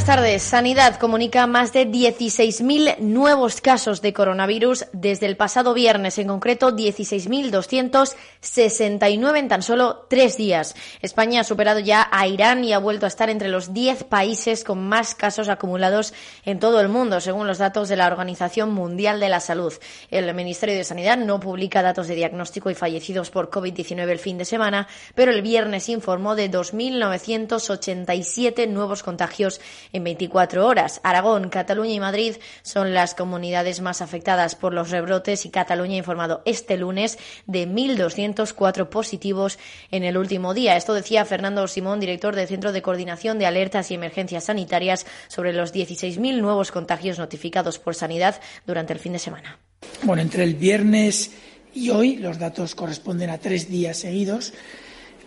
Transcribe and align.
Buenas 0.00 0.16
tardes. 0.16 0.42
Sanidad 0.42 0.96
comunica 0.96 1.46
más 1.46 1.74
de 1.74 1.86
16.000 1.86 3.00
nuevos 3.00 3.60
casos 3.60 4.00
de 4.00 4.14
coronavirus 4.14 4.86
desde 4.94 5.26
el 5.26 5.36
pasado 5.36 5.74
viernes, 5.74 6.16
en 6.16 6.28
concreto 6.28 6.74
16.269 6.74 9.38
en 9.38 9.48
tan 9.48 9.62
solo 9.62 10.06
tres 10.08 10.38
días. 10.38 10.74
España 11.02 11.42
ha 11.42 11.44
superado 11.44 11.80
ya 11.80 12.08
a 12.10 12.26
Irán 12.26 12.64
y 12.64 12.72
ha 12.72 12.78
vuelto 12.78 13.04
a 13.04 13.08
estar 13.08 13.28
entre 13.28 13.50
los 13.50 13.74
10 13.74 14.04
países 14.04 14.64
con 14.64 14.88
más 14.88 15.14
casos 15.14 15.50
acumulados 15.50 16.14
en 16.46 16.60
todo 16.60 16.80
el 16.80 16.88
mundo, 16.88 17.20
según 17.20 17.46
los 17.46 17.58
datos 17.58 17.90
de 17.90 17.96
la 17.96 18.06
Organización 18.06 18.72
Mundial 18.72 19.20
de 19.20 19.28
la 19.28 19.40
Salud. 19.40 19.74
El 20.10 20.32
Ministerio 20.32 20.76
de 20.76 20.84
Sanidad 20.84 21.18
no 21.18 21.40
publica 21.40 21.82
datos 21.82 22.08
de 22.08 22.14
diagnóstico 22.14 22.70
y 22.70 22.74
fallecidos 22.74 23.28
por 23.28 23.50
COVID-19 23.50 24.08
el 24.08 24.18
fin 24.18 24.38
de 24.38 24.46
semana, 24.46 24.88
pero 25.14 25.30
el 25.30 25.42
viernes 25.42 25.90
informó 25.90 26.36
de 26.36 26.50
2.987 26.50 28.66
nuevos 28.66 29.02
contagios 29.02 29.60
en 29.92 30.04
24 30.04 30.66
horas. 30.66 31.00
Aragón, 31.02 31.48
Cataluña 31.48 31.92
y 31.92 32.00
Madrid 32.00 32.36
son 32.62 32.94
las 32.94 33.14
comunidades 33.14 33.80
más 33.80 34.02
afectadas 34.02 34.54
por 34.54 34.72
los 34.72 34.90
rebrotes 34.90 35.46
y 35.46 35.50
Cataluña 35.50 35.94
ha 35.94 35.98
informado 35.98 36.42
este 36.44 36.76
lunes 36.76 37.18
de 37.46 37.68
1.204 37.68 38.88
positivos 38.88 39.58
en 39.90 40.04
el 40.04 40.16
último 40.16 40.54
día. 40.54 40.76
Esto 40.76 40.94
decía 40.94 41.24
Fernando 41.24 41.66
Simón, 41.68 42.00
director 42.00 42.34
del 42.34 42.48
Centro 42.48 42.72
de 42.72 42.82
Coordinación 42.82 43.38
de 43.38 43.46
Alertas 43.46 43.90
y 43.90 43.94
Emergencias 43.94 44.44
Sanitarias, 44.44 45.06
sobre 45.28 45.52
los 45.52 45.74
16.000 45.74 46.40
nuevos 46.40 46.70
contagios 46.70 47.18
notificados 47.18 47.78
por 47.78 47.94
Sanidad 47.94 48.40
durante 48.66 48.92
el 48.92 48.98
fin 48.98 49.12
de 49.12 49.18
semana. 49.18 49.58
Bueno, 50.02 50.22
entre 50.22 50.44
el 50.44 50.54
viernes 50.54 51.32
y 51.74 51.90
hoy, 51.90 52.16
los 52.16 52.38
datos 52.38 52.74
corresponden 52.74 53.30
a 53.30 53.38
tres 53.38 53.68
días 53.68 53.98
seguidos. 53.98 54.52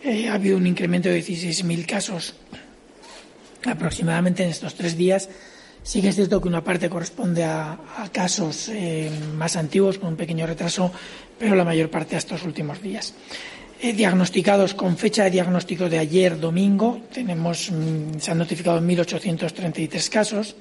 Eh, 0.04 0.28
ha 0.28 0.34
habido 0.34 0.58
un 0.58 0.68
incremento 0.68 1.10
de 1.10 1.20
16.000 1.20 1.86
casos 1.86 2.36
aproximadamente 3.66 4.44
en 4.44 4.50
estos 4.50 4.76
tres 4.76 4.98
días. 4.98 5.30
Sí 5.84 6.02
que 6.02 6.10
es 6.10 6.16
cierto 6.16 6.42
que 6.42 6.48
una 6.48 6.64
parte 6.64 6.90
corresponde 6.90 7.44
a, 7.44 7.78
casos 8.12 8.70
eh, 8.70 9.12
más 9.36 9.58
antiguos 9.58 10.00
con 10.00 10.10
un 10.10 10.16
pequeño 10.16 10.48
retraso, 10.48 10.92
pero 11.38 11.56
la 11.56 11.66
mayor 11.66 11.90
parte 11.90 12.16
a 12.16 12.20
estos 12.20 12.44
últimos 12.44 12.82
días. 12.82 13.14
Eh, 13.82 13.92
diagnosticados 13.92 14.74
con 14.76 14.96
fecha 14.96 15.26
de 15.26 15.32
diagnóstico 15.32 15.90
de 15.90 16.00
ayer 16.00 16.40
domingo, 16.40 17.02
tenemos, 17.14 17.70
mm, 17.70 18.18
se 18.20 18.32
han 18.32 18.38
notificado 18.38 18.80
1.833 18.80 20.10
casos. 20.10 20.56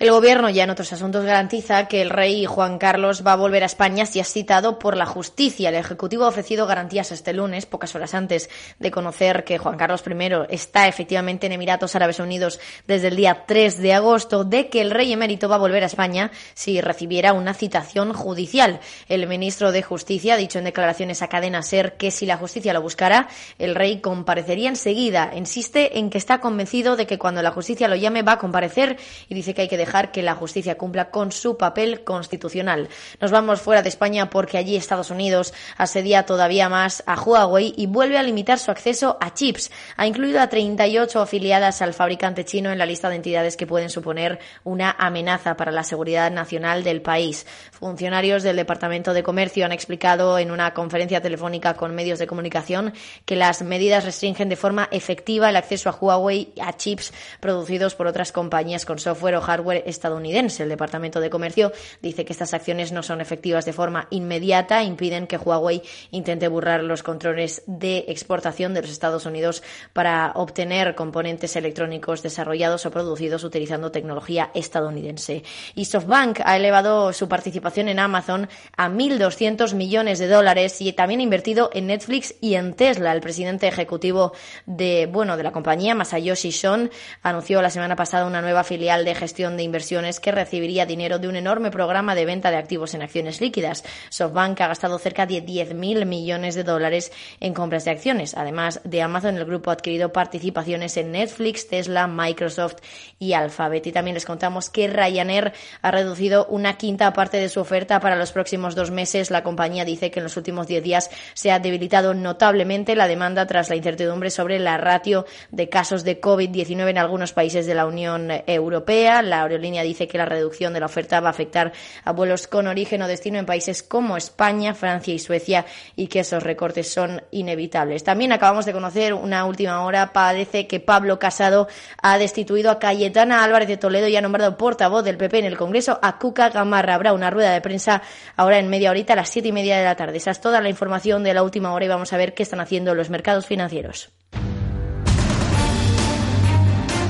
El 0.00 0.12
Gobierno 0.12 0.48
ya 0.48 0.64
en 0.64 0.70
otros 0.70 0.94
asuntos 0.94 1.26
garantiza 1.26 1.86
que 1.86 2.00
el 2.00 2.08
rey 2.08 2.46
Juan 2.46 2.78
Carlos 2.78 3.22
va 3.22 3.34
a 3.34 3.36
volver 3.36 3.64
a 3.64 3.66
España 3.66 4.06
si 4.06 4.18
es 4.18 4.32
citado 4.32 4.78
por 4.78 4.96
la 4.96 5.04
justicia. 5.04 5.68
El 5.68 5.74
Ejecutivo 5.74 6.24
ha 6.24 6.28
ofrecido 6.28 6.66
garantías 6.66 7.12
este 7.12 7.34
lunes, 7.34 7.66
pocas 7.66 7.94
horas 7.94 8.14
antes 8.14 8.48
de 8.78 8.90
conocer 8.90 9.44
que 9.44 9.58
Juan 9.58 9.76
Carlos 9.76 10.02
I 10.06 10.54
está 10.54 10.88
efectivamente 10.88 11.44
en 11.44 11.52
Emiratos 11.52 11.96
Árabes 11.96 12.18
Unidos 12.18 12.60
desde 12.86 13.08
el 13.08 13.16
día 13.16 13.44
3 13.46 13.76
de 13.76 13.92
agosto, 13.92 14.44
de 14.44 14.70
que 14.70 14.80
el 14.80 14.90
rey 14.90 15.12
emérito 15.12 15.50
va 15.50 15.56
a 15.56 15.58
volver 15.58 15.82
a 15.82 15.88
España 15.88 16.30
si 16.54 16.80
recibiera 16.80 17.34
una 17.34 17.52
citación 17.52 18.14
judicial. 18.14 18.80
El 19.06 19.26
ministro 19.26 19.70
de 19.70 19.82
Justicia 19.82 20.32
ha 20.32 20.38
dicho 20.38 20.58
en 20.58 20.64
declaraciones 20.64 21.20
a 21.20 21.28
cadena 21.28 21.60
SER 21.60 21.98
que 21.98 22.10
si 22.10 22.24
la 22.24 22.38
justicia 22.38 22.72
lo 22.72 22.80
buscara, 22.80 23.28
el 23.58 23.74
rey 23.74 24.00
comparecería 24.00 24.70
enseguida. 24.70 25.32
Insiste 25.36 25.98
en 25.98 26.08
que 26.08 26.16
está 26.16 26.40
convencido 26.40 26.96
de 26.96 27.06
que 27.06 27.18
cuando 27.18 27.42
la 27.42 27.50
justicia 27.50 27.86
lo 27.86 27.96
llame 27.96 28.22
va 28.22 28.32
a 28.32 28.38
comparecer 28.38 28.96
y 29.28 29.34
dice 29.34 29.52
que 29.52 29.60
hay 29.60 29.68
que 29.68 29.76
dejar 29.76 29.89
que 30.12 30.22
la 30.22 30.34
justicia 30.34 30.78
cumpla 30.78 31.10
con 31.10 31.32
su 31.32 31.56
papel 31.56 32.04
constitucional. 32.04 32.88
Nos 33.20 33.30
vamos 33.30 33.60
fuera 33.60 33.82
de 33.82 33.88
España 33.88 34.30
porque 34.30 34.56
allí 34.58 34.76
Estados 34.76 35.10
Unidos 35.10 35.52
asedia 35.76 36.24
todavía 36.24 36.68
más 36.68 37.02
a 37.06 37.20
Huawei 37.20 37.74
y 37.76 37.86
vuelve 37.86 38.18
a 38.18 38.22
limitar 38.22 38.58
su 38.58 38.70
acceso 38.70 39.18
a 39.20 39.34
chips. 39.34 39.70
Ha 39.96 40.06
incluido 40.06 40.40
a 40.40 40.48
38 40.48 41.20
afiliadas 41.20 41.82
al 41.82 41.94
fabricante 41.94 42.44
chino 42.44 42.70
en 42.70 42.78
la 42.78 42.86
lista 42.86 43.08
de 43.08 43.16
entidades 43.16 43.56
que 43.56 43.66
pueden 43.66 43.90
suponer 43.90 44.38
una 44.64 44.94
amenaza 44.98 45.56
para 45.56 45.72
la 45.72 45.82
seguridad 45.82 46.30
nacional 46.30 46.84
del 46.84 47.02
país. 47.02 47.46
Funcionarios 47.72 48.42
del 48.42 48.56
Departamento 48.56 49.12
de 49.12 49.22
Comercio 49.22 49.64
han 49.64 49.72
explicado 49.72 50.38
en 50.38 50.50
una 50.50 50.72
conferencia 50.72 51.20
telefónica 51.20 51.74
con 51.74 51.94
medios 51.94 52.18
de 52.18 52.26
comunicación 52.26 52.92
que 53.24 53.36
las 53.36 53.62
medidas 53.62 54.04
restringen 54.04 54.48
de 54.48 54.56
forma 54.56 54.88
efectiva 54.90 55.50
el 55.50 55.56
acceso 55.56 55.88
a 55.88 55.96
Huawei 55.98 56.52
a 56.60 56.76
chips 56.76 57.12
producidos 57.40 57.94
por 57.94 58.06
otras 58.06 58.32
compañías 58.32 58.84
con 58.84 58.98
software 58.98 59.36
o 59.36 59.40
hardware 59.40 59.79
estadounidense. 59.86 60.62
El 60.62 60.68
Departamento 60.68 61.20
de 61.20 61.30
Comercio 61.30 61.72
dice 62.02 62.24
que 62.24 62.32
estas 62.32 62.54
acciones 62.54 62.92
no 62.92 63.02
son 63.02 63.20
efectivas 63.20 63.64
de 63.64 63.72
forma 63.72 64.06
inmediata, 64.10 64.82
impiden 64.82 65.26
que 65.26 65.36
Huawei 65.36 65.82
intente 66.10 66.48
burlar 66.48 66.82
los 66.82 67.02
controles 67.02 67.62
de 67.66 68.04
exportación 68.08 68.74
de 68.74 68.82
los 68.82 68.90
Estados 68.90 69.26
Unidos 69.26 69.62
para 69.92 70.32
obtener 70.34 70.94
componentes 70.94 71.56
electrónicos 71.56 72.22
desarrollados 72.22 72.86
o 72.86 72.90
producidos 72.90 73.44
utilizando 73.44 73.90
tecnología 73.90 74.50
estadounidense. 74.54 75.42
Y 75.74 75.84
SoftBank 75.84 76.40
ha 76.44 76.56
elevado 76.56 77.12
su 77.12 77.28
participación 77.28 77.88
en 77.88 77.98
Amazon 77.98 78.48
a 78.76 78.88
1.200 78.88 79.74
millones 79.74 80.18
de 80.18 80.28
dólares 80.28 80.80
y 80.80 80.92
también 80.92 81.20
ha 81.20 81.24
invertido 81.24 81.70
en 81.72 81.86
Netflix 81.86 82.34
y 82.40 82.54
en 82.54 82.74
Tesla. 82.74 83.12
El 83.12 83.20
presidente 83.20 83.68
ejecutivo 83.68 84.32
de, 84.66 85.08
bueno, 85.10 85.36
de 85.36 85.42
la 85.42 85.52
compañía, 85.52 85.94
Masayoshi 85.94 86.52
Son, 86.52 86.90
anunció 87.22 87.62
la 87.62 87.70
semana 87.70 87.96
pasada 87.96 88.26
una 88.26 88.42
nueva 88.42 88.64
filial 88.64 89.04
de 89.04 89.14
gestión 89.14 89.56
de 89.56 89.62
inversiones 89.70 90.18
que 90.18 90.32
recibiría 90.32 90.84
dinero 90.84 91.20
de 91.20 91.28
un 91.28 91.36
enorme 91.36 91.70
programa 91.70 92.16
de 92.16 92.24
venta 92.24 92.50
de 92.50 92.56
activos 92.56 92.92
en 92.94 93.02
acciones 93.02 93.40
líquidas. 93.40 93.84
SoftBank 94.08 94.60
ha 94.62 94.66
gastado 94.66 94.98
cerca 94.98 95.26
de 95.26 95.46
10.000 95.46 96.06
millones 96.06 96.56
de 96.56 96.64
dólares 96.64 97.12
en 97.38 97.54
compras 97.54 97.84
de 97.84 97.92
acciones. 97.92 98.36
Además 98.36 98.80
de 98.82 99.00
Amazon, 99.00 99.36
el 99.36 99.44
grupo 99.44 99.70
ha 99.70 99.74
adquirido 99.74 100.12
participaciones 100.12 100.96
en 100.96 101.12
Netflix, 101.12 101.68
Tesla, 101.68 102.08
Microsoft 102.08 102.78
y 103.20 103.34
Alphabet. 103.34 103.86
Y 103.86 103.92
también 103.92 104.14
les 104.14 104.26
contamos 104.26 104.70
que 104.70 104.88
Ryanair 104.88 105.52
ha 105.82 105.90
reducido 105.92 106.46
una 106.46 106.76
quinta 106.76 107.12
parte 107.12 107.36
de 107.36 107.48
su 107.48 107.60
oferta 107.60 108.00
para 108.00 108.16
los 108.16 108.32
próximos 108.32 108.74
dos 108.74 108.90
meses. 108.90 109.30
La 109.30 109.44
compañía 109.44 109.84
dice 109.84 110.10
que 110.10 110.18
en 110.18 110.24
los 110.24 110.36
últimos 110.36 110.66
diez 110.66 110.82
días 110.82 111.10
se 111.34 111.52
ha 111.52 111.60
debilitado 111.60 112.12
notablemente 112.12 112.96
la 112.96 113.06
demanda 113.06 113.46
tras 113.46 113.70
la 113.70 113.76
incertidumbre 113.76 114.30
sobre 114.30 114.58
la 114.58 114.78
ratio 114.78 115.26
de 115.52 115.68
casos 115.68 116.02
de 116.02 116.20
COVID-19 116.20 116.90
en 116.90 116.98
algunos 116.98 117.32
países 117.32 117.66
de 117.66 117.74
la 117.74 117.86
Unión 117.86 118.30
Europea. 118.46 119.22
La 119.22 119.44
aerolínea 119.50 119.82
dice 119.82 120.08
que 120.08 120.18
la 120.18 120.26
reducción 120.26 120.72
de 120.72 120.80
la 120.80 120.86
oferta 120.86 121.20
va 121.20 121.28
a 121.28 121.30
afectar 121.30 121.72
a 122.04 122.12
vuelos 122.12 122.46
con 122.46 122.66
origen 122.66 123.02
o 123.02 123.08
destino 123.08 123.38
en 123.38 123.46
países 123.46 123.82
como 123.82 124.16
España, 124.16 124.74
Francia 124.74 125.14
y 125.14 125.18
Suecia 125.18 125.66
y 125.96 126.06
que 126.06 126.20
esos 126.20 126.42
recortes 126.42 126.92
son 126.92 127.22
inevitables. 127.30 128.04
También 128.04 128.32
acabamos 128.32 128.66
de 128.66 128.72
conocer 128.72 129.14
una 129.14 129.44
última 129.44 129.84
hora, 129.84 130.12
parece 130.12 130.66
que 130.66 130.80
Pablo 130.80 131.18
Casado 131.18 131.68
ha 132.02 132.18
destituido 132.18 132.70
a 132.70 132.78
Cayetana 132.78 133.44
Álvarez 133.44 133.68
de 133.68 133.76
Toledo 133.76 134.08
y 134.08 134.16
ha 134.16 134.20
nombrado 134.20 134.56
portavoz 134.56 135.04
del 135.04 135.16
PP 135.16 135.40
en 135.40 135.44
el 135.46 135.56
Congreso 135.56 135.98
a 136.02 136.18
Cuca 136.18 136.50
Gamarra. 136.50 136.94
Habrá 136.94 137.12
una 137.12 137.30
rueda 137.30 137.52
de 137.52 137.60
prensa 137.60 138.02
ahora 138.36 138.58
en 138.58 138.68
media 138.68 138.90
horita 138.90 139.14
a 139.14 139.16
las 139.16 139.28
siete 139.28 139.48
y 139.48 139.52
media 139.52 139.78
de 139.78 139.84
la 139.84 139.96
tarde. 139.96 140.16
Esa 140.18 140.30
es 140.30 140.40
toda 140.40 140.60
la 140.60 140.68
información 140.68 141.22
de 141.22 141.34
la 141.34 141.42
última 141.42 141.72
hora 141.72 141.84
y 141.84 141.88
vamos 141.88 142.12
a 142.12 142.16
ver 142.16 142.34
qué 142.34 142.42
están 142.42 142.60
haciendo 142.60 142.94
los 142.94 143.10
mercados 143.10 143.46
financieros. 143.46 144.10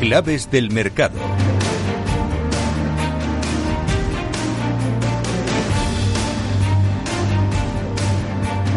Claves 0.01 0.51
del 0.51 0.71
mercado. 0.71 1.19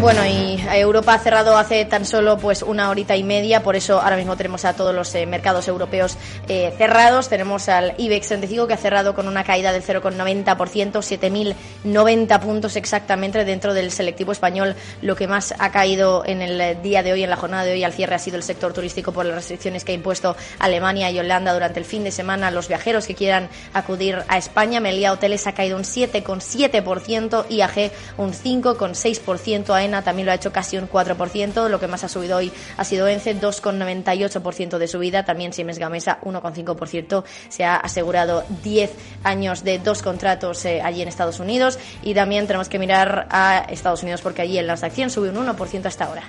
Bueno, 0.03 0.25
y 0.25 0.61
Europa 0.69 1.13
ha 1.13 1.19
cerrado 1.19 1.57
hace 1.57 1.85
tan 1.85 2.05
solo 2.05 2.37
pues 2.37 2.61
una 2.61 2.89
horita 2.89 3.15
y 3.15 3.23
media, 3.23 3.63
por 3.63 3.77
eso 3.77 4.01
ahora 4.01 4.17
mismo 4.17 4.35
tenemos 4.35 4.65
a 4.65 4.73
todos 4.73 4.93
los 4.93 5.15
eh, 5.15 5.25
mercados 5.25 5.69
europeos 5.69 6.17
eh, 6.49 6.73
cerrados. 6.77 7.29
Tenemos 7.29 7.69
al 7.69 7.93
IBEX 7.97 8.27
35 8.27 8.67
que 8.67 8.73
ha 8.73 8.77
cerrado 8.77 9.15
con 9.15 9.29
una 9.29 9.45
caída 9.45 9.71
del 9.71 9.81
0,90%, 9.81 11.55
7.090 11.85 12.39
puntos 12.41 12.75
exactamente 12.75 13.45
dentro 13.45 13.73
del 13.73 13.91
selectivo 13.91 14.33
español. 14.33 14.75
Lo 15.01 15.15
que 15.15 15.29
más 15.29 15.53
ha 15.57 15.71
caído 15.71 16.23
en 16.25 16.41
el 16.41 16.81
día 16.81 17.01
de 17.01 17.13
hoy, 17.13 17.23
en 17.23 17.29
la 17.29 17.37
jornada 17.37 17.63
de 17.63 17.71
hoy 17.71 17.85
al 17.85 17.93
cierre, 17.93 18.15
ha 18.15 18.19
sido 18.19 18.35
el 18.35 18.43
sector 18.43 18.73
turístico 18.73 19.13
por 19.13 19.25
las 19.25 19.35
restricciones 19.35 19.85
que 19.85 19.93
ha 19.93 19.95
impuesto 19.95 20.35
Alemania 20.59 21.11
y 21.11 21.19
Holanda 21.19 21.53
durante 21.53 21.79
el 21.79 21.85
fin 21.85 22.03
de 22.03 22.11
semana. 22.11 22.51
Los 22.51 22.67
viajeros 22.67 23.07
que 23.07 23.15
quieran 23.15 23.47
acudir 23.73 24.17
a 24.27 24.37
España, 24.37 24.81
Melia 24.81 25.13
Hoteles 25.13 25.47
ha 25.47 25.53
caído 25.53 25.77
un 25.77 25.83
7,7%, 25.83 27.45
IAG 27.49 27.91
un 28.17 28.33
5,6%, 28.33 29.92
También 30.01 30.25
lo 30.25 30.31
ha 30.31 30.35
hecho 30.35 30.51
casi 30.51 30.77
un 30.77 30.89
4%, 30.89 31.69
lo 31.69 31.79
que 31.79 31.87
más 31.87 32.03
ha 32.03 32.07
subido 32.07 32.37
hoy 32.37 32.51
ha 32.77 32.83
sido 32.83 33.07
ENCE, 33.07 33.39
2,98% 33.39 34.77
de 34.77 34.87
subida, 34.87 35.25
también 35.25 35.53
Siemens 35.53 35.79
Gamesa 35.79 36.19
1,5%, 36.21 37.23
se 37.49 37.63
ha 37.65 37.75
asegurado 37.75 38.43
10 38.63 38.91
años 39.23 39.63
de 39.63 39.79
dos 39.79 40.01
contratos 40.01 40.65
eh, 40.65 40.81
allí 40.81 41.01
en 41.01 41.07
Estados 41.07 41.39
Unidos 41.39 41.77
y 42.01 42.13
también 42.13 42.47
tenemos 42.47 42.69
que 42.69 42.79
mirar 42.79 43.27
a 43.29 43.65
Estados 43.69 44.03
Unidos 44.03 44.21
porque 44.21 44.41
allí 44.41 44.57
en 44.57 44.67
las 44.67 44.83
acciones 44.83 45.13
sube 45.13 45.29
un 45.29 45.35
1% 45.35 45.85
hasta 45.85 46.05
ahora. 46.05 46.23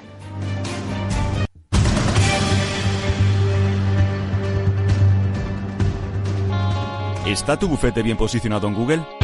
¿Está 7.26 7.58
tu 7.58 7.68
bufete 7.68 8.02
bien 8.02 8.18
posicionado 8.18 8.68
en 8.68 8.74
Google? 8.74 9.23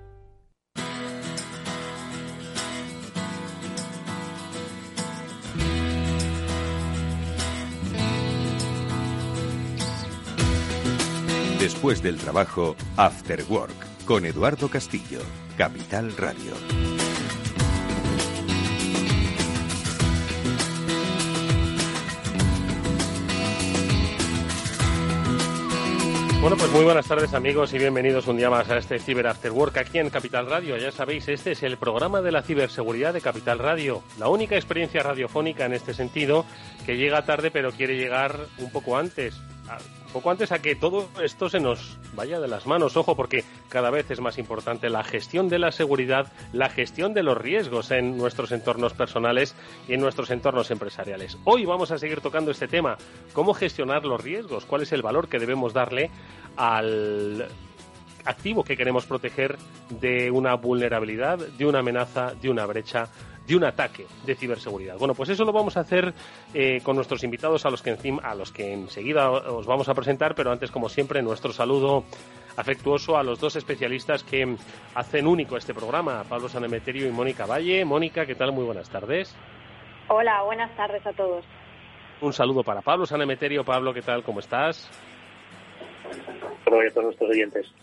Después 11.73 12.03
del 12.03 12.17
trabajo, 12.17 12.75
After 12.97 13.45
Work, 13.47 14.05
con 14.05 14.25
Eduardo 14.25 14.67
Castillo, 14.67 15.19
Capital 15.57 16.15
Radio. 16.17 16.51
Bueno, 26.41 26.57
pues 26.57 26.71
muy 26.71 26.83
buenas 26.83 27.07
tardes 27.07 27.33
amigos 27.33 27.73
y 27.73 27.77
bienvenidos 27.77 28.27
un 28.27 28.35
día 28.35 28.49
más 28.49 28.69
a 28.69 28.77
este 28.77 28.99
Ciber 28.99 29.27
After 29.27 29.51
Work 29.53 29.77
aquí 29.77 29.97
en 29.97 30.09
Capital 30.09 30.47
Radio. 30.47 30.75
Ya 30.77 30.91
sabéis, 30.91 31.29
este 31.29 31.53
es 31.53 31.63
el 31.63 31.77
programa 31.77 32.21
de 32.21 32.33
la 32.33 32.43
ciberseguridad 32.43 33.13
de 33.13 33.21
Capital 33.21 33.59
Radio, 33.59 34.03
la 34.19 34.27
única 34.27 34.55
experiencia 34.55 35.01
radiofónica 35.03 35.65
en 35.65 35.73
este 35.73 35.93
sentido 35.93 36.45
que 36.85 36.97
llega 36.97 37.25
tarde 37.25 37.49
pero 37.49 37.71
quiere 37.71 37.95
llegar 37.95 38.35
un 38.59 38.69
poco 38.71 38.97
antes 38.97 39.41
poco 40.11 40.29
antes 40.29 40.51
a 40.51 40.59
que 40.59 40.75
todo 40.75 41.09
esto 41.23 41.49
se 41.49 41.59
nos 41.59 41.97
vaya 42.13 42.39
de 42.39 42.47
las 42.47 42.67
manos. 42.67 42.97
Ojo, 42.97 43.15
porque 43.15 43.43
cada 43.69 43.89
vez 43.89 44.11
es 44.11 44.19
más 44.19 44.37
importante 44.37 44.89
la 44.89 45.03
gestión 45.03 45.49
de 45.49 45.59
la 45.59 45.71
seguridad, 45.71 46.31
la 46.53 46.69
gestión 46.69 47.13
de 47.13 47.23
los 47.23 47.37
riesgos 47.37 47.91
en 47.91 48.17
nuestros 48.17 48.51
entornos 48.51 48.93
personales 48.93 49.55
y 49.87 49.93
en 49.93 50.01
nuestros 50.01 50.29
entornos 50.29 50.69
empresariales. 50.71 51.37
Hoy 51.45 51.65
vamos 51.65 51.91
a 51.91 51.97
seguir 51.97 52.21
tocando 52.21 52.51
este 52.51 52.67
tema, 52.67 52.97
cómo 53.33 53.53
gestionar 53.53 54.05
los 54.05 54.21
riesgos, 54.21 54.65
cuál 54.65 54.83
es 54.83 54.91
el 54.91 55.01
valor 55.01 55.29
que 55.29 55.39
debemos 55.39 55.73
darle 55.73 56.11
al 56.57 57.47
activo 58.25 58.63
que 58.63 58.77
queremos 58.77 59.05
proteger 59.05 59.57
de 59.89 60.29
una 60.29 60.55
vulnerabilidad, 60.55 61.39
de 61.39 61.65
una 61.65 61.79
amenaza, 61.79 62.33
de 62.39 62.49
una 62.49 62.65
brecha 62.65 63.07
de 63.51 63.57
un 63.57 63.65
ataque 63.65 64.05
de 64.25 64.33
ciberseguridad. 64.33 64.97
Bueno, 64.97 65.13
pues 65.13 65.29
eso 65.29 65.43
lo 65.43 65.51
vamos 65.51 65.75
a 65.75 65.81
hacer 65.81 66.13
eh, 66.53 66.79
con 66.83 66.95
nuestros 66.95 67.21
invitados 67.23 67.65
a 67.65 67.69
los 67.69 67.81
que 67.81 67.89
encima, 67.89 68.21
a 68.23 68.33
los 68.33 68.51
que 68.51 68.71
enseguida 68.71 69.29
os 69.29 69.65
vamos 69.65 69.89
a 69.89 69.93
presentar, 69.93 70.35
pero 70.35 70.51
antes, 70.51 70.71
como 70.71 70.87
siempre, 70.87 71.21
nuestro 71.21 71.51
saludo 71.51 72.05
afectuoso 72.55 73.17
a 73.17 73.23
los 73.23 73.41
dos 73.41 73.57
especialistas 73.57 74.23
que 74.23 74.55
hacen 74.95 75.27
único 75.27 75.57
este 75.57 75.73
programa, 75.73 76.23
Pablo 76.29 76.47
Sanemeterio 76.47 77.07
y 77.07 77.11
Mónica 77.11 77.45
Valle. 77.45 77.83
Mónica, 77.83 78.25
¿qué 78.25 78.35
tal? 78.35 78.53
Muy 78.53 78.63
buenas 78.63 78.89
tardes. 78.89 79.35
Hola, 80.07 80.43
buenas 80.43 80.73
tardes 80.77 81.05
a 81.05 81.11
todos. 81.11 81.43
Un 82.21 82.31
saludo 82.31 82.63
para 82.63 82.81
Pablo 82.81 83.05
Sanemeterio. 83.05 83.65
Pablo, 83.65 83.93
¿qué 83.93 84.01
tal? 84.01 84.23
¿Cómo 84.23 84.39
estás? 84.39 84.89
Hola 86.65 86.87
a 86.87 86.93
todos 86.93 87.05
nuestros 87.05 87.29
oyentes. 87.29 87.73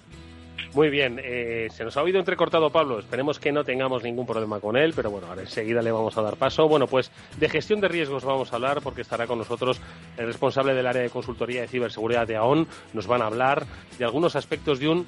Muy 0.74 0.90
bien, 0.90 1.18
eh, 1.22 1.68
se 1.70 1.82
nos 1.82 1.96
ha 1.96 2.02
oído 2.02 2.18
entrecortado 2.18 2.70
Pablo, 2.70 2.98
esperemos 2.98 3.38
que 3.38 3.50
no 3.50 3.64
tengamos 3.64 4.02
ningún 4.02 4.26
problema 4.26 4.60
con 4.60 4.76
él, 4.76 4.92
pero 4.94 5.10
bueno, 5.10 5.26
ahora 5.26 5.42
enseguida 5.42 5.80
le 5.80 5.90
vamos 5.90 6.16
a 6.18 6.22
dar 6.22 6.36
paso. 6.36 6.68
Bueno, 6.68 6.86
pues 6.86 7.10
de 7.38 7.48
gestión 7.48 7.80
de 7.80 7.88
riesgos 7.88 8.24
vamos 8.24 8.52
a 8.52 8.56
hablar 8.56 8.80
porque 8.82 9.00
estará 9.00 9.26
con 9.26 9.38
nosotros 9.38 9.80
el 10.16 10.26
responsable 10.26 10.74
del 10.74 10.86
área 10.86 11.02
de 11.02 11.10
consultoría 11.10 11.62
de 11.62 11.68
ciberseguridad 11.68 12.26
de 12.26 12.36
AON. 12.36 12.68
Nos 12.92 13.06
van 13.06 13.22
a 13.22 13.26
hablar 13.26 13.66
de 13.98 14.04
algunos 14.04 14.36
aspectos 14.36 14.78
de 14.78 14.88
un 14.88 15.06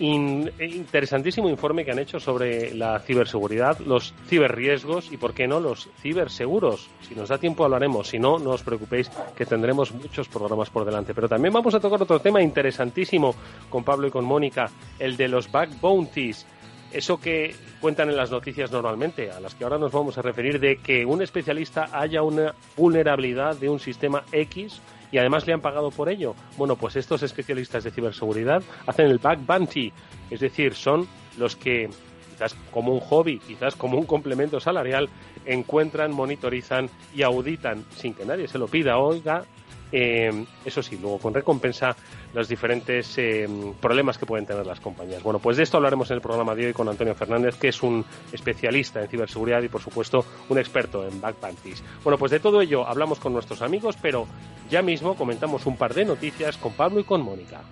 interesantísimo 0.00 1.48
informe 1.48 1.84
que 1.84 1.90
han 1.90 1.98
hecho 1.98 2.20
sobre 2.20 2.74
la 2.74 3.00
ciberseguridad, 3.00 3.78
los 3.80 4.14
ciberriesgos 4.28 5.10
y, 5.12 5.16
por 5.16 5.34
qué 5.34 5.48
no, 5.48 5.60
los 5.60 5.88
ciberseguros. 6.00 6.88
Si 7.02 7.14
nos 7.14 7.28
da 7.28 7.38
tiempo 7.38 7.64
hablaremos, 7.64 8.08
si 8.08 8.18
no, 8.18 8.38
no 8.38 8.50
os 8.50 8.62
preocupéis 8.62 9.10
que 9.36 9.46
tendremos 9.46 9.92
muchos 9.92 10.28
programas 10.28 10.70
por 10.70 10.84
delante. 10.84 11.14
Pero 11.14 11.28
también 11.28 11.52
vamos 11.52 11.74
a 11.74 11.80
tocar 11.80 12.00
otro 12.02 12.20
tema 12.20 12.42
interesantísimo 12.42 13.34
con 13.68 13.84
Pablo 13.84 14.06
y 14.06 14.10
con 14.10 14.24
Mónica, 14.24 14.70
el 14.98 15.16
de 15.16 15.28
los 15.28 15.50
back 15.50 15.80
bounties. 15.80 16.46
Eso 16.92 17.20
que 17.20 17.54
cuentan 17.80 18.08
en 18.08 18.16
las 18.16 18.30
noticias 18.30 18.72
normalmente, 18.72 19.30
a 19.30 19.40
las 19.40 19.54
que 19.54 19.64
ahora 19.64 19.78
nos 19.78 19.92
vamos 19.92 20.16
a 20.16 20.22
referir, 20.22 20.58
de 20.58 20.76
que 20.76 21.04
un 21.04 21.20
especialista 21.20 21.90
haya 21.92 22.22
una 22.22 22.54
vulnerabilidad 22.76 23.56
de 23.56 23.68
un 23.68 23.78
sistema 23.78 24.24
X 24.32 24.80
y 25.10 25.18
además 25.18 25.46
le 25.46 25.52
han 25.52 25.60
pagado 25.60 25.90
por 25.90 26.08
ello. 26.08 26.34
Bueno, 26.56 26.76
pues 26.76 26.96
estos 26.96 27.22
especialistas 27.22 27.84
de 27.84 27.90
ciberseguridad 27.90 28.62
hacen 28.86 29.06
el 29.06 29.18
back 29.18 29.44
bounty, 29.46 29.92
es 30.30 30.40
decir, 30.40 30.74
son 30.74 31.06
los 31.38 31.56
que 31.56 31.88
quizás 32.30 32.54
como 32.70 32.92
un 32.92 33.00
hobby, 33.00 33.38
quizás 33.38 33.74
como 33.74 33.98
un 33.98 34.06
complemento 34.06 34.60
salarial, 34.60 35.08
encuentran, 35.44 36.12
monitorizan 36.12 36.88
y 37.14 37.22
auditan 37.22 37.84
sin 37.96 38.14
que 38.14 38.24
nadie 38.24 38.46
se 38.46 38.58
lo 38.58 38.68
pida, 38.68 38.98
oiga, 38.98 39.44
eh, 39.92 40.44
eso 40.64 40.82
sí, 40.82 40.98
luego 41.00 41.18
con 41.18 41.34
recompensa 41.34 41.96
los 42.34 42.48
diferentes 42.48 43.16
eh, 43.18 43.48
problemas 43.80 44.18
que 44.18 44.26
pueden 44.26 44.46
tener 44.46 44.66
las 44.66 44.80
compañías. 44.80 45.22
Bueno, 45.22 45.38
pues 45.38 45.56
de 45.56 45.62
esto 45.62 45.76
hablaremos 45.76 46.10
en 46.10 46.16
el 46.16 46.20
programa 46.20 46.54
de 46.54 46.66
hoy 46.66 46.72
con 46.72 46.88
Antonio 46.88 47.14
Fernández, 47.14 47.56
que 47.56 47.68
es 47.68 47.82
un 47.82 48.04
especialista 48.32 49.00
en 49.00 49.08
ciberseguridad 49.08 49.62
y, 49.62 49.68
por 49.68 49.80
supuesto, 49.80 50.24
un 50.48 50.58
experto 50.58 51.06
en 51.06 51.20
backpanties. 51.20 51.82
Bueno, 52.04 52.18
pues 52.18 52.30
de 52.30 52.40
todo 52.40 52.60
ello 52.60 52.86
hablamos 52.86 53.18
con 53.18 53.32
nuestros 53.32 53.62
amigos, 53.62 53.96
pero 54.00 54.26
ya 54.68 54.82
mismo 54.82 55.14
comentamos 55.14 55.66
un 55.66 55.76
par 55.76 55.94
de 55.94 56.04
noticias 56.04 56.56
con 56.56 56.72
Pablo 56.72 57.00
y 57.00 57.04
con 57.04 57.22
Mónica. 57.22 57.62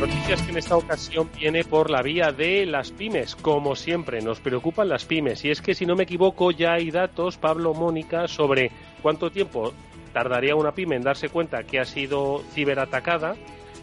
Noticias 0.00 0.40
que 0.42 0.52
en 0.52 0.58
esta 0.58 0.76
ocasión 0.76 1.28
viene 1.36 1.64
por 1.64 1.90
la 1.90 2.02
vía 2.02 2.30
de 2.30 2.64
las 2.66 2.92
pymes. 2.92 3.34
Como 3.34 3.74
siempre, 3.74 4.20
nos 4.20 4.38
preocupan 4.38 4.88
las 4.88 5.04
pymes. 5.04 5.44
Y 5.44 5.50
es 5.50 5.60
que, 5.60 5.74
si 5.74 5.86
no 5.86 5.96
me 5.96 6.04
equivoco, 6.04 6.52
ya 6.52 6.74
hay 6.74 6.92
datos, 6.92 7.36
Pablo 7.36 7.74
Mónica, 7.74 8.28
sobre 8.28 8.70
cuánto 9.02 9.32
tiempo 9.32 9.72
tardaría 10.12 10.54
una 10.54 10.70
pyme 10.70 10.94
en 10.94 11.02
darse 11.02 11.30
cuenta 11.30 11.64
que 11.64 11.80
ha 11.80 11.84
sido 11.84 12.44
ciberatacada 12.52 13.34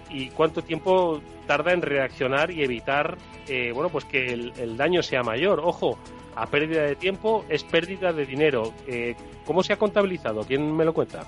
y 0.09 0.29
cuánto 0.29 0.63
tiempo 0.63 1.19
tarda 1.47 1.73
en 1.73 1.81
reaccionar 1.81 2.49
y 2.49 2.63
evitar 2.63 3.17
eh, 3.47 3.71
bueno 3.73 3.89
pues 3.89 4.05
que 4.05 4.27
el, 4.27 4.77
daño 4.77 5.03
sea 5.03 5.21
mayor. 5.21 5.59
Ojo, 5.59 5.97
a 6.35 6.47
pérdida 6.47 6.83
de 6.83 6.95
tiempo 6.95 7.43
es 7.49 7.65
pérdida 7.65 8.13
de 8.13 8.25
dinero. 8.25 8.73
Eh, 8.87 9.15
¿Cómo 9.45 9.63
se 9.63 9.73
ha 9.73 9.77
contabilizado? 9.77 10.45
¿Quién 10.45 10.73
me 10.75 10.85
lo 10.85 10.93
cuenta? 10.93 11.25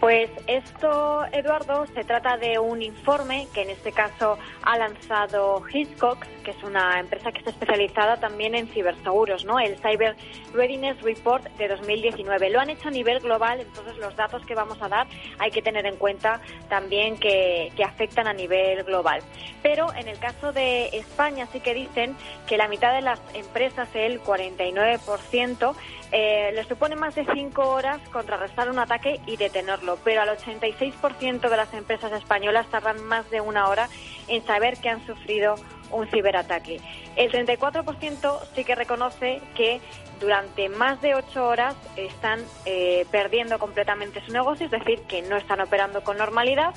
Pues 0.00 0.30
esto, 0.46 1.26
Eduardo, 1.30 1.84
se 1.94 2.04
trata 2.04 2.38
de 2.38 2.58
un 2.58 2.80
informe 2.80 3.46
que 3.52 3.60
en 3.60 3.68
este 3.68 3.92
caso 3.92 4.38
ha 4.62 4.78
lanzado 4.78 5.62
Hiscox, 5.70 6.26
que 6.42 6.52
es 6.52 6.62
una 6.62 6.98
empresa 6.98 7.30
que 7.30 7.40
está 7.40 7.50
especializada 7.50 8.16
también 8.16 8.54
en 8.54 8.66
ciberseguros, 8.68 9.44
¿no? 9.44 9.60
El 9.60 9.76
Cyber 9.76 10.16
Readiness 10.54 11.02
Report 11.02 11.44
de 11.58 11.68
2019. 11.68 12.48
Lo 12.48 12.60
han 12.60 12.70
hecho 12.70 12.88
a 12.88 12.90
nivel 12.90 13.20
global, 13.20 13.60
entonces 13.60 13.98
los 13.98 14.16
datos 14.16 14.44
que 14.46 14.54
vamos 14.54 14.80
a 14.80 14.88
dar 14.88 15.06
hay 15.38 15.50
que 15.50 15.60
tener 15.60 15.84
en 15.84 15.96
cuenta 15.96 16.40
también 16.70 17.18
que, 17.18 17.70
afectan 17.84 18.26
a 18.26 18.32
nivel 18.32 18.84
global. 18.84 19.20
Pero 19.62 19.92
en 19.94 20.08
el 20.08 20.18
caso 20.18 20.52
de 20.52 20.86
España 20.92 21.46
sí 21.52 21.60
que 21.60 21.74
dicen 21.74 22.16
que 22.46 22.56
la 22.56 22.68
mitad 22.68 22.94
de 22.94 23.02
las 23.02 23.20
empresas, 23.34 23.88
el 23.94 24.22
49%, 24.22 25.74
eh, 26.12 26.50
le 26.54 26.64
supone 26.64 26.96
más 26.96 27.14
de 27.14 27.24
cinco 27.32 27.68
horas 27.68 28.00
contrarrestar 28.10 28.68
un 28.70 28.78
ataque 28.78 29.20
y 29.26 29.36
detenerlo, 29.36 29.89
pero 30.04 30.22
al 30.22 30.28
86% 30.36 31.48
de 31.48 31.56
las 31.56 31.72
empresas 31.74 32.12
españolas 32.12 32.66
tardan 32.68 33.02
más 33.04 33.30
de 33.30 33.40
una 33.40 33.68
hora 33.68 33.88
en 34.28 34.44
saber 34.46 34.78
que 34.78 34.88
han 34.88 35.04
sufrido 35.06 35.56
un 35.90 36.06
ciberataque. 36.08 36.80
El 37.16 37.32
34% 37.32 38.40
sí 38.54 38.64
que 38.64 38.74
reconoce 38.74 39.40
que 39.54 39.80
durante 40.20 40.68
más 40.68 41.00
de 41.00 41.14
ocho 41.14 41.46
horas 41.46 41.74
están 41.96 42.40
eh, 42.66 43.06
perdiendo 43.10 43.58
completamente 43.58 44.24
su 44.24 44.32
negocio, 44.32 44.66
es 44.66 44.72
decir, 44.72 45.00
que 45.08 45.22
no 45.22 45.36
están 45.36 45.60
operando 45.60 46.02
con 46.02 46.18
normalidad 46.18 46.74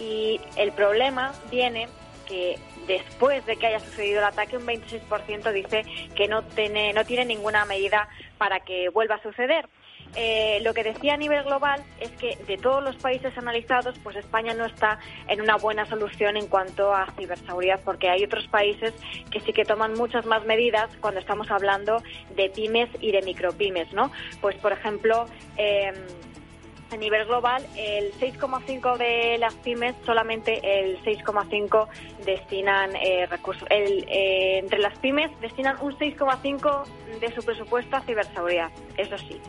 y 0.00 0.40
el 0.56 0.72
problema 0.72 1.32
viene 1.50 1.88
que 2.26 2.58
después 2.86 3.44
de 3.46 3.56
que 3.56 3.66
haya 3.66 3.80
sucedido 3.80 4.18
el 4.18 4.24
ataque, 4.24 4.56
un 4.56 4.66
26% 4.66 5.52
dice 5.52 5.84
que 6.14 6.28
no 6.28 6.42
tiene, 6.42 6.92
no 6.92 7.04
tiene 7.04 7.24
ninguna 7.24 7.64
medida 7.64 8.08
para 8.38 8.60
que 8.60 8.88
vuelva 8.88 9.16
a 9.16 9.22
suceder. 9.22 9.68
Eh, 10.14 10.60
lo 10.62 10.74
que 10.74 10.84
decía 10.84 11.14
a 11.14 11.16
nivel 11.16 11.44
global 11.44 11.82
es 12.00 12.10
que 12.12 12.36
de 12.46 12.56
todos 12.56 12.82
los 12.82 12.96
países 12.96 13.36
analizados, 13.36 13.98
pues 14.02 14.16
España 14.16 14.54
no 14.54 14.64
está 14.64 14.98
en 15.28 15.40
una 15.40 15.56
buena 15.56 15.86
solución 15.86 16.36
en 16.36 16.46
cuanto 16.46 16.94
a 16.94 17.06
ciberseguridad, 17.18 17.80
porque 17.84 18.08
hay 18.08 18.24
otros 18.24 18.46
países 18.48 18.94
que 19.30 19.40
sí 19.40 19.52
que 19.52 19.64
toman 19.64 19.94
muchas 19.94 20.26
más 20.26 20.44
medidas 20.44 20.90
cuando 21.00 21.20
estamos 21.20 21.50
hablando 21.50 22.02
de 22.34 22.50
pymes 22.50 22.88
y 23.00 23.12
de 23.12 23.22
micropymes, 23.22 23.92
¿no? 23.92 24.10
Pues, 24.40 24.56
por 24.56 24.72
ejemplo, 24.72 25.26
eh, 25.56 25.92
a 26.90 26.96
nivel 26.96 27.26
global, 27.26 27.66
el 27.76 28.12
6,5 28.14 28.96
de 28.96 29.38
las 29.38 29.54
pymes, 29.54 29.94
solamente 30.04 30.60
el 30.62 31.02
6,5 31.02 31.88
destinan 32.24 32.96
eh, 32.96 33.26
recursos. 33.26 33.66
El, 33.70 34.04
eh, 34.08 34.58
entre 34.58 34.78
las 34.78 34.98
pymes 34.98 35.30
destinan 35.40 35.76
un 35.80 35.96
6,5 35.98 36.84
de 37.20 37.34
su 37.34 37.42
presupuesto 37.42 37.96
a 37.96 38.00
ciberseguridad, 38.00 38.70
eso 38.96 39.18
sí. 39.18 39.40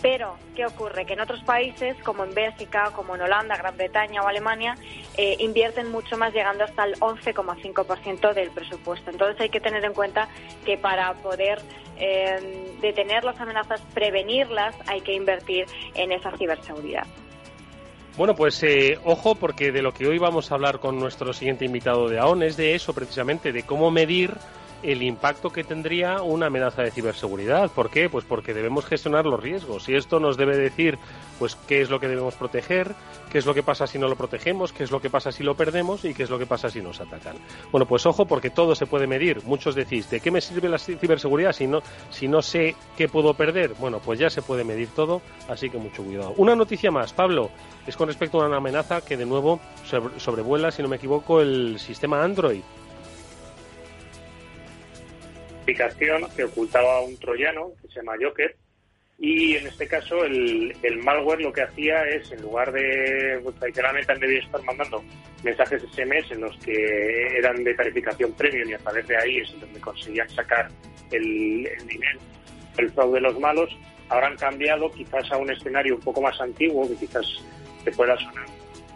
Pero, 0.00 0.36
¿qué 0.54 0.64
ocurre? 0.64 1.04
Que 1.06 1.14
en 1.14 1.20
otros 1.20 1.42
países, 1.42 1.96
como 2.04 2.22
en 2.24 2.32
Bélgica, 2.32 2.92
como 2.94 3.16
en 3.16 3.22
Holanda, 3.22 3.56
Gran 3.56 3.76
Bretaña 3.76 4.22
o 4.22 4.28
Alemania, 4.28 4.76
eh, 5.16 5.36
invierten 5.40 5.90
mucho 5.90 6.16
más, 6.16 6.32
llegando 6.32 6.64
hasta 6.64 6.84
el 6.84 6.94
11,5% 7.00 8.32
del 8.32 8.50
presupuesto. 8.50 9.10
Entonces 9.10 9.40
hay 9.40 9.48
que 9.48 9.60
tener 9.60 9.84
en 9.84 9.92
cuenta 9.92 10.28
que 10.64 10.78
para 10.78 11.14
poder 11.14 11.60
eh, 11.98 12.76
detener 12.80 13.24
las 13.24 13.40
amenazas, 13.40 13.80
prevenirlas, 13.94 14.74
hay 14.86 15.00
que 15.00 15.14
invertir 15.14 15.66
en 15.94 16.12
esa 16.12 16.36
ciberseguridad. 16.36 17.06
Bueno, 18.16 18.34
pues 18.34 18.60
eh, 18.64 18.98
ojo, 19.04 19.36
porque 19.36 19.70
de 19.70 19.80
lo 19.80 19.92
que 19.92 20.08
hoy 20.08 20.18
vamos 20.18 20.50
a 20.50 20.56
hablar 20.56 20.80
con 20.80 20.98
nuestro 20.98 21.32
siguiente 21.32 21.64
invitado 21.64 22.08
de 22.08 22.18
AON 22.18 22.42
es 22.42 22.56
de 22.56 22.74
eso 22.74 22.92
precisamente, 22.92 23.52
de 23.52 23.62
cómo 23.62 23.92
medir 23.92 24.32
el 24.82 25.02
impacto 25.02 25.50
que 25.50 25.64
tendría 25.64 26.22
una 26.22 26.46
amenaza 26.46 26.82
de 26.82 26.90
ciberseguridad. 26.90 27.70
¿Por 27.70 27.90
qué? 27.90 28.08
Pues 28.08 28.24
porque 28.24 28.54
debemos 28.54 28.86
gestionar 28.86 29.26
los 29.26 29.40
riesgos 29.40 29.88
y 29.88 29.94
esto 29.94 30.20
nos 30.20 30.36
debe 30.36 30.56
decir 30.56 30.98
pues 31.38 31.56
qué 31.66 31.80
es 31.80 31.90
lo 31.90 32.00
que 32.00 32.08
debemos 32.08 32.34
proteger, 32.34 32.94
qué 33.30 33.38
es 33.38 33.46
lo 33.46 33.54
que 33.54 33.62
pasa 33.62 33.86
si 33.86 33.98
no 33.98 34.08
lo 34.08 34.16
protegemos, 34.16 34.72
qué 34.72 34.84
es 34.84 34.90
lo 34.90 35.00
que 35.00 35.10
pasa 35.10 35.32
si 35.32 35.42
lo 35.42 35.56
perdemos 35.56 36.04
y 36.04 36.14
qué 36.14 36.24
es 36.24 36.30
lo 36.30 36.38
que 36.38 36.46
pasa 36.46 36.68
si 36.68 36.80
nos 36.80 37.00
atacan. 37.00 37.36
Bueno, 37.70 37.86
pues 37.86 38.06
ojo 38.06 38.26
porque 38.26 38.50
todo 38.50 38.74
se 38.74 38.86
puede 38.86 39.06
medir. 39.06 39.42
Muchos 39.44 39.74
decís, 39.74 40.10
¿de 40.10 40.20
qué 40.20 40.30
me 40.30 40.40
sirve 40.40 40.68
la 40.68 40.78
ciberseguridad 40.78 41.52
si 41.52 41.66
no 41.66 41.80
si 42.10 42.28
no 42.28 42.42
sé 42.42 42.76
qué 42.96 43.08
puedo 43.08 43.34
perder? 43.34 43.74
Bueno, 43.78 44.00
pues 44.04 44.18
ya 44.18 44.30
se 44.30 44.42
puede 44.42 44.64
medir 44.64 44.88
todo, 44.88 45.22
así 45.48 45.70
que 45.70 45.78
mucho 45.78 46.02
cuidado. 46.02 46.34
Una 46.36 46.54
noticia 46.54 46.90
más, 46.90 47.12
Pablo, 47.12 47.50
es 47.86 47.96
con 47.96 48.08
respecto 48.08 48.40
a 48.40 48.46
una 48.46 48.56
amenaza 48.56 49.00
que 49.00 49.16
de 49.16 49.26
nuevo 49.26 49.60
sobrevuela, 50.18 50.70
si 50.70 50.82
no 50.82 50.88
me 50.88 50.96
equivoco, 50.96 51.40
el 51.40 51.78
sistema 51.78 52.22
Android 52.22 52.62
aplicación 55.68 56.22
que 56.34 56.44
ocultaba 56.44 57.02
un 57.02 57.16
troyano 57.18 57.72
que 57.82 57.88
se 57.88 57.96
llama 57.96 58.14
Joker 58.20 58.56
y 59.18 59.56
en 59.56 59.66
este 59.66 59.86
caso 59.86 60.24
el, 60.24 60.72
malware 61.02 61.42
lo 61.42 61.52
que 61.52 61.62
hacía 61.62 62.04
es 62.04 62.32
en 62.32 62.40
lugar 62.40 62.72
de 62.72 63.38
pues, 63.42 63.54
tradicionalmente 63.56 64.12
han 64.12 64.20
debido 64.20 64.40
estar 64.40 64.62
mandando 64.62 65.04
mensajes 65.42 65.82
SMS 65.82 66.30
en 66.30 66.40
los 66.40 66.56
que 66.58 67.36
eran 67.36 67.62
de 67.62 67.74
tarificación 67.74 68.32
premium 68.32 68.70
y 68.70 68.74
a 68.74 68.78
través 68.78 69.06
de 69.08 69.16
ahí 69.18 69.38
es 69.40 69.60
donde 69.60 69.78
conseguían 69.80 70.28
sacar 70.30 70.70
el, 71.10 71.68
dinero 71.86 72.18
el 72.78 72.90
fraude 72.92 73.16
de 73.16 73.20
los 73.20 73.38
malos 73.38 73.76
ahora 74.08 74.28
han 74.28 74.36
cambiado 74.36 74.90
quizás 74.92 75.30
a 75.30 75.36
un 75.36 75.50
escenario 75.50 75.96
un 75.96 76.00
poco 76.00 76.22
más 76.22 76.40
antiguo 76.40 76.88
que 76.88 76.96
quizás 76.96 77.26
te 77.84 77.92
pueda 77.92 78.16
sonar 78.16 78.46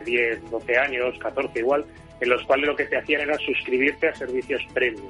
10, 0.06 0.50
12 0.50 0.78
años, 0.78 1.18
14 1.18 1.58
igual, 1.58 1.84
en 2.20 2.28
los 2.28 2.42
cuales 2.44 2.66
lo 2.66 2.74
que 2.74 2.86
te 2.86 2.96
hacían 2.96 3.20
era 3.20 3.38
suscribirte 3.38 4.08
a 4.08 4.14
servicios 4.16 4.62
premium. 4.74 5.08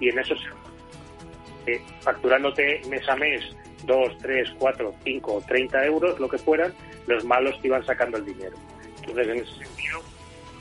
Y 0.00 0.08
en 0.08 0.18
eso 0.18 0.34
se 1.64 1.80
facturándote 2.00 2.82
mes 2.88 3.08
a 3.08 3.16
mes 3.16 3.42
2, 3.84 4.18
3, 4.18 4.54
4, 4.58 4.94
5, 5.04 5.44
30 5.46 5.86
euros, 5.86 6.18
lo 6.20 6.28
que 6.28 6.38
fueran, 6.38 6.72
los 7.06 7.24
malos 7.24 7.60
te 7.60 7.68
iban 7.68 7.84
sacando 7.84 8.18
el 8.18 8.24
dinero. 8.24 8.56
Entonces, 9.00 9.28
en 9.28 9.36
ese 9.36 9.64
sentido, 9.64 10.00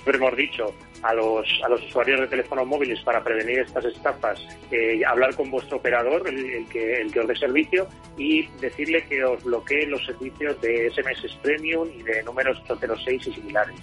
hemos 0.06 0.36
dicho 0.36 0.74
a 1.02 1.14
los, 1.14 1.48
a 1.64 1.70
los 1.70 1.84
usuarios 1.84 2.20
de 2.22 2.28
teléfonos 2.28 2.66
móviles 2.66 3.02
para 3.02 3.24
prevenir 3.24 3.60
estas 3.60 3.86
estafas, 3.86 4.40
eh, 4.72 5.02
hablar 5.06 5.36
con 5.36 5.52
vuestro 5.52 5.78
operador, 5.78 6.28
el, 6.28 6.68
que, 6.68 7.02
el 7.02 7.12
que 7.12 7.20
os 7.20 7.28
dé 7.28 7.36
servicio, 7.36 7.88
y 8.18 8.48
decirle 8.60 9.04
que 9.06 9.24
os 9.24 9.44
bloquee 9.44 9.86
los 9.86 10.06
servicios 10.06 10.60
de 10.62 10.90
SMS 10.92 11.36
Premium 11.42 11.90
y 11.94 12.04
de 12.04 12.24
números 12.24 12.62
806 12.68 13.28
y 13.28 13.34
similares. 13.34 13.76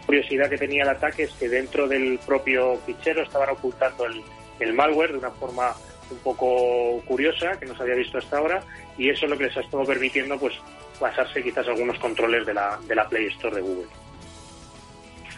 La 0.00 0.06
curiosidad 0.06 0.48
que 0.48 0.58
tenía 0.58 0.84
el 0.84 0.90
ataque 0.90 1.24
es 1.24 1.32
que 1.32 1.48
dentro 1.48 1.88
del 1.88 2.20
propio 2.24 2.76
fichero 2.86 3.22
estaban 3.22 3.50
ocultando 3.50 4.06
el, 4.06 4.22
el 4.60 4.72
malware 4.74 5.12
de 5.12 5.18
una 5.18 5.30
forma 5.30 5.74
un 6.10 6.18
poco 6.18 7.00
curiosa 7.06 7.58
que 7.58 7.66
no 7.66 7.76
se 7.76 7.82
había 7.82 7.96
visto 7.96 8.18
hasta 8.18 8.38
ahora 8.38 8.62
y 8.96 9.10
eso 9.10 9.26
es 9.26 9.30
lo 9.30 9.36
que 9.36 9.44
les 9.44 9.56
ha 9.56 9.60
estado 9.60 9.84
permitiendo 9.84 10.38
pues 10.38 10.54
pasarse 11.00 11.42
quizás 11.42 11.66
algunos 11.68 11.98
controles 11.98 12.46
de 12.46 12.54
la, 12.54 12.78
de 12.86 12.94
la 12.94 13.08
Play 13.08 13.26
Store 13.26 13.56
de 13.56 13.62
Google. 13.62 13.86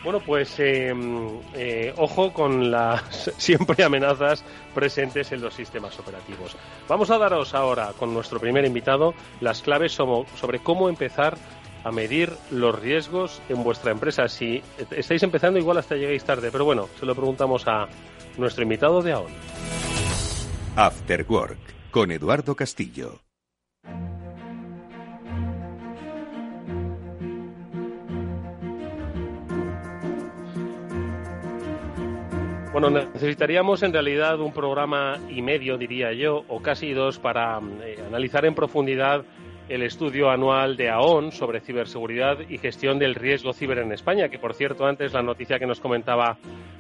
Bueno, 0.05 0.21
pues 0.21 0.55
eh, 0.61 0.95
eh, 1.55 1.93
ojo 1.97 2.33
con 2.33 2.71
las 2.71 3.33
siempre 3.37 3.83
amenazas 3.83 4.45
presentes 4.75 5.33
en 5.33 5.41
los 5.41 5.55
sistemas 5.55 5.99
operativos. 5.99 6.57
Vamos 6.87 7.11
a 7.11 7.19
daros 7.19 7.55
ahora 7.55 7.93
con 7.99 8.15
nuestro 8.15 8.39
primer 8.39 8.65
invitado 8.65 9.15
las 9.41 9.63
claves 9.63 9.93
sobre 9.93 10.61
cómo 10.61 10.89
empezar 10.89 11.37
a 11.85 11.91
medir 11.91 12.33
los 12.51 12.79
riesgos 12.79 13.43
en 13.49 13.63
vuestra 13.65 13.91
empresa. 13.91 14.29
Si 14.29 14.63
estáis 14.91 15.23
empezando, 15.23 15.59
igual 15.59 15.79
hasta 15.79 15.97
lleguéis 15.97 16.25
tarde, 16.25 16.51
pero 16.53 16.65
bueno, 16.65 16.89
se 16.99 17.07
lo 17.07 17.15
preguntamos 17.15 17.67
a 17.67 17.89
nuestro 18.39 18.63
invitado 18.63 19.03
de 19.03 19.13
ahora. 19.13 19.35
After 20.77 21.27
Work 21.29 21.59
con 21.91 22.11
Eduardo 22.13 22.55
Castillo. 22.55 23.21
Bueno, 32.73 32.91
necesitaríamos 32.91 33.83
en 33.83 33.93
realidad 33.93 34.39
un 34.39 34.53
programa 34.53 35.19
y 35.29 35.43
medio, 35.43 35.79
diría 35.79 36.13
yo, 36.13 36.45
o 36.47 36.61
casi 36.63 36.93
dos, 36.93 37.19
para 37.19 37.59
eh, 37.83 37.97
analizar 38.07 38.45
en 38.45 38.55
profundidad 38.55 39.25
el 39.69 39.83
estudio 39.83 40.31
anual 40.31 40.77
de 40.77 40.89
AON 40.89 41.33
sobre 41.33 41.61
ciberseguridad 41.61 42.39
y 42.49 42.59
gestión 42.59 42.99
del 42.99 43.17
riesgo 43.17 43.53
ciber 43.53 43.79
en 43.79 43.91
España, 43.91 44.29
que 44.29 44.39
por 44.39 44.55
cierto 44.55 44.87
antes 44.87 45.13
la 45.13 45.23
noticia 45.23 45.59
que 45.59 45.67
nos 45.67 45.81
comentaba 45.81 46.39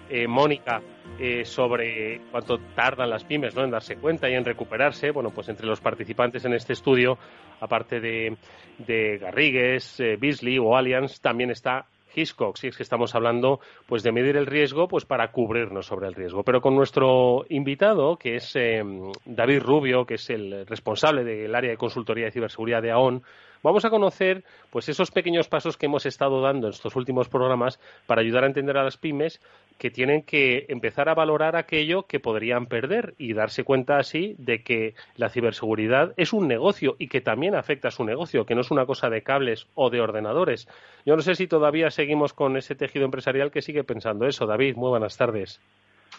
eh, 0.09 0.29
Mónica 0.29 0.83
eh, 1.20 1.44
sobre 1.44 2.20
cuánto 2.30 2.58
tardan 2.75 3.10
las 3.10 3.25
pymes 3.25 3.54
¿no? 3.54 3.64
en 3.64 3.70
darse 3.70 3.96
cuenta 3.96 4.30
y 4.30 4.34
en 4.34 4.44
recuperarse, 4.44 5.10
bueno, 5.10 5.30
pues 5.30 5.48
entre 5.48 5.66
los 5.66 5.80
participantes 5.80 6.44
en 6.44 6.54
este 6.54 6.75
estudio, 6.75 7.18
aparte 7.60 8.00
de, 8.00 8.37
de 8.78 9.18
Garrigues, 9.18 9.98
eh, 10.00 10.16
Beasley 10.16 10.58
o 10.58 10.76
Allianz, 10.76 11.20
también 11.20 11.50
está 11.50 11.87
Hiscox, 12.14 12.60
si 12.60 12.68
es 12.68 12.76
que 12.76 12.82
estamos 12.82 13.14
hablando 13.14 13.60
pues 13.87 14.02
de 14.02 14.12
medir 14.12 14.37
el 14.37 14.46
riesgo 14.46 14.88
pues 14.88 15.04
para 15.04 15.30
cubrirnos 15.32 15.87
sobre 15.87 16.06
el 16.06 16.14
riesgo. 16.14 16.42
Pero 16.42 16.60
con 16.60 16.75
nuestro 16.75 17.44
invitado, 17.48 18.16
que 18.16 18.37
es 18.37 18.54
eh, 18.56 18.82
David 19.25 19.62
Rubio, 19.62 20.04
que 20.06 20.14
es 20.14 20.30
el 20.30 20.66
responsable 20.66 21.25
del 21.25 21.54
área 21.54 21.70
de 21.70 21.76
consultoría 21.76 22.26
de 22.26 22.32
ciberseguridad 22.32 22.82
de 22.82 22.92
AON, 22.92 23.22
vamos 23.62 23.85
a 23.85 23.91
conocer 23.91 24.45
pues 24.71 24.88
esos 24.88 25.11
pequeños 25.11 25.49
pasos 25.49 25.77
que 25.77 25.87
hemos 25.87 26.07
estado 26.07 26.41
dando 26.41 26.67
en 26.67 26.73
estos 26.73 26.97
últimos 26.97 27.29
programas 27.29 27.81
para 28.07 28.21
ayudar 28.21 28.45
a 28.45 28.49
entender 28.49 28.77
a 28.77 28.85
las 28.85 28.97
pymes 28.97 29.41
que 29.79 29.91
tienen 29.91 30.23
que 30.23 30.67
empezar 30.69 31.09
a 31.09 31.15
valorar 31.15 31.57
aquello 31.57 32.03
que 32.03 32.21
podrían 32.21 32.67
perder 32.67 33.15
y 33.19 33.33
darse 33.33 33.65
cuenta 33.65 33.99
así 33.99 34.35
de 34.38 34.62
que 34.62 34.95
la 35.17 35.31
ciberseguridad 35.31 36.12
es 36.17 36.33
un 36.33 36.49
negocio 36.49 36.97
y 36.99 37.09
que 37.09 37.21
también 37.21 37.55
afecta 37.55 37.88
a 37.88 37.93
su 37.93 38.05
negocio, 38.05 38.45
que 38.45 38.55
no 38.55 38.62
es 38.62 38.71
una 38.71 38.87
cosa 38.87 39.09
de 39.09 39.23
cables 39.23 39.69
o 39.75 39.91
de 39.91 40.00
ordenadores. 40.00 40.69
Yo 41.07 41.15
no 41.17 41.23
sé 41.23 41.35
si 41.35 41.47
todavía 41.47 41.91
seguimos 41.91 42.33
con 42.33 42.57
ese 42.57 42.75
tejido 42.75 43.05
empresarial 43.05 43.50
que 43.50 43.62
sigue 43.62 43.85
pensando 43.85 44.27
eso. 44.27 44.47
David, 44.47 44.77
muy 44.77 44.91
buenas 44.91 45.17
tardes. 45.17 45.61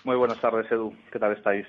Muy 0.04 0.16
buenas 0.16 0.40
tardes, 0.40 0.72
Edu. 0.72 0.94
¿Qué 1.12 1.20
tal 1.20 1.34
estáis? 1.34 1.68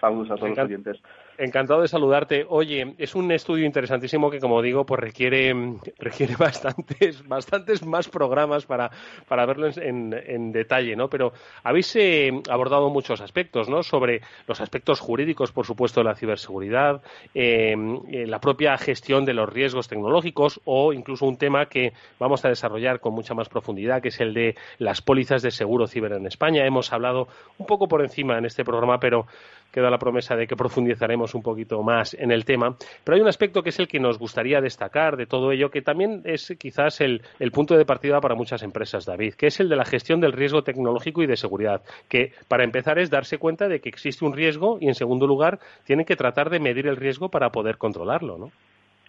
Saludos 0.00 0.30
a 0.30 0.36
todos 0.36 0.50
los 0.50 0.58
oyentes. 0.58 1.00
Encantado 1.40 1.80
de 1.80 1.88
saludarte. 1.88 2.44
Oye, 2.50 2.94
es 2.98 3.14
un 3.14 3.32
estudio 3.32 3.64
interesantísimo 3.64 4.30
que, 4.30 4.40
como 4.40 4.60
digo, 4.60 4.84
pues 4.84 5.00
requiere, 5.00 5.54
requiere 5.98 6.36
bastantes, 6.38 7.26
bastantes 7.26 7.82
más 7.82 8.10
programas 8.10 8.66
para, 8.66 8.90
para 9.26 9.46
verlo 9.46 9.70
en, 9.74 10.52
detalle, 10.52 10.96
¿no? 10.96 11.08
Pero 11.08 11.32
habéis 11.64 11.96
eh, 11.96 12.30
abordado 12.50 12.90
muchos 12.90 13.22
aspectos, 13.22 13.70
¿no? 13.70 13.82
Sobre 13.82 14.20
los 14.46 14.60
aspectos 14.60 15.00
jurídicos, 15.00 15.50
por 15.50 15.64
supuesto, 15.64 16.00
de 16.00 16.04
la 16.04 16.14
ciberseguridad, 16.14 17.00
eh, 17.34 17.74
eh, 18.12 18.26
la 18.26 18.38
propia 18.38 18.76
gestión 18.76 19.24
de 19.24 19.32
los 19.32 19.48
riesgos 19.48 19.88
tecnológicos 19.88 20.60
o 20.66 20.92
incluso 20.92 21.24
un 21.24 21.38
tema 21.38 21.70
que 21.70 21.94
vamos 22.18 22.44
a 22.44 22.50
desarrollar 22.50 23.00
con 23.00 23.14
mucha 23.14 23.32
más 23.32 23.48
profundidad, 23.48 24.02
que 24.02 24.08
es 24.08 24.20
el 24.20 24.34
de 24.34 24.56
las 24.76 25.00
pólizas 25.00 25.40
de 25.40 25.50
seguro 25.50 25.86
ciber 25.86 26.12
en 26.12 26.26
España. 26.26 26.66
Hemos 26.66 26.92
hablado 26.92 27.28
un 27.56 27.64
poco 27.64 27.88
por 27.88 28.02
encima 28.02 28.36
en 28.36 28.44
este 28.44 28.62
programa, 28.62 29.00
pero 29.00 29.26
queda 29.72 29.90
la 29.90 29.98
promesa 29.98 30.36
de 30.36 30.46
que 30.46 30.56
profundizaremos 30.56 31.29
un 31.34 31.42
poquito 31.42 31.82
más 31.82 32.14
en 32.14 32.30
el 32.30 32.44
tema. 32.44 32.76
Pero 33.04 33.16
hay 33.16 33.22
un 33.22 33.28
aspecto 33.28 33.62
que 33.62 33.70
es 33.70 33.78
el 33.78 33.88
que 33.88 34.00
nos 34.00 34.18
gustaría 34.18 34.60
destacar 34.60 35.16
de 35.16 35.26
todo 35.26 35.52
ello, 35.52 35.70
que 35.70 35.82
también 35.82 36.22
es 36.24 36.54
quizás 36.58 37.00
el, 37.00 37.22
punto 37.52 37.76
de 37.76 37.84
partida 37.84 38.20
para 38.20 38.34
muchas 38.34 38.62
empresas, 38.62 39.04
David, 39.04 39.34
que 39.34 39.48
es 39.48 39.60
el 39.60 39.68
de 39.68 39.76
la 39.76 39.84
gestión 39.84 40.20
del 40.20 40.32
riesgo 40.32 40.62
tecnológico 40.62 41.22
y 41.22 41.26
de 41.26 41.36
seguridad, 41.36 41.82
que 42.08 42.32
para 42.48 42.64
empezar 42.64 42.98
es 42.98 43.10
darse 43.10 43.38
cuenta 43.38 43.68
de 43.68 43.80
que 43.80 43.88
existe 43.88 44.24
un 44.24 44.32
riesgo 44.32 44.78
y, 44.80 44.88
en 44.88 44.94
segundo 44.94 45.26
lugar, 45.26 45.58
tienen 45.84 46.06
que 46.06 46.16
tratar 46.16 46.50
de 46.50 46.60
medir 46.60 46.86
el 46.86 46.96
riesgo 46.96 47.28
para 47.28 47.50
poder 47.50 47.76
controlarlo, 47.78 48.38
¿no? 48.38 48.50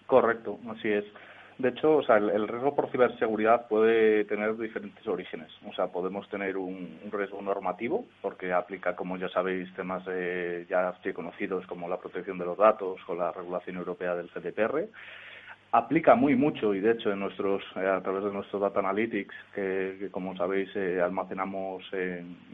Correcto, 0.06 0.58
así 0.68 0.88
es. 0.88 1.04
De 1.62 1.68
hecho, 1.68 1.98
o 1.98 2.02
sea, 2.02 2.16
el, 2.16 2.48
riesgo 2.48 2.74
por 2.74 2.90
ciberseguridad 2.90 3.68
puede 3.68 4.24
tener 4.24 4.56
diferentes 4.56 5.06
orígenes. 5.06 5.48
O 5.64 5.72
sea, 5.72 5.86
podemos 5.86 6.28
tener 6.28 6.56
un, 6.56 6.98
riesgo 7.12 7.40
normativo, 7.40 8.04
porque 8.20 8.52
aplica, 8.52 8.96
como 8.96 9.16
ya 9.16 9.28
sabéis, 9.28 9.72
temas 9.76 10.02
ya 10.68 10.92
conocidos 11.14 11.64
como 11.68 11.88
la 11.88 11.98
protección 11.98 12.36
de 12.38 12.46
los 12.46 12.58
datos 12.58 12.98
o 13.06 13.14
la 13.14 13.30
regulación 13.30 13.76
europea 13.76 14.16
del 14.16 14.28
GDPR 14.30 14.88
aplica 15.72 16.14
muy 16.14 16.36
mucho 16.36 16.74
y 16.74 16.80
de 16.80 16.92
hecho 16.92 17.10
en 17.10 17.20
nuestros 17.20 17.62
eh, 17.76 17.86
a 17.86 18.02
través 18.02 18.24
de 18.24 18.30
nuestros 18.30 18.60
data 18.60 18.80
analytics 18.80 19.34
que, 19.54 20.08
como 20.10 20.36
sabéis 20.36 20.68
eh, 20.76 21.00
almacenamos 21.00 21.82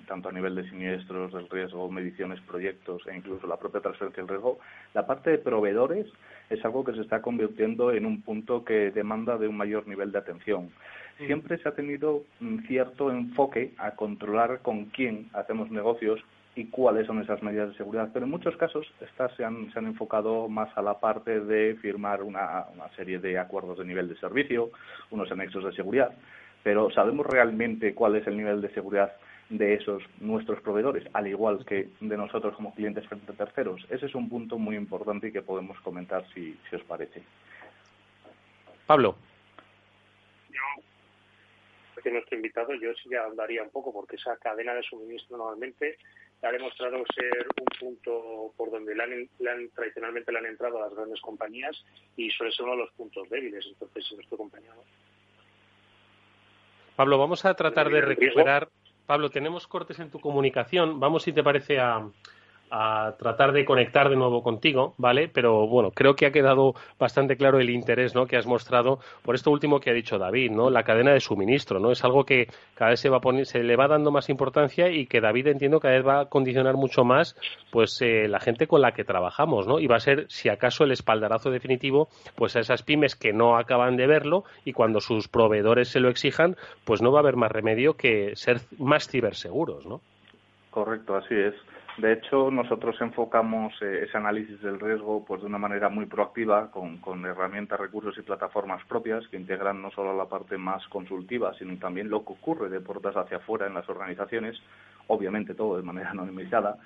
tanto 0.06 0.28
a 0.28 0.32
nivel 0.32 0.54
de 0.54 0.68
siniestros 0.70 1.32
del 1.32 1.48
riesgo 1.50 1.90
mediciones 1.90 2.40
proyectos 2.42 3.02
e 3.08 3.16
incluso 3.16 3.46
la 3.48 3.56
propia 3.56 3.80
transferencia 3.80 4.22
del 4.22 4.30
riesgo 4.30 4.60
la 4.94 5.06
parte 5.06 5.30
de 5.30 5.38
proveedores 5.38 6.06
es 6.48 6.64
algo 6.64 6.84
que 6.84 6.94
se 6.94 7.02
está 7.02 7.20
convirtiendo 7.20 7.92
en 7.92 8.06
un 8.06 8.22
punto 8.22 8.64
que 8.64 8.90
demanda 8.90 9.36
de 9.36 9.48
un 9.48 9.56
mayor 9.56 9.86
nivel 9.86 10.12
de 10.12 10.18
atención. 10.18 10.70
Siempre 11.18 11.58
se 11.58 11.68
ha 11.68 11.74
tenido 11.74 12.22
un 12.40 12.64
cierto 12.66 13.10
enfoque 13.10 13.74
a 13.76 13.90
controlar 13.92 14.60
con 14.62 14.86
quién 14.86 15.28
hacemos 15.32 15.70
negocios 15.70 16.20
y 16.58 16.66
cuáles 16.70 17.06
son 17.06 17.22
esas 17.22 17.40
medidas 17.40 17.68
de 17.68 17.76
seguridad. 17.76 18.10
Pero 18.12 18.24
en 18.24 18.32
muchos 18.32 18.56
casos 18.56 18.84
estas 19.00 19.32
se 19.36 19.44
han, 19.44 19.72
se 19.72 19.78
han 19.78 19.86
enfocado 19.86 20.48
más 20.48 20.76
a 20.76 20.82
la 20.82 20.98
parte 20.98 21.38
de 21.38 21.76
firmar 21.76 22.20
una, 22.20 22.66
una 22.74 22.88
serie 22.96 23.20
de 23.20 23.38
acuerdos 23.38 23.78
de 23.78 23.84
nivel 23.84 24.08
de 24.08 24.16
servicio, 24.16 24.72
unos 25.12 25.30
anexos 25.30 25.62
de 25.62 25.72
seguridad. 25.72 26.10
Pero 26.64 26.90
¿sabemos 26.90 27.24
realmente 27.26 27.94
cuál 27.94 28.16
es 28.16 28.26
el 28.26 28.36
nivel 28.36 28.60
de 28.60 28.70
seguridad 28.70 29.12
de 29.50 29.74
esos 29.74 30.02
nuestros 30.18 30.60
proveedores, 30.60 31.06
al 31.12 31.28
igual 31.28 31.64
que 31.64 31.90
de 32.00 32.16
nosotros 32.16 32.56
como 32.56 32.74
clientes 32.74 33.06
frente 33.06 33.30
a 33.30 33.36
terceros? 33.36 33.86
Ese 33.88 34.06
es 34.06 34.14
un 34.16 34.28
punto 34.28 34.58
muy 34.58 34.74
importante 34.74 35.28
y 35.28 35.32
que 35.32 35.42
podemos 35.42 35.78
comentar 35.82 36.26
si, 36.34 36.58
si 36.68 36.74
os 36.74 36.82
parece. 36.82 37.22
Pablo. 38.84 39.14
Yo, 40.50 42.02
que 42.02 42.10
nuestro 42.10 42.34
invitado, 42.34 42.74
yo 42.74 42.92
sí 42.94 43.08
ya 43.12 43.22
hablaría 43.22 43.62
un 43.62 43.70
poco 43.70 43.92
porque 43.92 44.16
esa 44.16 44.36
cadena 44.38 44.74
de 44.74 44.82
suministro 44.82 45.36
normalmente 45.36 45.98
ha 46.42 46.52
demostrado 46.52 47.02
ser 47.14 47.46
un 47.60 47.78
punto 47.78 48.52
por 48.56 48.70
donde 48.70 48.94
le 48.94 49.02
han, 49.02 49.70
tradicionalmente 49.74 50.32
le 50.32 50.38
han 50.38 50.46
entrado 50.46 50.78
a 50.78 50.86
las 50.86 50.94
grandes 50.94 51.20
compañías 51.20 51.76
y 52.16 52.30
suele 52.30 52.52
ser 52.52 52.64
uno 52.64 52.74
de 52.76 52.82
los 52.82 52.92
puntos 52.92 53.28
débiles. 53.28 53.66
Entonces, 53.66 54.12
nuestro 54.12 54.36
compañero. 54.36 54.84
Pablo, 56.96 57.18
vamos 57.18 57.44
a 57.44 57.54
tratar 57.54 57.90
de 57.90 58.00
recuperar. 58.00 58.68
Pablo, 59.06 59.30
tenemos 59.30 59.66
cortes 59.66 59.98
en 60.00 60.10
tu 60.10 60.20
comunicación. 60.20 61.00
Vamos, 61.00 61.22
si 61.22 61.32
te 61.32 61.42
parece, 61.42 61.78
a, 61.78 62.08
a 62.70 63.14
tratar 63.18 63.52
de 63.52 63.64
conectar 63.64 64.08
de 64.08 64.16
nuevo 64.16 64.42
contigo, 64.42 64.94
¿vale? 64.98 65.28
Pero 65.28 65.66
bueno, 65.66 65.90
creo 65.90 66.14
que 66.14 66.26
ha 66.26 66.32
quedado 66.32 66.74
bastante 66.98 67.36
claro 67.36 67.60
el 67.60 67.70
interés, 67.70 68.14
¿no? 68.14 68.26
Que 68.26 68.36
has 68.36 68.46
mostrado 68.46 68.98
por 69.22 69.34
esto 69.34 69.50
último 69.50 69.80
que 69.80 69.90
ha 69.90 69.94
dicho 69.94 70.18
David, 70.18 70.50
¿no? 70.50 70.70
La 70.70 70.82
cadena 70.82 71.12
de 71.12 71.20
suministro, 71.20 71.80
¿no? 71.80 71.90
Es 71.90 72.04
algo 72.04 72.24
que 72.24 72.48
cada 72.74 72.90
vez 72.90 73.00
se 73.00 73.08
va 73.08 73.18
a 73.18 73.44
se 73.44 73.62
le 73.62 73.76
va 73.76 73.88
dando 73.88 74.10
más 74.10 74.28
importancia 74.28 74.88
y 74.90 75.06
que 75.06 75.20
David 75.20 75.48
entiendo 75.48 75.80
cada 75.80 75.94
vez 75.94 76.06
va 76.06 76.20
a 76.20 76.26
condicionar 76.26 76.76
mucho 76.76 77.04
más, 77.04 77.36
pues 77.70 78.00
eh, 78.00 78.28
la 78.28 78.40
gente 78.40 78.66
con 78.66 78.80
la 78.80 78.92
que 78.92 79.04
trabajamos, 79.04 79.66
¿no? 79.66 79.80
Y 79.80 79.86
va 79.86 79.96
a 79.96 80.00
ser, 80.00 80.26
si 80.28 80.48
acaso, 80.48 80.84
el 80.84 80.92
espaldarazo 80.92 81.50
definitivo, 81.50 82.08
pues 82.34 82.56
a 82.56 82.60
esas 82.60 82.82
pymes 82.82 83.14
que 83.14 83.32
no 83.32 83.56
acaban 83.56 83.96
de 83.96 84.06
verlo 84.06 84.44
y 84.64 84.72
cuando 84.72 85.00
sus 85.00 85.28
proveedores 85.28 85.88
se 85.88 86.00
lo 86.00 86.08
exijan, 86.08 86.56
pues 86.84 87.02
no 87.02 87.12
va 87.12 87.20
a 87.20 87.22
haber 87.22 87.36
más 87.36 87.52
remedio 87.52 87.94
que 87.94 88.34
ser 88.36 88.60
más 88.78 89.08
ciberseguros, 89.08 89.86
¿no? 89.86 90.00
Correcto, 90.70 91.16
así 91.16 91.34
es. 91.34 91.54
De 91.98 92.12
hecho, 92.12 92.48
nosotros 92.52 92.94
enfocamos 93.00 93.74
eh, 93.82 94.04
ese 94.06 94.16
análisis 94.16 94.62
del 94.62 94.78
riesgo 94.78 95.24
pues, 95.24 95.40
de 95.40 95.48
una 95.48 95.58
manera 95.58 95.88
muy 95.88 96.06
proactiva, 96.06 96.70
con, 96.70 96.98
con, 96.98 97.26
herramientas, 97.26 97.80
recursos 97.80 98.16
y 98.16 98.22
plataformas 98.22 98.84
propias 98.86 99.26
que 99.28 99.36
integran 99.36 99.82
no 99.82 99.90
solo 99.90 100.16
la 100.16 100.26
parte 100.26 100.56
más 100.58 100.86
consultiva, 100.88 101.54
sino 101.58 101.76
también 101.78 102.08
lo 102.08 102.24
que 102.24 102.34
ocurre 102.34 102.68
de 102.68 102.80
puertas 102.80 103.16
hacia 103.16 103.38
afuera 103.38 103.66
en 103.66 103.74
las 103.74 103.88
organizaciones, 103.88 104.56
obviamente 105.08 105.54
todo 105.54 105.76
de 105.76 105.82
manera 105.82 106.10
anonimizada, 106.12 106.78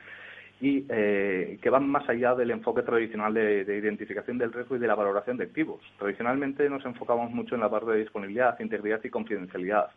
y 0.63 0.87
eh, 0.89 1.59
que 1.61 1.71
van 1.71 1.91
más 1.91 2.09
allá 2.09 2.35
del 2.35 2.53
enfoque 2.53 2.83
tradicional 2.83 3.35
de, 3.35 3.67
de, 3.67 3.77
identificación 3.77 4.39
del 4.39 4.53
riesgo 4.53 4.77
y 4.77 4.79
de 4.79 4.87
la 4.87 4.95
valoración 4.95 5.37
de 5.37 5.45
activos. 5.45 5.83
Tradicionalmente 5.99 6.71
nos 6.71 6.87
enfocamos 6.87 7.31
mucho 7.33 7.55
en 7.55 7.61
la 7.61 7.69
parte 7.69 7.91
de 7.91 7.99
disponibilidad, 7.99 8.59
integridad 8.61 9.01
y 9.05 9.11
confidencialidad 9.11 9.91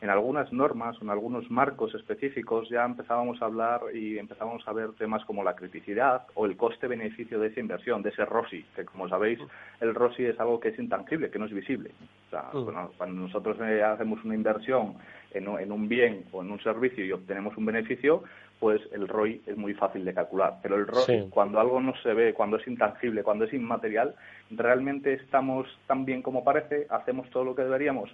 en 0.00 0.10
algunas 0.10 0.52
normas 0.52 0.96
o 0.98 1.04
en 1.04 1.10
algunos 1.10 1.50
marcos 1.50 1.94
específicos 1.94 2.68
ya 2.68 2.84
empezábamos 2.84 3.42
a 3.42 3.46
hablar 3.46 3.80
y 3.92 4.18
empezábamos 4.18 4.66
a 4.68 4.72
ver 4.72 4.92
temas 4.92 5.24
como 5.24 5.42
la 5.42 5.56
criticidad 5.56 6.22
o 6.34 6.46
el 6.46 6.56
coste-beneficio 6.56 7.40
de 7.40 7.48
esa 7.48 7.60
inversión, 7.60 8.02
de 8.02 8.10
ese 8.10 8.24
ROSI, 8.24 8.64
que 8.76 8.84
como 8.84 9.08
sabéis, 9.08 9.40
el 9.80 9.94
ROSI 9.94 10.26
es 10.26 10.40
algo 10.40 10.60
que 10.60 10.68
es 10.68 10.78
intangible, 10.78 11.30
que 11.30 11.38
no 11.38 11.46
es 11.46 11.52
visible. 11.52 11.90
O 12.28 12.30
sea, 12.30 12.44
mm. 12.52 12.90
cuando 12.96 13.22
nosotros 13.22 13.56
eh, 13.60 13.82
hacemos 13.82 14.24
una 14.24 14.34
inversión 14.34 14.94
en, 15.32 15.48
un 15.48 15.88
bien 15.88 16.24
o 16.32 16.42
en 16.42 16.50
un 16.52 16.60
servicio 16.60 17.04
y 17.04 17.12
obtenemos 17.12 17.56
un 17.56 17.66
beneficio, 17.66 18.22
pues 18.60 18.80
el 18.92 19.08
ROI 19.08 19.42
es 19.46 19.56
muy 19.56 19.74
fácil 19.74 20.04
de 20.04 20.14
calcular. 20.14 20.58
Pero 20.62 20.76
el 20.76 20.86
ROI, 20.86 21.28
cuando 21.30 21.58
algo 21.58 21.80
no 21.80 21.94
se 22.02 22.12
ve, 22.14 22.34
cuando 22.34 22.56
es 22.56 22.66
intangible, 22.66 23.22
cuando 23.22 23.44
es 23.44 23.52
inmaterial, 23.52 24.14
realmente 24.50 25.14
estamos 25.14 25.66
tan 25.86 26.04
bien 26.04 26.22
como 26.22 26.44
parece, 26.44 26.86
hacemos 26.90 27.28
todo 27.30 27.44
lo 27.44 27.54
que 27.54 27.62
deberíamos 27.62 28.10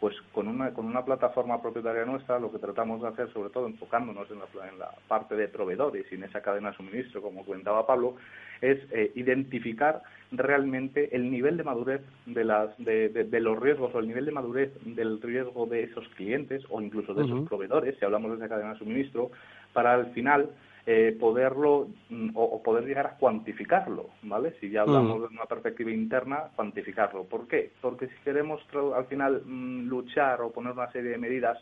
pues 0.00 0.14
con 0.32 0.48
una, 0.48 0.74
con 0.74 0.86
una 0.86 1.04
plataforma 1.04 1.60
propietaria 1.62 2.04
nuestra 2.04 2.38
lo 2.38 2.52
que 2.52 2.58
tratamos 2.58 3.00
de 3.00 3.08
hacer, 3.08 3.32
sobre 3.32 3.50
todo 3.50 3.66
enfocándonos 3.66 4.30
en 4.30 4.38
la, 4.38 4.68
en 4.68 4.78
la 4.78 4.90
parte 5.08 5.36
de 5.36 5.48
proveedores 5.48 6.06
y 6.10 6.16
en 6.16 6.24
esa 6.24 6.42
cadena 6.42 6.70
de 6.70 6.76
suministro, 6.76 7.22
como 7.22 7.44
comentaba 7.44 7.86
Pablo, 7.86 8.16
es 8.60 8.78
eh, 8.92 9.12
identificar 9.14 10.02
realmente 10.32 11.14
el 11.14 11.30
nivel 11.30 11.56
de 11.56 11.64
madurez 11.64 12.02
de, 12.26 12.44
las, 12.44 12.76
de, 12.78 13.08
de, 13.08 13.40
los 13.40 13.58
riesgos 13.58 13.94
o 13.94 13.98
el 13.98 14.08
nivel 14.08 14.26
de 14.26 14.32
madurez 14.32 14.72
del 14.84 15.20
riesgo 15.20 15.66
de 15.66 15.84
esos 15.84 16.06
clientes 16.10 16.62
o 16.68 16.80
incluso 16.80 17.14
de 17.14 17.24
esos 17.24 17.48
proveedores, 17.48 17.96
si 17.98 18.04
hablamos 18.04 18.30
de 18.32 18.36
esa 18.36 18.48
cadena 18.48 18.72
de 18.72 18.78
suministro, 18.78 19.30
para 19.72 19.94
al 19.94 20.12
final 20.12 20.50
eh, 20.88 21.16
poderlo 21.18 21.88
mm, 22.10 22.30
o, 22.34 22.62
poder 22.62 22.84
llegar 22.84 23.06
a 23.06 23.16
cuantificarlo, 23.16 24.10
¿vale? 24.22 24.54
Si 24.60 24.70
ya 24.70 24.82
hablamos 24.82 25.20
de 25.20 25.34
una 25.34 25.44
perspectiva 25.44 25.90
interna, 25.90 26.44
cuantificarlo. 26.54 27.24
¿Por 27.24 27.48
qué? 27.48 27.72
Porque 27.80 28.06
si 28.06 28.14
queremos 28.22 28.62
al 28.94 29.06
final 29.06 29.42
mm, 29.44 29.88
luchar 29.88 30.40
o 30.42 30.52
poner 30.52 30.72
una 30.72 30.90
serie 30.92 31.10
de 31.10 31.18
medidas, 31.18 31.58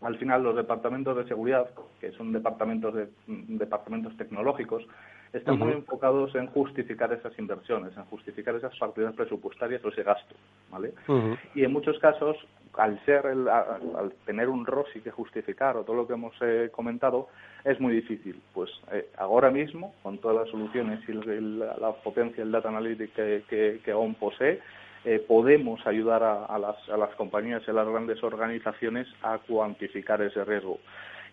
al 0.00 0.16
final 0.16 0.42
los 0.42 0.56
departamentos 0.56 1.14
de 1.18 1.28
seguridad, 1.28 1.68
que 2.00 2.12
son 2.12 2.32
departamentos 2.32 2.94
de 2.94 3.08
mm, 3.26 3.58
departamentos 3.58 4.16
tecnológicos, 4.16 4.86
están 5.34 5.58
muy 5.58 5.72
enfocados 5.72 6.34
en 6.34 6.46
justificar 6.46 7.12
esas 7.12 7.38
inversiones, 7.38 7.94
en 7.96 8.04
justificar 8.04 8.54
esas 8.54 8.74
partidas 8.78 9.14
presupuestarias 9.14 9.84
o 9.84 9.88
ese 9.88 10.02
gasto, 10.02 10.34
¿vale? 10.70 10.94
Y 11.54 11.62
en 11.62 11.72
muchos 11.72 11.98
casos, 11.98 12.36
al 12.76 13.02
ser 13.04 13.26
al, 13.26 14.12
tener 14.24 14.48
un 14.48 14.66
ROSI 14.66 15.00
que 15.00 15.10
justificar 15.10 15.76
o 15.76 15.84
todo 15.84 15.96
lo 15.96 16.06
que 16.06 16.14
hemos 16.14 16.34
eh, 16.40 16.70
comentado, 16.72 17.28
es 17.64 17.80
muy 17.80 17.94
difícil. 17.94 18.40
Pues 18.52 18.70
eh, 18.92 19.08
ahora 19.18 19.50
mismo, 19.50 19.94
con 20.02 20.18
todas 20.18 20.36
las 20.36 20.50
soluciones 20.50 21.00
y 21.08 21.12
la, 21.12 21.92
potencia 22.04 22.42
del 22.42 22.52
data 22.52 22.68
analytics 22.68 23.12
que, 23.14 23.80
que, 23.84 24.14
posee, 24.18 24.60
eh, 25.04 25.24
podemos 25.26 25.86
ayudar 25.86 26.22
a, 26.22 26.58
las, 26.58 26.76
a 26.88 26.96
las 26.96 27.14
compañías 27.14 27.62
y 27.66 27.70
a 27.70 27.74
las 27.74 27.88
grandes 27.88 28.22
organizaciones 28.22 29.06
a 29.22 29.38
cuantificar 29.38 30.20
ese 30.22 30.44
riesgo. 30.44 30.78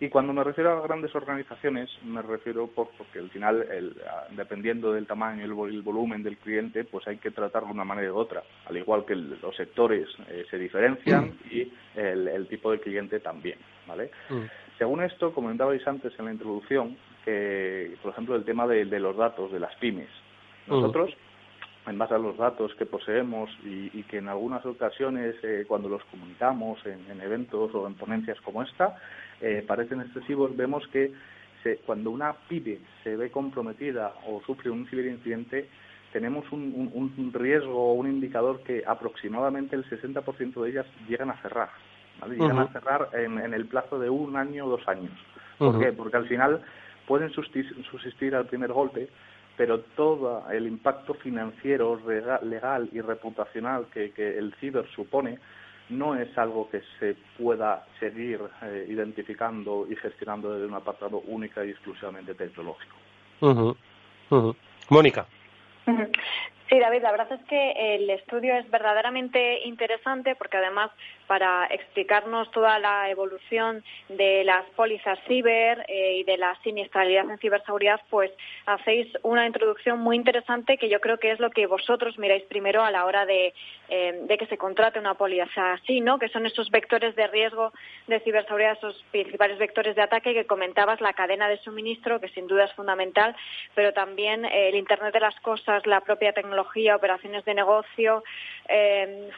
Y 0.04 0.10
cuando 0.10 0.34
me 0.34 0.44
refiero 0.44 0.70
a 0.70 0.82
grandes 0.82 1.14
organizaciones, 1.14 1.88
me 2.04 2.20
refiero 2.20 2.66
por, 2.66 2.90
porque 2.98 3.20
al 3.20 3.30
final, 3.30 3.62
el, 3.72 3.96
dependiendo 4.36 4.92
del 4.92 5.06
tamaño 5.06 5.40
y 5.40 5.44
el, 5.44 5.82
volumen 5.82 6.22
del 6.22 6.36
cliente, 6.36 6.84
pues 6.84 7.08
hay 7.08 7.16
que 7.16 7.30
tratarlo 7.30 7.68
de 7.68 7.74
una 7.74 7.86
manera 7.86 8.12
u 8.12 8.16
otra. 8.18 8.42
Al 8.66 8.76
igual 8.76 9.06
que 9.06 9.14
los 9.16 9.56
sectores 9.56 10.06
eh, 10.28 10.44
se 10.50 10.58
diferencian 10.58 11.28
mm. 11.28 11.54
y 11.54 11.72
el, 11.94 12.46
tipo 12.48 12.70
de 12.70 12.80
cliente 12.80 13.18
también, 13.18 13.56
¿vale? 13.88 14.10
Mm. 14.28 14.42
Según 14.76 15.02
esto, 15.02 15.32
comentabais 15.32 15.86
antes 15.88 16.12
en 16.18 16.26
la 16.26 16.32
introducción, 16.32 16.98
que, 17.24 17.96
por 18.02 18.12
ejemplo, 18.12 18.36
el 18.36 18.44
tema 18.44 18.66
de, 18.66 18.84
los 18.84 19.16
datos 19.16 19.52
de 19.52 19.60
las 19.60 19.74
pymes. 19.76 20.10
Nosotros, 20.66 21.16
en 21.86 21.98
base 21.98 22.14
a 22.14 22.18
los 22.18 22.36
datos 22.36 22.74
que 22.74 22.86
poseemos 22.86 23.50
y, 23.64 24.02
que 24.04 24.18
en 24.18 24.28
algunas 24.28 24.64
ocasiones, 24.64 25.34
eh, 25.42 25.64
cuando 25.66 25.88
los 25.88 26.04
comunicamos 26.04 26.78
en, 26.86 27.20
eventos 27.20 27.74
o 27.74 27.86
en 27.86 27.94
ponencias 27.94 28.40
como 28.40 28.62
esta, 28.62 28.96
eh, 29.44 29.62
parecen 29.66 30.00
excesivos, 30.00 30.56
vemos 30.56 30.86
que 30.88 31.12
cuando 31.86 32.10
una 32.10 32.32
pyme 32.48 32.78
se 33.02 33.16
ve 33.16 33.30
comprometida 33.30 34.14
o 34.26 34.42
sufre 34.44 34.70
un 34.70 34.86
ciberincidente, 34.86 35.68
tenemos 36.12 36.50
un, 36.52 36.90
un 36.92 37.32
riesgo 37.32 37.90
o 37.90 37.94
un 37.94 38.06
indicador 38.06 38.60
que 38.62 38.84
aproximadamente 38.86 39.74
el 39.74 39.84
60% 39.84 40.62
de 40.62 40.70
ellas 40.70 40.86
llegan 41.08 41.30
a 41.30 41.40
cerrar. 41.42 41.70
¿vale? 42.20 42.36
Llegan 42.36 42.58
a 42.58 42.68
cerrar 42.68 43.08
en, 43.14 43.38
en, 43.38 43.54
el 43.54 43.66
plazo 43.66 43.98
de 43.98 44.10
un 44.10 44.36
año 44.36 44.66
o 44.66 44.70
dos 44.70 44.86
años. 44.88 45.12
¿Por 45.58 45.78
qué? 45.78 45.92
Porque 45.92 46.16
al 46.16 46.28
final 46.28 46.62
pueden 47.06 47.30
subsistir 47.30 48.34
al 48.34 48.46
primer 48.46 48.72
golpe, 48.72 49.08
pero 49.56 49.80
todo 49.96 50.44
el 50.50 50.66
impacto 50.66 51.14
financiero, 51.14 52.00
legal 52.42 52.88
y 52.92 53.00
reputacional 53.00 53.86
que, 53.92 54.10
que 54.12 54.38
el 54.38 54.54
ciber 54.54 54.86
supone 54.94 55.38
no 55.90 56.16
es 56.16 56.36
algo 56.38 56.68
que 56.70 56.82
se 56.98 57.16
pueda 57.38 57.86
seguir 58.00 58.40
eh, 58.62 58.86
identificando 58.88 59.86
y 59.90 59.96
gestionando 59.96 60.52
desde 60.52 60.66
un 60.66 60.74
apartado 60.74 61.20
única 61.26 61.64
y 61.64 61.70
exclusivamente 61.70 62.34
tecnológico. 62.34 62.96
Mónica. 64.88 65.26
Sí, 66.68 66.78
David, 66.80 67.02
la 67.02 67.10
verdad 67.10 67.32
es 67.32 67.44
que 67.46 67.94
el 67.94 68.08
estudio 68.08 68.54
es 68.56 68.70
verdaderamente 68.70 69.60
interesante 69.66 70.34
porque 70.34 70.56
además 70.56 70.90
para 71.26 71.66
explicarnos 71.66 72.50
toda 72.50 72.78
la 72.78 73.10
evolución 73.10 73.82
de 74.08 74.44
las 74.44 74.64
pólizas 74.70 75.18
ciber 75.26 75.84
eh, 75.88 76.18
y 76.18 76.24
de 76.24 76.38
la 76.38 76.54
siniestralidad 76.62 77.28
en 77.30 77.38
ciberseguridad, 77.38 78.00
pues 78.10 78.30
hacéis 78.66 79.08
una 79.22 79.46
introducción 79.46 79.98
muy 80.00 80.16
interesante 80.16 80.78
que 80.78 80.88
yo 80.88 81.00
creo 81.00 81.18
que 81.18 81.32
es 81.32 81.40
lo 81.40 81.50
que 81.50 81.66
vosotros 81.66 82.18
miráis 82.18 82.44
primero 82.44 82.82
a 82.82 82.90
la 82.90 83.04
hora 83.04 83.26
de, 83.26 83.54
eh, 83.88 84.20
de 84.22 84.38
que 84.38 84.46
se 84.46 84.58
contrate 84.58 84.98
una 84.98 85.14
póliza 85.14 85.72
así, 85.74 86.00
¿no? 86.00 86.18
Que 86.18 86.28
son 86.28 86.46
esos 86.46 86.70
vectores 86.70 87.14
de 87.16 87.26
riesgo 87.26 87.72
de 88.06 88.20
ciberseguridad, 88.20 88.72
esos 88.72 89.02
principales 89.10 89.58
vectores 89.58 89.96
de 89.96 90.02
ataque 90.02 90.34
que 90.34 90.46
comentabas, 90.46 91.00
la 91.00 91.12
cadena 91.12 91.48
de 91.48 91.58
suministro, 91.58 92.20
que 92.20 92.28
sin 92.28 92.46
duda 92.46 92.64
es 92.64 92.72
fundamental, 92.72 93.36
pero 93.74 93.92
también 93.92 94.44
el 94.44 94.74
Internet 94.74 95.12
de 95.12 95.20
las 95.20 95.38
cosas, 95.40 95.86
la 95.86 96.00
propia 96.00 96.32
tecnología, 96.32 96.53
operaciones 96.58 97.44
de 97.44 97.54
negocio, 97.54 98.22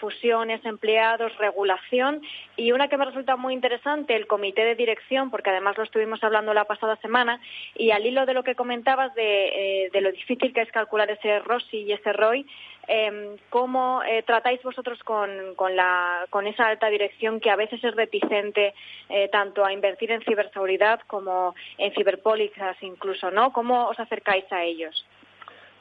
fusiones, 0.01 0.65
empleados, 0.65 1.37
regulación 1.39 2.23
y 2.57 2.73
una 2.73 2.89
que 2.89 2.97
me 2.97 3.05
resulta 3.05 3.37
muy 3.37 3.55
interesante, 3.55 4.15
el 4.15 4.27
comité 4.27 4.65
de 4.65 4.75
dirección, 4.75 5.31
porque 5.31 5.51
además 5.51 5.77
lo 5.77 5.85
estuvimos 5.85 6.23
hablando 6.23 6.55
la 6.55 6.65
pasada 6.65 6.97
semana, 6.97 7.41
y 7.75 7.91
al 7.91 8.07
hilo 8.07 8.27
de 8.27 8.35
lo 8.35 8.45
que 8.45 8.55
comentabas 8.55 9.15
de, 9.15 9.87
eh, 9.87 10.01
lo 10.01 10.13
difícil 10.13 10.53
que 10.53 10.63
es 10.63 10.71
calcular 10.71 11.11
ese 11.11 11.41
ROSI 11.41 11.79
y 11.83 11.93
ese 11.93 12.13
ROI, 12.13 12.47
em, 12.89 13.37
¿cómo 13.51 14.03
eh, 14.05 14.23
tratáis 14.23 14.63
vosotros 14.63 15.03
con, 15.03 16.47
esa 16.47 16.69
alta 16.69 16.89
dirección 16.89 17.41
que 17.41 17.51
a 17.51 17.57
veces 17.57 17.83
es 17.83 17.95
reticente 17.95 18.75
eh, 19.09 19.29
tanto 19.33 19.65
a 19.65 19.73
invertir 19.73 20.13
en 20.13 20.23
ciberseguridad 20.23 21.01
como 21.07 21.55
en 21.79 21.93
ciberpólizas 21.93 22.77
incluso, 22.83 23.31
¿no? 23.31 23.53
¿Cómo 23.53 23.89
os 23.89 23.99
acercáis 23.99 24.51
a 24.53 24.63
ellos? 24.63 25.05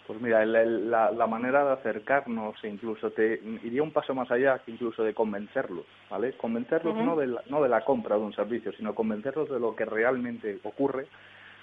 Pues 0.08 0.22
mira, 0.22 0.46
la, 0.46 1.28
manera 1.28 1.66
de 1.66 1.72
acercarnos, 1.72 2.56
incluso 2.64 3.10
te 3.10 3.42
iría 3.64 3.82
un 3.82 3.92
paso 3.92 4.14
más 4.14 4.30
allá 4.30 4.60
que 4.60 4.72
incluso 4.72 5.04
de 5.04 5.16
convencerlos, 5.16 5.86
¿vale? 6.12 6.34
Convencerlos 6.34 6.96
no, 6.96 7.16
de 7.16 7.28
la, 7.28 7.42
no 7.50 7.64
de 7.64 7.70
la 7.70 7.84
compra 7.84 8.16
de 8.16 8.22
un 8.22 8.34
servicio, 8.34 8.72
sino 8.74 8.94
convencerlos 8.94 9.50
de 9.50 9.60
lo 9.60 9.76
que 9.76 9.86
realmente 9.86 10.60
ocurre, 10.64 11.08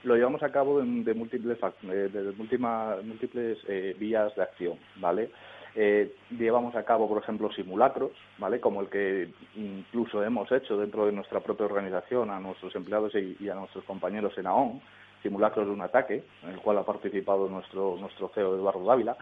lo 0.02 0.16
llevamos 0.16 0.42
a 0.42 0.50
cabo 0.50 0.80
de, 0.80 1.14
múltiples, 1.14 1.58
de, 1.82 2.08
de 2.08 2.32
múltiples 2.32 3.58
eh, 3.68 3.94
vías 3.96 4.34
de 4.34 4.42
acción, 4.42 4.76
¿vale? 4.96 5.30
Eh, 5.76 6.12
llevamos 6.30 6.74
a 6.74 6.84
cabo, 6.84 7.08
por 7.08 7.22
ejemplo, 7.22 7.50
simulacros, 7.52 8.10
¿vale? 8.38 8.58
Como 8.60 8.80
el 8.80 8.88
que 8.88 9.30
incluso 9.54 10.22
hemos 10.24 10.50
hecho 10.50 10.76
dentro 10.76 11.06
de 11.06 11.12
nuestra 11.12 11.38
propia 11.40 11.66
organización 11.66 12.30
a 12.30 12.40
nuestros 12.40 12.74
empleados 12.74 13.14
y, 13.14 13.36
y 13.38 13.48
a 13.48 13.54
nuestros 13.54 13.84
compañeros 13.84 14.36
en 14.36 14.48
AON, 14.48 14.80
simulacros 15.22 15.66
de 15.66 15.72
un 15.72 15.80
ataque, 15.80 16.22
en 16.42 16.50
el 16.50 16.58
cual 16.58 16.78
ha 16.78 16.84
participado 16.84 17.48
nuestro, 17.48 17.96
nuestro 17.98 18.30
CEO 18.34 18.56
Eduardo 18.56 18.84
Dávila. 18.84 19.16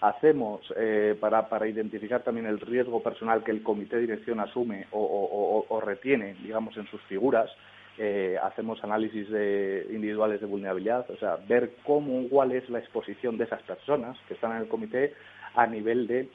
Hacemos, 0.00 0.60
eh, 0.76 1.16
para, 1.18 1.48
para 1.48 1.66
identificar 1.66 2.22
también 2.22 2.46
el 2.46 2.60
riesgo 2.60 3.02
personal 3.02 3.42
que 3.42 3.52
el 3.52 3.62
comité 3.62 3.96
de 3.96 4.02
dirección 4.02 4.40
asume 4.40 4.86
o, 4.90 5.80
retiene, 5.84 6.34
digamos, 6.42 6.76
en 6.76 6.86
sus 6.88 7.00
figuras, 7.02 7.50
eh, 7.96 8.36
hacemos 8.42 8.82
análisis 8.82 9.30
de, 9.30 9.86
individuales 9.90 10.40
de 10.40 10.46
vulnerabilidad, 10.46 11.08
o 11.10 11.16
sea, 11.16 11.36
ver 11.48 11.76
cómo, 11.84 12.28
cuál 12.28 12.52
es 12.52 12.68
la 12.68 12.80
exposición 12.80 13.38
de 13.38 13.44
esas 13.44 13.62
personas 13.62 14.18
que 14.26 14.34
están 14.34 14.52
en 14.52 14.62
el 14.62 14.68
comité 14.68 15.14
a 15.54 15.66
nivel 15.66 16.06
de 16.06 16.28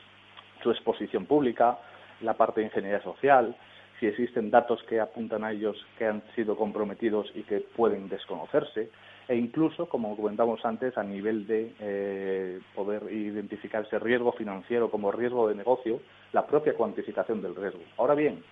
su 0.63 0.71
exposición 0.71 1.25
pública, 1.25 1.77
la 2.21 2.33
parte 2.33 2.61
de 2.61 2.67
ingeniería 2.67 3.01
social, 3.01 3.55
si 3.99 4.07
existen 4.07 4.49
datos 4.49 4.81
que 4.83 4.99
apuntan 4.99 5.43
a 5.43 5.51
ellos 5.51 5.77
que 5.97 6.05
han 6.05 6.23
sido 6.35 6.55
comprometidos 6.55 7.31
y 7.35 7.43
que 7.43 7.59
pueden 7.59 8.09
desconocerse, 8.09 8.89
e 9.27 9.35
incluso, 9.35 9.87
como 9.87 10.15
comentamos 10.15 10.65
antes, 10.65 10.97
a 10.97 11.03
nivel 11.03 11.45
de 11.45 11.75
eh, 11.79 12.59
poder 12.73 13.03
identificar 13.11 13.85
ese 13.85 13.99
riesgo 13.99 14.31
financiero 14.31 14.89
como 14.89 15.11
riesgo 15.11 15.47
de 15.47 15.53
negocio, 15.53 16.01
la 16.33 16.47
propia 16.47 16.73
cuantificación 16.73 17.41
del 17.41 17.55
riesgo. 17.55 17.81
Ahora 17.97 18.15
bien, 18.15 18.43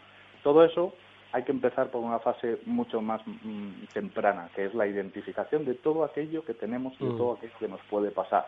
todo 0.44 0.64
eso 0.64 0.94
hay 1.32 1.44
que 1.44 1.52
empezar 1.52 1.90
por 1.90 2.04
una 2.04 2.20
fase 2.20 2.60
mucho 2.66 3.02
más 3.02 3.22
mm, 3.26 3.86
temprana, 3.94 4.50
que 4.56 4.66
es 4.66 4.76
la 4.76 4.86
identificación 4.86 5.66
de 5.66 5.74
todo 5.74 6.04
aquello 6.04 6.46
que 6.46 6.54
tenemos 6.54 6.94
y 7.00 7.06
de 7.06 7.12
mm. 7.12 7.18
todo 7.18 7.34
aquello 7.34 7.54
que 7.60 7.68
nos 7.68 7.82
puede 7.90 8.12
pasar. 8.12 8.46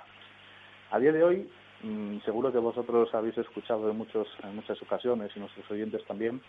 A 0.91 0.99
día 0.99 1.11
de 1.11 1.23
hoy, 1.23 1.49
mm, 1.83 2.19
seguro 2.25 2.51
que 2.51 2.59
vosotros 2.59 3.13
habéis 3.15 3.37
escuchado 3.37 3.89
en, 3.89 3.97
muchos, 3.97 4.27
en 4.43 4.55
muchas 4.55 4.79
ocasiones 4.83 5.31
y 5.35 5.39
nuestros 5.39 5.69
oyentes 5.71 6.05
también, 6.05 6.41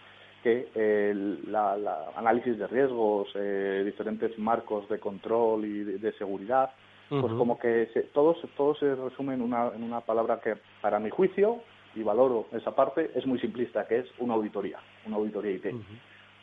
que 0.42 0.68
el 0.74 1.50
la, 1.50 2.11
análisis 2.16 2.59
de 2.59 2.66
riesgos, 2.66 3.29
eh, 3.35 3.83
diferentes 3.85 4.38
marcos 4.38 4.88
de 4.88 4.98
control 4.98 5.64
y 5.64 5.85
de, 5.85 6.12
seguridad, 6.12 6.70
pues 7.09 7.33
como 7.35 7.59
que 7.59 7.90
se, 7.92 8.03
todo, 8.05 8.37
todo 8.57 8.74
se 8.76 8.94
resume 8.94 9.35
en 9.35 9.42
una, 9.42 9.68
en 9.74 9.83
una 9.83 10.00
palabra 10.00 10.40
que, 10.40 10.57
para 10.81 11.00
mi 11.00 11.11
juicio, 11.11 11.61
y 11.94 12.03
valoro 12.03 12.46
esa 12.53 12.74
parte, 12.74 13.11
es 13.14 13.26
muy 13.26 13.38
simplista, 13.40 13.87
que 13.87 13.98
es 13.98 14.07
una 14.18 14.35
auditoría, 14.35 14.79
una 15.07 15.16
auditoría 15.16 15.53
IT. 15.53 15.74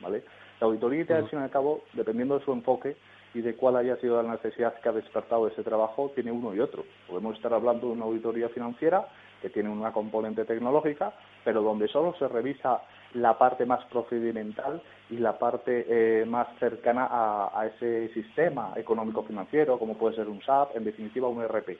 ¿vale? 0.02 0.24
La 0.60 0.68
auditoría 0.68 1.02
IT, 1.02 1.12
al 1.12 1.30
fin 1.30 1.40
y 1.40 1.44
al 1.44 1.50
cabo, 1.50 1.84
dependiendo 1.94 2.38
de 2.38 2.46
su 2.46 2.52
enfoque 2.52 2.98
y 3.34 3.42
de 3.42 3.56
cuál 3.56 3.78
haya 3.78 3.96
sido 3.98 4.22
la 4.22 4.32
necesidad 4.32 4.80
que 4.82 4.90
ha 4.90 4.94
despertado 4.94 5.48
ese 5.48 5.64
trabajo, 5.64 6.12
tiene 6.16 6.32
uno 6.32 6.54
y 6.54 6.60
otro. 6.60 6.86
Podemos 7.08 7.36
estar 7.36 7.54
hablando 7.54 7.88
de 7.88 7.94
una 7.94 8.06
auditoría 8.06 8.50
financiera 8.50 9.08
que 9.42 9.50
tiene 9.50 9.70
una 9.70 9.92
componente 9.92 10.46
tecnológica, 10.46 11.14
pero 11.44 11.62
donde 11.62 11.88
solo 11.88 12.16
se 12.18 12.28
revisa 12.28 12.82
la 13.18 13.38
parte 13.38 13.66
más 13.66 13.84
procedimental 13.86 14.82
y 15.10 15.18
la 15.18 15.38
parte 15.38 15.86
eh, 15.90 16.26
más 16.26 16.48
cercana 16.60 17.08
a, 17.10 17.66
ese 17.66 18.14
sistema 18.14 18.74
económico-financiero, 18.76 19.80
como 19.80 19.98
puede 19.98 20.16
ser 20.16 20.28
un 20.28 20.42
SAP, 20.42 20.76
en 20.76 20.84
definitiva 20.84 21.28
un 21.28 21.42
ERP. 21.42 21.78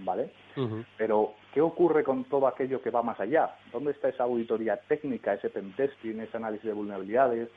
¿Vale? 0.00 0.30
Pero, 0.96 1.34
¿qué 1.52 1.60
ocurre 1.60 2.04
con 2.04 2.24
todo 2.24 2.46
aquello 2.46 2.80
que 2.80 2.90
va 2.90 3.02
más 3.02 3.18
allá? 3.18 3.56
¿Dónde 3.72 3.90
está 3.90 4.08
esa 4.08 4.22
auditoría 4.24 4.76
técnica, 4.76 5.34
ese 5.34 5.50
pentesting, 5.50 6.20
ese 6.20 6.36
análisis 6.36 6.66
de 6.66 6.72
vulnerabilidades, 6.72 7.48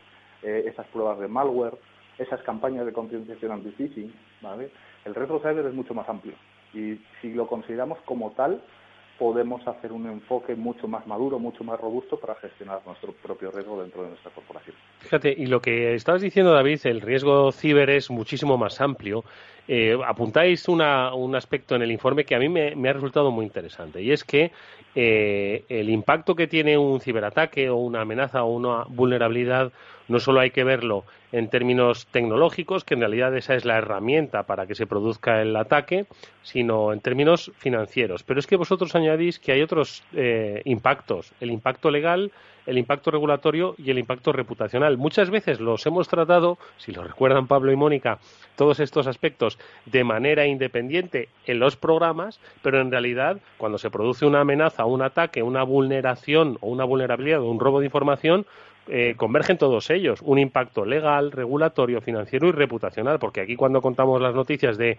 eh, 0.42 0.64
esas 0.66 0.88
pruebas 0.88 1.20
de 1.20 1.28
malware, 1.28 1.78
esas 2.18 2.42
campañas 2.42 2.86
de 2.88 2.94
concienciación 2.94 3.52
anti-phishing? 3.52 4.12
¿vale? 4.42 4.72
El 5.06 5.14
riesgo 5.14 5.40
cyber 5.40 5.68
es 5.68 5.74
mucho 5.74 5.94
más 5.94 6.10
amplio 6.10 6.34
y 6.74 7.00
si 7.22 7.34
lo 7.34 7.48
consideramos 7.48 8.00
como 8.06 8.32
tal, 8.32 8.62
podemos 9.22 9.62
hacer 9.68 9.92
un 9.92 10.08
enfoque 10.08 10.56
mucho 10.56 10.88
más 10.88 11.06
maduro, 11.06 11.38
mucho 11.38 11.64
más 11.64 11.80
robusto 11.80 12.20
para 12.20 12.34
gestionar 12.34 12.82
nuestro 12.88 13.14
propio 13.14 13.52
riesgo 13.52 13.80
dentro 13.80 14.02
de 14.02 14.10
nuestra 14.10 14.32
corporación. 14.32 14.76
Fíjate, 14.98 15.32
y 15.38 15.46
lo 15.46 15.62
que 15.62 15.94
estabas 15.94 16.24
diciendo, 16.24 16.52
David, 16.52 16.80
el 16.86 17.02
riesgo 17.02 17.52
ciber 17.52 17.92
es 17.92 18.10
muchísimo 18.10 18.58
más 18.58 18.82
amplio. 18.82 19.24
Eh, 19.68 19.96
apuntáis 20.08 20.68
una, 20.68 21.14
un 21.14 21.36
aspecto 21.36 21.76
en 21.76 21.84
el 21.84 21.92
informe 21.92 22.26
que 22.26 22.34
a 22.34 22.40
mí 22.40 22.50
me, 22.50 22.90
ha 22.90 22.94
resultado 22.94 23.30
muy 23.30 23.46
interesante, 23.46 24.02
y 24.02 24.12
es 24.12 24.24
que 24.24 24.52
eh, 24.96 25.66
el 25.70 25.92
impacto 25.92 26.34
que 26.34 26.48
tiene 26.48 26.76
un 26.80 27.00
ciberataque 27.00 27.70
o 27.70 27.76
una 27.76 28.02
amenaza 28.02 28.42
o 28.44 28.56
una 28.56 28.86
vulnerabilidad 28.90 29.72
no 30.12 30.19
solo 30.19 30.39
hay 30.39 30.52
que 30.52 30.63
verlo 30.63 31.06
en 31.32 31.50
términos 31.50 32.08
tecnológicos, 32.08 32.84
que 32.84 32.93
en 32.93 33.00
realidad 33.00 33.36
esa 33.36 33.56
es 33.56 33.65
la 33.65 33.78
herramienta 33.78 34.43
para 34.43 34.67
que 34.67 34.76
se 34.76 34.86
produzca 34.86 35.41
el 35.41 35.56
ataque, 35.56 36.06
sino 36.43 36.93
en 36.93 37.00
términos 37.00 37.52
financieros. 37.58 38.24
Pero 38.24 38.39
es 38.39 38.47
que 38.47 38.58
vosotros 38.58 38.95
añadís 38.95 39.39
que 39.39 39.54
hay 39.54 39.62
otros 39.62 40.04
eh, 40.13 40.62
impactos, 40.65 41.34
el 41.39 41.52
impacto 41.52 41.89
legal, 41.89 42.32
el 42.65 42.78
impacto 42.78 43.12
regulatorio 43.12 43.76
y 43.78 43.89
el 43.91 43.97
impacto 43.97 44.32
reputacional. 44.32 44.97
Muchas 44.97 45.30
veces 45.30 45.60
los 45.60 45.86
hemos 45.86 46.08
tratado, 46.08 46.58
si 46.78 46.91
lo 46.91 47.04
recuerdan 47.04 47.47
Pablo 47.47 47.71
y 47.71 47.76
Mónica, 47.76 48.19
todos 48.56 48.80
estos 48.80 49.08
aspectos 49.08 49.58
de 49.86 50.04
manera 50.04 50.45
independiente 50.45 51.30
en 51.45 51.60
los 51.60 51.76
programas, 51.76 52.39
pero 52.62 52.80
en 52.80 52.91
realidad 52.91 53.39
cuando 53.58 53.78
se 53.78 53.89
produce 53.89 54.26
una 54.26 54.41
amenaza, 54.41 54.86
un 54.86 55.02
ataque, 55.02 55.41
una 55.43 55.63
vulneración 55.63 56.58
o 56.62 56.69
una 56.69 56.84
vulnerabilidad 56.84 57.41
o 57.41 57.50
un 57.50 57.60
robo 57.60 57.80
de 57.80 57.86
información, 57.86 58.45
eh, 58.88 59.15
convergen 59.15 59.58
todos 59.58 59.89
ellos. 59.89 60.22
Un 60.22 60.39
impacto 60.39 60.86
legal, 60.86 61.32
regulatorio, 61.32 62.02
financiero 62.02 62.48
y 62.48 62.52
reputacional. 62.52 63.20
Porque 63.20 63.41
aquí 63.41 63.56
cuando 63.56 63.82
contamos 63.82 64.22
las 64.22 64.36
noticias 64.36 64.78
de 64.78 64.98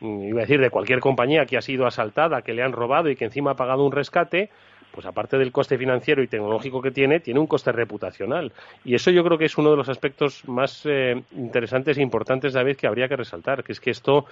mm, 0.00 0.24
iba 0.24 0.40
a 0.40 0.42
decir 0.42 0.60
de 0.60 0.70
cualquier 0.70 1.00
compañía 1.00 1.46
que 1.46 1.56
ha 1.56 1.62
sido 1.62 1.86
asaltada, 1.86 2.42
que 2.42 2.52
le 2.52 2.62
han 2.62 2.72
robado 2.72 3.08
y 3.08 3.16
que 3.16 3.24
encima 3.24 3.52
ha 3.52 3.56
pagado 3.56 3.84
un 3.84 3.92
rescate, 3.92 4.50
pues 4.92 5.06
aparte 5.06 5.38
del 5.38 5.52
coste 5.52 5.78
financiero 5.78 6.22
y 6.22 6.28
tecnológico 6.28 6.82
que 6.82 6.90
tiene, 6.90 7.20
tiene 7.20 7.40
un 7.40 7.46
coste 7.46 7.72
reputacional. 7.72 8.52
Y 8.84 8.94
eso 8.94 9.10
yo 9.10 9.24
creo 9.24 9.38
que 9.38 9.46
es 9.46 9.56
uno 9.56 9.70
de 9.70 9.76
los 9.76 9.88
aspectos 9.88 10.46
más 10.46 10.82
eh, 10.84 11.22
interesantes 11.32 11.96
e 11.98 12.02
importantes, 12.02 12.52
David, 12.52 12.76
que 12.76 12.86
habría 12.86 13.08
que 13.08 13.16
resaltar, 13.16 13.64
que 13.64 13.72
es 13.72 13.80
que 13.80 13.90
esto 13.90 14.26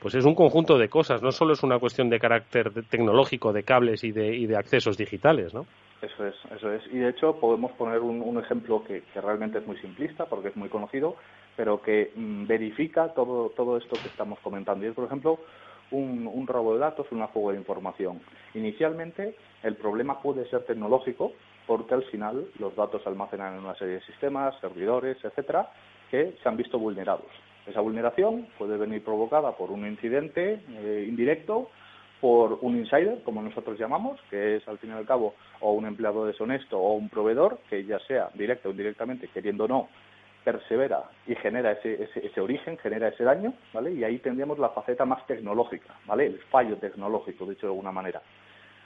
pues 0.00 0.14
es 0.14 0.24
un 0.24 0.34
conjunto 0.34 0.76
de 0.76 0.88
cosas, 0.88 1.22
no 1.22 1.32
solo 1.32 1.54
es 1.54 1.62
una 1.62 1.78
cuestión 1.78 2.10
de 2.10 2.18
carácter 2.18 2.70
tecnológico, 2.90 3.52
de 3.52 3.62
cables 3.62 4.04
y 4.04 4.12
de, 4.12 4.36
y 4.36 4.46
de 4.46 4.56
accesos 4.56 4.98
digitales, 4.98 5.54
¿no? 5.54 5.66
Eso 6.04 6.26
es, 6.26 6.34
eso 6.54 6.72
es. 6.72 6.82
Y 6.92 6.98
de 6.98 7.10
hecho 7.10 7.36
podemos 7.40 7.72
poner 7.72 8.00
un, 8.00 8.38
ejemplo 8.38 8.84
que, 8.84 9.02
realmente 9.14 9.58
es 9.58 9.66
muy 9.66 9.76
simplista 9.78 10.26
porque 10.26 10.48
es 10.48 10.56
muy 10.56 10.68
conocido, 10.68 11.16
pero 11.56 11.80
que 11.80 12.12
mm, 12.14 12.46
verifica 12.46 13.14
todo, 13.14 13.50
todo 13.50 13.78
esto 13.78 13.96
que 14.02 14.08
estamos 14.08 14.38
comentando. 14.40 14.84
Y 14.84 14.88
es, 14.88 14.94
por 14.94 15.06
ejemplo, 15.06 15.38
un, 15.90 16.46
robo 16.46 16.74
de 16.74 16.80
datos, 16.80 17.06
una 17.10 17.28
fuga 17.28 17.52
de 17.52 17.58
información. 17.58 18.20
Inicialmente 18.54 19.36
el 19.62 19.76
problema 19.76 20.20
puede 20.20 20.48
ser 20.50 20.64
tecnológico 20.64 21.32
porque 21.66 21.94
al 21.94 22.02
final 22.04 22.46
los 22.58 22.76
datos 22.76 23.02
se 23.02 23.08
almacenan 23.08 23.54
en 23.54 23.64
una 23.64 23.74
serie 23.76 23.94
de 23.94 24.02
sistemas, 24.02 24.54
servidores, 24.60 25.16
etcétera, 25.24 25.70
que 26.10 26.36
se 26.42 26.48
han 26.48 26.56
visto 26.56 26.78
vulnerados. 26.78 27.30
Esa 27.66 27.80
vulneración 27.80 28.46
puede 28.58 28.76
venir 28.76 29.02
provocada 29.02 29.52
por 29.52 29.70
un 29.70 29.86
incidente 29.86 30.60
eh, 30.68 31.06
indirecto 31.08 31.70
por 32.24 32.56
un 32.62 32.78
insider, 32.78 33.22
como 33.22 33.42
nosotros 33.42 33.78
llamamos, 33.78 34.18
que 34.30 34.56
es 34.56 34.66
al 34.66 34.78
fin 34.78 34.88
y 34.88 34.92
al 34.94 35.04
cabo 35.04 35.34
o 35.60 35.72
un 35.72 35.84
empleado 35.84 36.24
deshonesto 36.24 36.78
o 36.78 36.94
un 36.94 37.10
proveedor, 37.10 37.58
que 37.68 37.84
ya 37.84 37.98
sea 37.98 38.30
directo 38.32 38.70
o 38.70 38.72
indirectamente, 38.72 39.28
queriendo 39.28 39.64
o 39.64 39.68
no, 39.68 39.88
persevera 40.42 41.02
y 41.26 41.34
genera 41.34 41.72
ese, 41.72 42.08
ese, 42.22 42.40
origen, 42.40 42.78
genera 42.78 43.08
ese 43.08 43.24
daño, 43.24 43.52
¿vale? 43.74 43.92
Y 43.92 44.04
ahí 44.04 44.20
tendríamos 44.20 44.58
la 44.58 44.70
faceta 44.70 45.04
más 45.04 45.26
tecnológica, 45.26 45.92
¿vale? 46.06 46.24
El 46.24 46.38
fallo 46.48 46.78
tecnológico, 46.78 47.44
dicho 47.44 47.66
de 47.66 47.72
alguna 47.72 47.92
manera. 47.92 48.22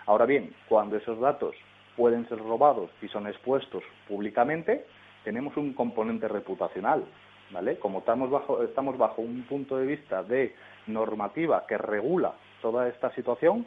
Ahora 0.06 0.26
bien, 0.26 0.52
cuando 0.68 0.96
esos 0.96 1.20
datos 1.20 1.54
pueden 1.96 2.28
ser 2.28 2.38
robados 2.38 2.90
y 3.00 3.06
son 3.06 3.28
expuestos 3.28 3.84
públicamente, 4.08 4.84
tenemos 5.22 5.56
un 5.56 5.74
componente 5.74 6.26
reputacional, 6.26 7.04
¿vale? 7.52 7.78
Como 7.78 8.00
estamos 8.00 8.30
bajo, 8.30 8.64
estamos 8.64 8.98
bajo 8.98 9.22
un 9.22 9.44
punto 9.44 9.76
de 9.76 9.86
vista 9.86 10.24
de 10.24 10.56
normativa 10.88 11.64
que 11.68 11.78
regula 11.78 12.34
toda 12.60 12.88
esta 12.88 13.12
situación, 13.14 13.66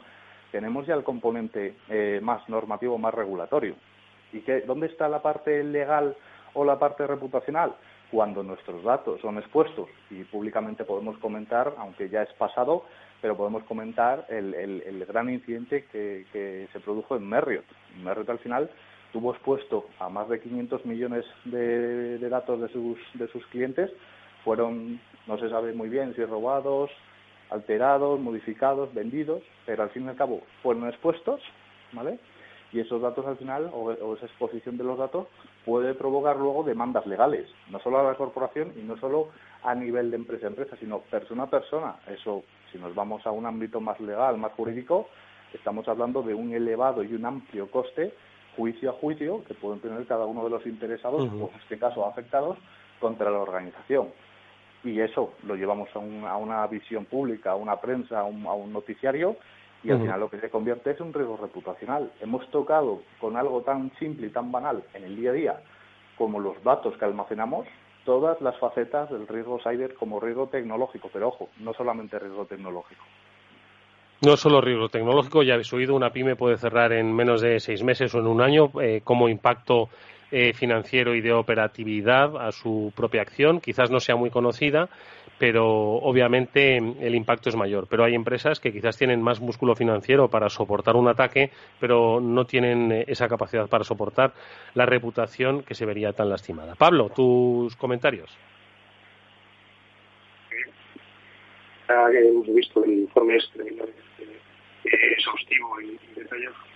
tenemos 0.50 0.86
ya 0.86 0.94
el 0.94 1.02
componente 1.02 1.74
eh, 1.88 2.20
más 2.22 2.48
normativo, 2.48 2.98
más 2.98 3.14
regulatorio. 3.14 3.74
¿Y 4.32 4.40
qué, 4.40 4.60
dónde 4.60 4.86
está 4.86 5.08
la 5.08 5.22
parte 5.22 5.64
legal 5.64 6.16
o 6.54 6.64
la 6.64 6.78
parte 6.78 7.06
reputacional? 7.06 7.74
Cuando 8.10 8.42
nuestros 8.42 8.84
datos 8.84 9.20
son 9.22 9.38
expuestos 9.38 9.88
y 10.10 10.22
públicamente 10.24 10.84
podemos 10.84 11.16
comentar, 11.18 11.74
aunque 11.78 12.10
ya 12.10 12.22
es 12.22 12.32
pasado, 12.34 12.84
pero 13.22 13.36
podemos 13.36 13.64
comentar 13.64 14.26
el, 14.28 15.06
gran 15.08 15.30
incidente 15.30 15.86
que, 15.90 16.68
se 16.70 16.80
produjo 16.80 17.16
en 17.16 17.24
Marriott. 17.24 17.64
Marriott 18.02 18.28
al 18.28 18.38
final 18.40 18.70
tuvo 19.12 19.32
expuesto 19.32 19.86
a 19.98 20.10
más 20.10 20.28
de 20.28 20.40
500 20.40 20.84
millones 20.84 21.24
de, 21.44 22.18
de 22.18 22.28
datos 22.28 22.60
de 22.60 22.68
sus, 22.68 22.98
de 23.14 23.28
sus 23.28 23.46
clientes, 23.46 23.90
fueron, 24.44 25.00
no 25.26 25.38
se 25.38 25.48
sabe 25.48 25.72
muy 25.72 25.88
bien 25.88 26.14
si 26.14 26.24
robados, 26.24 26.90
alterados, 27.52 28.18
modificados, 28.20 28.92
vendidos, 28.94 29.42
pero 29.66 29.82
al 29.82 29.90
fin 29.90 30.06
y 30.06 30.08
al 30.08 30.16
cabo 30.16 30.40
fueron 30.62 30.88
expuestos, 30.88 31.40
¿vale? 31.92 32.18
Y 32.72 32.80
esos 32.80 33.02
datos 33.02 33.26
al 33.26 33.36
final, 33.36 33.70
o, 33.72 33.92
esa 33.92 34.26
exposición 34.26 34.78
de 34.78 34.84
los 34.84 34.98
datos, 34.98 35.26
puede 35.64 35.94
provocar 35.94 36.36
luego 36.36 36.64
demandas 36.64 37.06
legales, 37.06 37.46
no 37.70 37.78
solo 37.80 37.98
a 37.98 38.02
la 38.02 38.14
corporación 38.14 38.72
y 38.76 38.82
no 38.82 38.96
solo 38.96 39.28
a 39.62 39.74
nivel 39.74 40.10
de 40.10 40.16
empresa 40.16 40.46
a 40.46 40.50
empresa, 40.50 40.76
sino 40.80 41.00
persona 41.00 41.44
a 41.44 41.50
persona. 41.50 41.96
Eso, 42.08 42.42
si 42.72 42.78
nos 42.78 42.94
vamos 42.94 43.26
a 43.26 43.30
un 43.30 43.44
ámbito 43.44 43.80
más 43.80 44.00
legal, 44.00 44.38
más 44.38 44.52
jurídico, 44.52 45.08
estamos 45.52 45.86
hablando 45.86 46.22
de 46.22 46.34
un 46.34 46.54
elevado 46.54 47.04
y 47.04 47.12
un 47.14 47.26
amplio 47.26 47.70
coste 47.70 48.14
juicio 48.56 48.90
a 48.90 48.94
juicio 48.94 49.44
que 49.44 49.54
pueden 49.54 49.80
tener 49.80 50.06
cada 50.06 50.24
uno 50.24 50.44
de 50.44 50.50
los 50.50 50.66
interesados, 50.66 51.20
o 51.20 51.50
en 51.54 51.60
este 51.60 51.78
caso 51.78 52.06
afectados, 52.06 52.56
contra 53.00 53.30
la 53.30 53.38
organización 53.38 54.08
y 54.84 55.00
eso 55.00 55.34
lo 55.44 55.54
llevamos 55.54 55.88
a, 55.94 55.98
una 56.36 56.66
visión 56.66 57.04
pública, 57.04 57.52
a 57.52 57.56
una 57.56 57.76
prensa, 57.76 58.20
a 58.20 58.24
un, 58.24 58.72
noticiario 58.72 59.36
y 59.84 59.90
al 59.90 60.00
final 60.00 60.20
lo 60.20 60.30
que 60.30 60.38
se 60.38 60.48
convierte 60.48 60.92
es 60.92 61.00
un 61.00 61.12
riesgo 61.12 61.36
reputacional. 61.36 62.12
Hemos 62.20 62.48
tocado 62.50 63.02
con 63.20 63.36
algo 63.36 63.62
tan 63.62 63.90
simple 63.98 64.28
y 64.28 64.30
tan 64.30 64.52
banal 64.52 64.82
en 64.94 65.04
el 65.04 65.16
día 65.16 65.30
a 65.30 65.34
día 65.34 65.60
como 66.16 66.38
los 66.38 66.62
datos 66.62 66.96
que 66.98 67.04
almacenamos, 67.04 67.66
todas 68.04 68.40
las 68.40 68.56
facetas 68.58 69.10
del 69.10 69.26
riesgo 69.26 69.58
cyber 69.60 69.94
como 69.94 70.20
riesgo 70.20 70.46
tecnológico, 70.48 71.10
pero 71.12 71.28
ojo, 71.28 71.48
no 71.58 71.72
solamente 71.74 72.18
riesgo 72.18 72.44
tecnológico. 72.44 73.02
No 74.24 74.36
solo 74.36 74.60
riesgo 74.60 74.88
tecnológico, 74.88 75.42
ya 75.42 75.54
habéis 75.54 75.72
oído, 75.72 75.96
una 75.96 76.10
pyme 76.10 76.36
puede 76.36 76.56
cerrar 76.56 76.92
en 76.92 77.12
menos 77.12 77.40
de 77.40 77.58
seis 77.58 77.82
meses 77.82 78.14
o 78.14 78.20
en 78.20 78.28
un 78.28 78.40
año 78.40 78.70
eh, 78.80 79.00
como 79.02 79.28
impacto 79.28 79.88
eh, 80.34 80.54
financiero 80.54 81.14
y 81.14 81.20
de 81.20 81.34
operatividad 81.34 82.38
a 82.38 82.52
su 82.52 82.90
propia 82.96 83.20
acción. 83.20 83.60
Quizás 83.60 83.90
no 83.90 84.00
sea 84.00 84.16
muy 84.16 84.30
conocida, 84.30 84.88
pero 85.38 85.66
obviamente 85.66 86.78
el 86.78 87.14
impacto 87.14 87.50
es 87.50 87.56
mayor. 87.56 87.86
Pero 87.86 88.02
hay 88.04 88.14
empresas 88.14 88.58
que 88.58 88.72
quizás 88.72 88.96
tienen 88.96 89.20
más 89.20 89.42
músculo 89.42 89.74
financiero 89.76 90.28
para 90.28 90.48
soportar 90.48 90.96
un 90.96 91.06
ataque, 91.08 91.50
pero 91.78 92.18
no 92.18 92.46
tienen 92.46 92.90
eh, 92.92 93.04
esa 93.08 93.28
capacidad 93.28 93.68
para 93.68 93.84
soportar 93.84 94.32
la 94.72 94.86
reputación 94.86 95.64
que 95.64 95.74
se 95.74 95.84
vería 95.84 96.14
tan 96.14 96.30
lastimada. 96.30 96.76
Pablo, 96.76 97.10
tus 97.10 97.76
comentarios. 97.76 98.34
hemos 101.88 102.46
visto 102.54 102.82
el 102.84 103.00
informe 103.00 103.36
este, 103.36 103.62
eh, 103.68 105.12
exhaustivo 105.12 105.78
y 105.82 105.98
detallado 106.18 106.71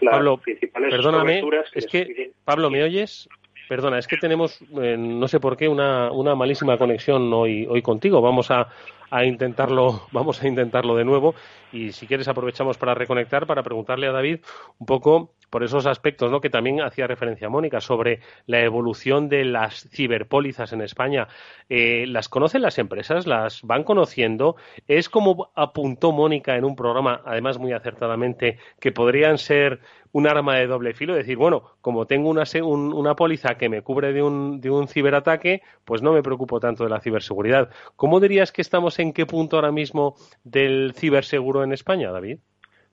Pablo, 0.00 0.40
perdóname, 0.72 1.42
es 1.74 1.86
que, 1.86 2.32
Pablo, 2.44 2.70
¿me 2.70 2.82
oyes? 2.82 3.28
Perdona, 3.68 3.98
es 3.98 4.08
que 4.08 4.16
tenemos, 4.16 4.60
eh, 4.82 4.96
no 4.98 5.28
sé 5.28 5.38
por 5.38 5.56
qué, 5.56 5.68
una, 5.68 6.10
una 6.10 6.34
malísima 6.34 6.76
conexión 6.76 7.32
hoy, 7.32 7.66
hoy 7.68 7.82
contigo. 7.82 8.20
Vamos 8.20 8.50
a, 8.50 8.68
a 9.10 9.24
intentarlo, 9.24 10.06
vamos 10.12 10.42
a 10.42 10.48
intentarlo 10.48 10.96
de 10.96 11.04
nuevo 11.04 11.34
y 11.72 11.92
si 11.92 12.06
quieres 12.06 12.28
aprovechamos 12.28 12.78
para 12.78 12.94
reconectar 12.94 13.46
para 13.46 13.62
preguntarle 13.62 14.08
a 14.08 14.12
David 14.12 14.40
un 14.78 14.86
poco 14.86 15.32
por 15.50 15.64
esos 15.64 15.86
aspectos 15.86 16.30
¿no? 16.30 16.40
que 16.40 16.48
también 16.48 16.80
hacía 16.80 17.06
referencia 17.06 17.48
Mónica 17.48 17.80
sobre 17.80 18.20
la 18.46 18.60
evolución 18.60 19.28
de 19.28 19.44
las 19.44 19.88
ciberpólizas 19.90 20.72
en 20.72 20.80
España. 20.80 21.28
Eh, 21.68 22.06
¿Las 22.06 22.28
conocen 22.28 22.62
las 22.62 22.78
empresas? 22.78 23.26
¿Las 23.26 23.62
van 23.62 23.82
conociendo? 23.82 24.56
¿Es 24.86 25.08
como 25.08 25.50
apuntó 25.56 26.12
Mónica 26.12 26.56
en 26.56 26.64
un 26.64 26.76
programa, 26.76 27.20
además 27.24 27.58
muy 27.58 27.72
acertadamente, 27.72 28.58
que 28.78 28.92
podrían 28.92 29.38
ser 29.38 29.80
un 30.12 30.26
arma 30.26 30.56
de 30.56 30.66
doble 30.66 30.92
filo, 30.92 31.14
decir, 31.14 31.36
bueno, 31.36 31.62
como 31.80 32.06
tengo 32.06 32.30
una, 32.30 32.44
una 32.64 33.14
póliza 33.14 33.56
que 33.56 33.68
me 33.68 33.82
cubre 33.82 34.12
de 34.12 34.22
un, 34.22 34.60
de 34.60 34.70
un 34.70 34.88
ciberataque, 34.88 35.62
pues 35.84 36.02
no 36.02 36.12
me 36.12 36.22
preocupo 36.22 36.58
tanto 36.58 36.84
de 36.84 36.90
la 36.90 37.00
ciberseguridad. 37.00 37.70
¿Cómo 37.96 38.18
dirías 38.18 38.50
que 38.50 38.62
estamos 38.62 38.98
en 39.02 39.12
qué 39.12 39.26
punto 39.26 39.56
ahora 39.56 39.72
mismo 39.72 40.14
del 40.44 40.92
ciberseguro 40.94 41.64
en 41.64 41.72
España, 41.72 42.10
David? 42.10 42.38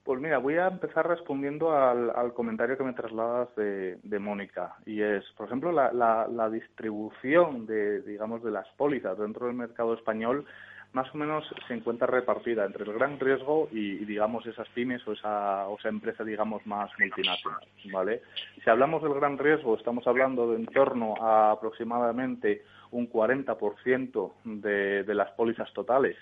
Pues 0.08 0.22
mira, 0.22 0.38
voy 0.38 0.56
a 0.56 0.68
empezar 0.68 1.06
respondiendo 1.06 1.70
al, 1.70 2.32
comentario 2.32 2.78
que 2.78 2.82
me 2.82 2.94
trasladas 2.94 3.54
de, 3.56 4.18
Mónica. 4.18 4.74
Y 4.86 5.02
es, 5.02 5.22
por 5.36 5.48
ejemplo, 5.48 5.70
la, 5.70 5.92
la, 5.92 6.48
distribución 6.48 7.66
de, 7.66 8.00
digamos, 8.00 8.42
de 8.42 8.50
las 8.50 8.66
pólizas 8.78 9.18
dentro 9.18 9.44
del 9.44 9.54
mercado 9.54 9.92
español 9.92 10.46
más 10.94 11.14
o 11.14 11.18
menos 11.18 11.44
se 11.66 11.74
encuentra 11.74 12.06
repartida 12.06 12.64
entre 12.64 12.84
el 12.84 12.94
gran 12.94 13.20
riesgo 13.20 13.68
y, 13.70 14.02
digamos, 14.06 14.46
esas 14.46 14.66
pymes 14.70 15.06
o 15.06 15.12
esa, 15.12 15.68
o 15.68 15.78
esa 15.78 15.90
empresa, 15.90 16.24
digamos, 16.24 16.66
más 16.66 16.90
multinacional, 16.98 17.60
¿vale? 17.92 18.22
Si 18.64 18.70
hablamos 18.70 19.02
del 19.02 19.12
gran 19.12 19.36
riesgo, 19.36 19.76
estamos 19.76 20.06
hablando 20.06 20.52
de 20.52 20.56
en 20.56 20.66
torno 20.68 21.16
a 21.20 21.50
aproximadamente 21.50 22.62
un 22.92 23.12
40% 23.12 24.32
de, 24.42 25.04
de 25.04 25.14
las 25.14 25.30
pólizas 25.32 25.70
totales. 25.74 26.16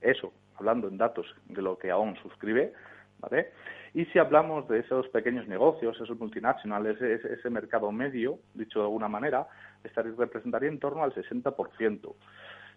Eso, 0.00 0.32
hablando 0.54 0.88
en 0.88 0.96
datos 0.96 1.26
de 1.50 1.60
lo 1.60 1.76
que 1.76 1.90
aún 1.90 2.16
suscribe, 2.22 2.72
¿vale? 3.18 3.50
Y 3.94 4.04
si 4.06 4.18
hablamos 4.18 4.68
de 4.68 4.80
esos 4.80 5.08
pequeños 5.08 5.48
negocios, 5.48 5.98
esos 6.00 6.18
multinacionales, 6.18 7.00
ese, 7.00 7.34
ese 7.34 7.50
mercado 7.50 7.90
medio, 7.92 8.38
dicho 8.54 8.80
de 8.80 8.84
alguna 8.84 9.08
manera, 9.08 9.46
estaría, 9.82 10.12
representaría 10.16 10.68
en 10.68 10.78
torno 10.78 11.02
al 11.02 11.14
60%. 11.14 12.14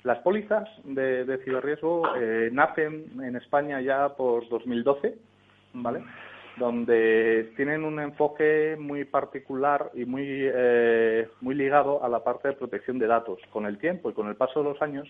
Las 0.04 0.20
pólizas 0.20 0.70
de, 0.86 1.40
ciberriesgo 1.44 2.04
eh, 2.16 2.50
nacen 2.54 3.22
en 3.22 3.36
España 3.36 3.82
ya 3.82 4.16
por 4.16 4.48
2012, 4.48 5.18
¿vale? 5.74 6.04
donde 6.58 7.52
tienen 7.56 7.84
un 7.84 8.00
enfoque 8.00 8.78
muy 8.80 9.06
particular 9.06 9.92
y 9.94 10.06
muy, 10.06 10.26
eh, 10.28 11.28
muy 11.42 11.56
ligado 11.56 12.04
a 12.04 12.10
la 12.10 12.24
parte 12.24 12.50
de 12.50 12.54
protección 12.56 13.00
de 13.00 13.08
datos. 13.08 13.40
Con 13.52 13.66
el 13.66 13.78
tiempo 13.78 14.10
y 14.10 14.14
con 14.14 14.28
el 14.28 14.36
paso 14.36 14.62
de 14.62 14.70
los 14.70 14.82
años, 14.82 15.08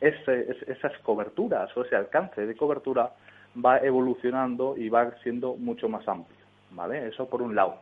esas 0.00 0.96
coberturas 1.02 1.76
o 1.76 1.84
ese 1.84 1.96
alcance 1.96 2.46
de 2.46 2.56
cobertura 2.56 3.12
va 3.56 3.78
evolucionando 3.78 4.76
y 4.76 4.88
va 4.88 5.10
siendo 5.22 5.54
mucho 5.54 5.88
más 5.88 6.06
amplio. 6.08 6.38
¿vale? 6.70 7.08
Eso 7.08 7.28
por 7.28 7.42
un 7.42 7.54
lado. 7.54 7.76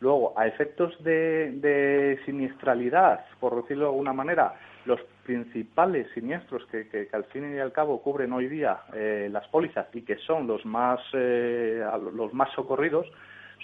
Luego, 0.00 0.32
a 0.36 0.46
efectos 0.46 0.96
de, 1.04 1.52
de 1.52 2.18
siniestralidad, 2.24 3.24
por 3.38 3.56
decirlo 3.56 3.84
de 3.84 3.90
alguna 3.90 4.14
manera, 4.14 4.54
los 4.86 5.00
principales 5.24 6.08
siniestros 6.14 6.64
que, 6.66 6.88
que, 6.88 7.08
al 7.12 7.24
fin 7.24 7.54
y 7.54 7.58
al 7.58 7.72
cabo 7.72 8.00
cubren 8.00 8.32
hoy 8.32 8.48
día 8.48 8.80
eh, 8.94 9.28
las 9.30 9.46
pólizas 9.48 9.86
y 9.92 10.02
que 10.02 10.16
son 10.16 10.46
los 10.46 10.64
más, 10.64 11.00
eh, 11.12 11.84
los 12.14 12.32
más 12.32 12.50
socorridos 12.54 13.06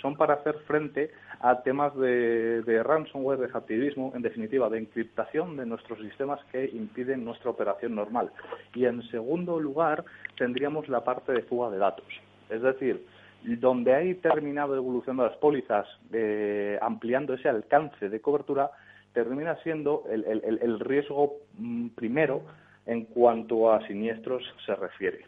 son 0.00 0.16
para 0.16 0.34
hacer 0.34 0.56
frente 0.66 1.10
a 1.40 1.62
temas 1.62 1.94
de, 1.96 2.62
de 2.62 2.82
ransomware, 2.82 3.38
de 3.38 3.48
hacktivismo, 3.48 4.12
en 4.14 4.22
definitiva, 4.22 4.68
de 4.68 4.78
encriptación 4.78 5.56
de 5.56 5.66
nuestros 5.66 5.98
sistemas 6.00 6.40
que 6.52 6.66
impiden 6.66 7.24
nuestra 7.24 7.50
operación 7.50 7.94
normal. 7.94 8.30
Y 8.74 8.84
en 8.84 9.02
segundo 9.10 9.60
lugar, 9.60 10.04
tendríamos 10.36 10.88
la 10.88 11.04
parte 11.04 11.32
de 11.32 11.42
fuga 11.42 11.70
de 11.70 11.78
datos. 11.78 12.06
Es 12.50 12.62
decir, 12.62 13.04
donde 13.42 13.94
hay 13.94 14.14
terminado 14.16 14.74
evolución 14.74 15.16
de 15.16 15.24
las 15.24 15.36
pólizas, 15.36 15.86
eh, 16.12 16.78
ampliando 16.80 17.34
ese 17.34 17.48
alcance 17.48 18.08
de 18.08 18.20
cobertura, 18.20 18.70
termina 19.12 19.56
siendo 19.62 20.04
el, 20.10 20.24
el, 20.24 20.58
el 20.60 20.80
riesgo 20.80 21.36
mm, 21.58 21.88
primero 21.88 22.42
en 22.86 23.04
cuanto 23.04 23.72
a 23.72 23.86
siniestros 23.86 24.42
se 24.64 24.74
refiere. 24.74 25.24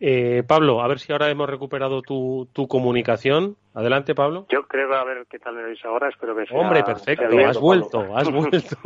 Eh, 0.00 0.42
Pablo, 0.46 0.82
a 0.82 0.88
ver 0.88 0.98
si 0.98 1.12
ahora 1.12 1.30
hemos 1.30 1.48
recuperado 1.48 2.02
tu, 2.02 2.48
tu 2.52 2.66
comunicación. 2.68 3.56
Adelante, 3.74 4.14
Pablo. 4.14 4.46
Yo 4.50 4.66
creo 4.66 4.92
a 4.94 5.04
ver 5.04 5.26
qué 5.30 5.38
tal 5.38 5.54
me 5.54 5.62
veis 5.62 5.84
ahora. 5.84 6.08
Espero 6.08 6.36
que 6.36 6.46
sea, 6.46 6.58
Hombre, 6.58 6.82
perfecto. 6.82 7.26
has 7.46 7.58
vuelto, 7.58 8.16
has 8.16 8.30
vuelto. 8.32 8.76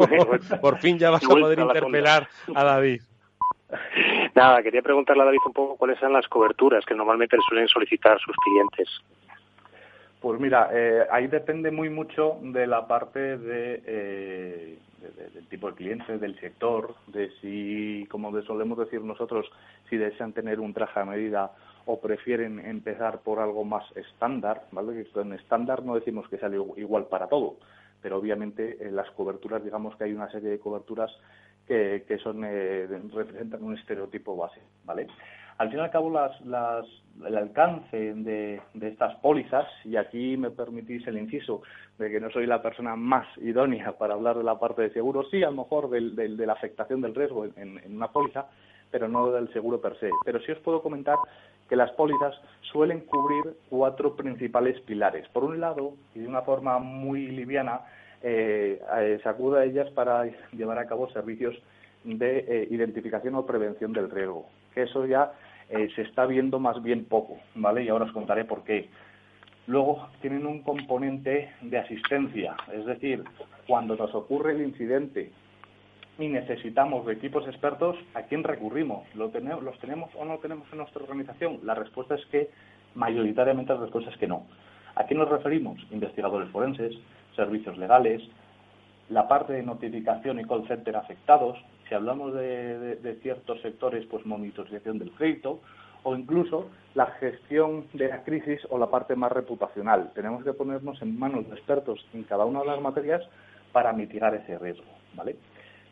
Por 0.60 0.78
fin 0.78 0.98
ya 0.98 1.10
vas 1.10 1.24
a 1.24 1.28
poder 1.28 1.58
interpelar 1.58 2.28
a 2.54 2.64
David. 2.64 3.02
Nada, 4.34 4.62
quería 4.62 4.82
preguntarle 4.82 5.22
a 5.22 5.26
David 5.26 5.40
un 5.46 5.52
poco 5.52 5.76
cuáles 5.76 5.98
son 5.98 6.12
las 6.12 6.26
coberturas 6.28 6.84
que 6.86 6.94
normalmente 6.94 7.36
le 7.36 7.42
suelen 7.48 7.68
solicitar 7.68 8.18
sus 8.20 8.34
clientes. 8.36 8.88
Pues 10.20 10.40
mira, 10.40 10.70
eh, 10.72 11.06
ahí 11.12 11.28
depende 11.28 11.70
muy 11.70 11.90
mucho 11.90 12.38
de 12.42 12.66
la 12.66 12.88
parte 12.88 13.38
de, 13.38 13.82
eh, 13.86 14.78
del 15.32 15.46
tipo 15.46 15.70
de 15.70 15.76
cliente, 15.76 16.18
del 16.18 16.38
sector, 16.40 16.96
de 17.06 17.30
si, 17.40 18.04
como 18.10 18.32
solemos 18.42 18.78
decir 18.78 19.00
nosotros, 19.00 19.46
si 19.88 19.96
desean 19.96 20.32
tener 20.32 20.58
un 20.58 20.74
traje 20.74 20.98
a 20.98 21.04
medida 21.04 21.52
o 21.86 22.00
prefieren 22.00 22.58
empezar 22.58 23.20
por 23.20 23.38
algo 23.38 23.64
más 23.64 23.84
estándar, 23.96 24.64
¿vale? 24.72 25.04
Que 25.04 25.20
en 25.20 25.34
estándar 25.34 25.84
no 25.84 25.94
decimos 25.94 26.28
que 26.28 26.38
sea 26.38 26.50
igual 26.76 27.06
para 27.06 27.28
todo, 27.28 27.56
pero 28.02 28.18
obviamente 28.18 28.76
en 28.80 28.96
las 28.96 29.10
coberturas, 29.12 29.62
digamos 29.62 29.96
que 29.96 30.04
hay 30.04 30.12
una 30.12 30.30
serie 30.30 30.50
de 30.50 30.58
coberturas 30.58 31.10
que, 31.66 32.04
que 32.08 32.18
son 32.18 32.42
eh, 32.44 32.88
representan 33.14 33.62
un 33.62 33.78
estereotipo 33.78 34.36
base, 34.36 34.60
¿vale? 34.84 35.06
Al 35.58 35.70
fin 35.70 35.80
y 35.80 35.82
al 35.82 35.90
cabo, 35.90 36.08
las, 36.08 36.40
las, 36.42 36.86
el 37.26 37.36
alcance 37.36 38.14
de, 38.14 38.60
de, 38.74 38.88
estas 38.88 39.16
pólizas, 39.16 39.66
y 39.84 39.96
aquí 39.96 40.36
me 40.36 40.50
permitís 40.50 41.04
el 41.08 41.18
inciso 41.18 41.62
de 41.98 42.10
que 42.10 42.20
no 42.20 42.30
soy 42.30 42.46
la 42.46 42.62
persona 42.62 42.94
más 42.94 43.26
idónea 43.38 43.90
para 43.98 44.14
hablar 44.14 44.38
de 44.38 44.44
la 44.44 44.58
parte 44.60 44.82
de 44.82 44.92
seguro, 44.92 45.24
sí, 45.30 45.42
a 45.42 45.50
lo 45.50 45.64
mejor 45.64 45.90
del, 45.90 46.14
del, 46.14 46.36
de 46.36 46.46
la 46.46 46.52
afectación 46.52 47.00
del 47.00 47.14
riesgo 47.14 47.44
en, 47.44 47.80
una 47.92 48.06
póliza, 48.06 48.46
pero 48.92 49.08
no 49.08 49.32
del 49.32 49.52
seguro 49.52 49.80
per 49.80 49.98
se. 49.98 50.10
Pero 50.24 50.40
sí 50.40 50.52
os 50.52 50.58
puedo 50.60 50.80
comentar 50.80 51.16
que 51.68 51.74
las 51.74 51.90
pólizas 51.90 52.40
suelen 52.72 53.00
cubrir 53.00 53.56
cuatro 53.68 54.14
principales 54.14 54.80
pilares. 54.82 55.28
Por 55.30 55.42
un 55.42 55.58
lado, 55.58 55.94
y 56.14 56.20
de 56.20 56.28
una 56.28 56.42
forma 56.42 56.78
muy 56.78 57.26
liviana, 57.26 57.80
eh, 58.22 58.80
a 58.88 59.02
ellas 59.64 59.90
para 59.90 60.24
llevar 60.52 60.78
a 60.78 60.86
cabo 60.86 61.10
servicios 61.10 61.56
de 62.04 62.38
eh, 62.38 62.68
identificación 62.70 63.34
o 63.34 63.44
prevención 63.44 63.92
del 63.92 64.08
riesgo, 64.08 64.46
que 64.72 64.82
eso 64.82 65.04
ya 65.04 65.32
eh, 65.70 65.88
se 65.94 66.02
está 66.02 66.26
viendo 66.26 66.58
más 66.58 66.82
bien 66.82 67.04
poco, 67.04 67.38
¿vale? 67.54 67.84
Y 67.84 67.88
ahora 67.88 68.06
os 68.06 68.12
contaré 68.12 68.44
por 68.44 68.64
qué. 68.64 68.88
Luego 69.66 70.08
tienen 70.22 70.46
un 70.46 70.62
componente 70.62 71.52
de 71.60 71.78
asistencia, 71.78 72.56
es 72.72 72.86
decir, 72.86 73.22
cuando 73.66 73.96
nos 73.96 74.14
ocurre 74.14 74.52
el 74.52 74.62
incidente 74.62 75.30
y 76.18 76.28
necesitamos 76.28 77.04
de 77.06 77.12
equipos 77.12 77.46
expertos, 77.46 77.96
¿a 78.14 78.22
quién 78.22 78.42
recurrimos? 78.44 79.06
¿Lo 79.14 79.28
tenemos, 79.28 79.62
¿Los 79.62 79.78
tenemos 79.78 80.10
o 80.16 80.24
no 80.24 80.38
tenemos 80.38 80.66
en 80.72 80.78
nuestra 80.78 81.02
organización? 81.02 81.60
La 81.64 81.74
respuesta 81.74 82.14
es 82.14 82.24
que 82.26 82.50
mayoritariamente 82.94 83.74
la 83.74 83.80
respuesta 83.80 84.10
es 84.10 84.16
que 84.16 84.26
no. 84.26 84.46
¿A 84.94 85.04
quién 85.04 85.20
nos 85.20 85.28
referimos? 85.28 85.78
Investigadores 85.90 86.48
forenses, 86.50 86.94
servicios 87.36 87.76
legales, 87.76 88.22
la 89.10 89.28
parte 89.28 89.52
de 89.52 89.62
notificación 89.62 90.40
y 90.40 90.44
call 90.44 90.66
center 90.66 90.96
afectados, 90.96 91.58
si 91.88 91.94
hablamos 91.94 92.34
de, 92.34 93.18
ciertos 93.22 93.60
sectores, 93.62 94.04
pues 94.06 94.24
monitorización 94.26 94.98
del 94.98 95.10
crédito 95.12 95.60
o 96.04 96.14
incluso 96.14 96.68
la 96.94 97.06
gestión 97.06 97.86
de 97.92 98.08
la 98.08 98.22
crisis 98.22 98.60
o 98.70 98.78
la 98.78 98.86
parte 98.88 99.16
más 99.16 99.32
reputacional. 99.32 100.12
Tenemos 100.14 100.44
que 100.44 100.52
ponernos 100.52 101.00
en 101.02 101.18
manos 101.18 101.48
de 101.48 101.54
expertos 101.54 102.04
en 102.12 102.22
cada 102.24 102.44
una 102.44 102.60
de 102.60 102.66
las 102.66 102.80
materias 102.80 103.22
para 103.72 103.92
mitigar 103.92 104.34
ese 104.34 104.58
riesgo, 104.58 104.86
¿vale? 105.14 105.36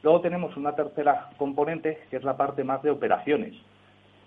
Luego 0.02 0.20
tenemos 0.20 0.56
una 0.56 0.74
tercera 0.74 1.30
componente 1.38 1.98
que 2.10 2.16
es 2.16 2.24
la 2.24 2.36
parte 2.36 2.62
más 2.62 2.82
de 2.82 2.90
operaciones. 2.90 3.54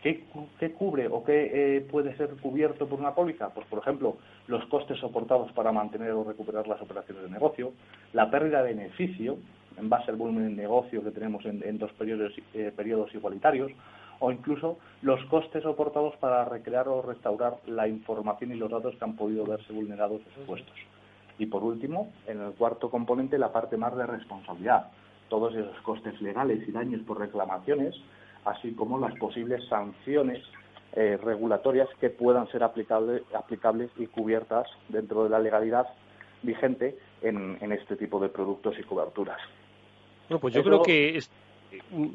¿Qué, 0.03 0.25
qué 0.60 0.71
cubre 0.71 1.08
o 1.08 1.23
qué 1.23 1.51
eh, 1.53 1.82
puede 1.82 2.15
ser 2.15 2.29
cubierto 2.38 2.88
por 2.88 2.99
una 2.99 3.13
póliza? 3.13 3.49
Pues, 3.53 3.67
por 3.67 3.79
ejemplo, 3.79 4.17
los 4.47 4.65
costes 4.65 4.97
soportados 4.99 5.51
para 5.51 5.71
mantener 5.71 6.12
o 6.12 6.23
recuperar 6.23 6.67
las 6.67 6.82
operaciones 6.82 7.23
de 7.23 7.29
negocio, 7.29 7.73
la 8.13 8.32
pérdida 8.32 8.63
de 8.63 8.73
beneficio, 8.73 9.38
en 9.80 9.89
base 9.89 10.12
al 10.12 10.18
volumen 10.18 10.56
de 10.56 10.62
negocio 10.62 11.04
que 11.04 11.12
tenemos 11.12 11.46
en, 11.46 11.78
dos 11.78 11.92
periodos, 11.94 12.34
eh, 12.54 12.72
periodos 12.76 13.13
igualitarios, 13.15 13.72
o 14.20 14.32
incluso 14.32 14.78
los 15.02 15.24
costes 15.26 15.63
soportados 15.63 16.15
para 16.18 16.46
recrear 16.46 16.88
o 16.88 17.02
restaurar 17.02 17.58
la 17.68 17.88
información 17.88 18.52
y 18.52 18.56
los 18.56 18.70
datos 18.70 18.96
que 18.96 19.04
han 19.04 19.15
podido 19.15 19.46
verse 19.46 19.72
vulnerados 19.72 20.22
o 20.22 20.39
expuestos. 20.39 20.76
Y 21.38 21.46
por 21.46 21.63
último, 21.63 22.12
en 22.28 22.42
el 22.42 22.52
cuarto 22.52 22.89
componente, 22.89 23.38
la 23.38 23.54
parte 23.54 23.78
más 23.78 23.96
de 23.96 24.06
responsabilidad. 24.06 24.88
Todos 25.30 25.56
esos 25.56 25.80
costes 25.82 26.22
legales 26.22 26.68
y 26.68 26.72
daños 26.72 27.02
por 27.04 27.20
reclamaciones, 27.20 27.96
así 28.44 28.74
como 28.74 29.00
las 29.00 29.15
posibles 29.15 29.65
sanciones 29.70 30.44
eh, 30.94 31.18
regulatorias 31.24 31.88
que 32.02 32.10
puedan 32.10 32.48
ser 32.48 32.63
aplicable, 32.63 33.24
aplicables 33.34 33.89
y 33.98 34.08
cubiertas 34.08 34.68
dentro 34.89 35.24
de 35.24 35.30
la 35.30 35.39
legalidad 35.39 35.88
vigente 36.42 36.98
en, 37.22 37.58
en 37.62 37.72
este 37.72 37.96
tipo 37.96 38.20
de 38.20 38.30
productos 38.30 38.78
y 38.78 38.84
coberturas. 38.84 39.39
Bueno, 40.30 40.39
pues 40.39 40.54
yo 40.54 40.62
Eso... 40.62 40.70
creo 40.70 40.84
que 40.84 41.20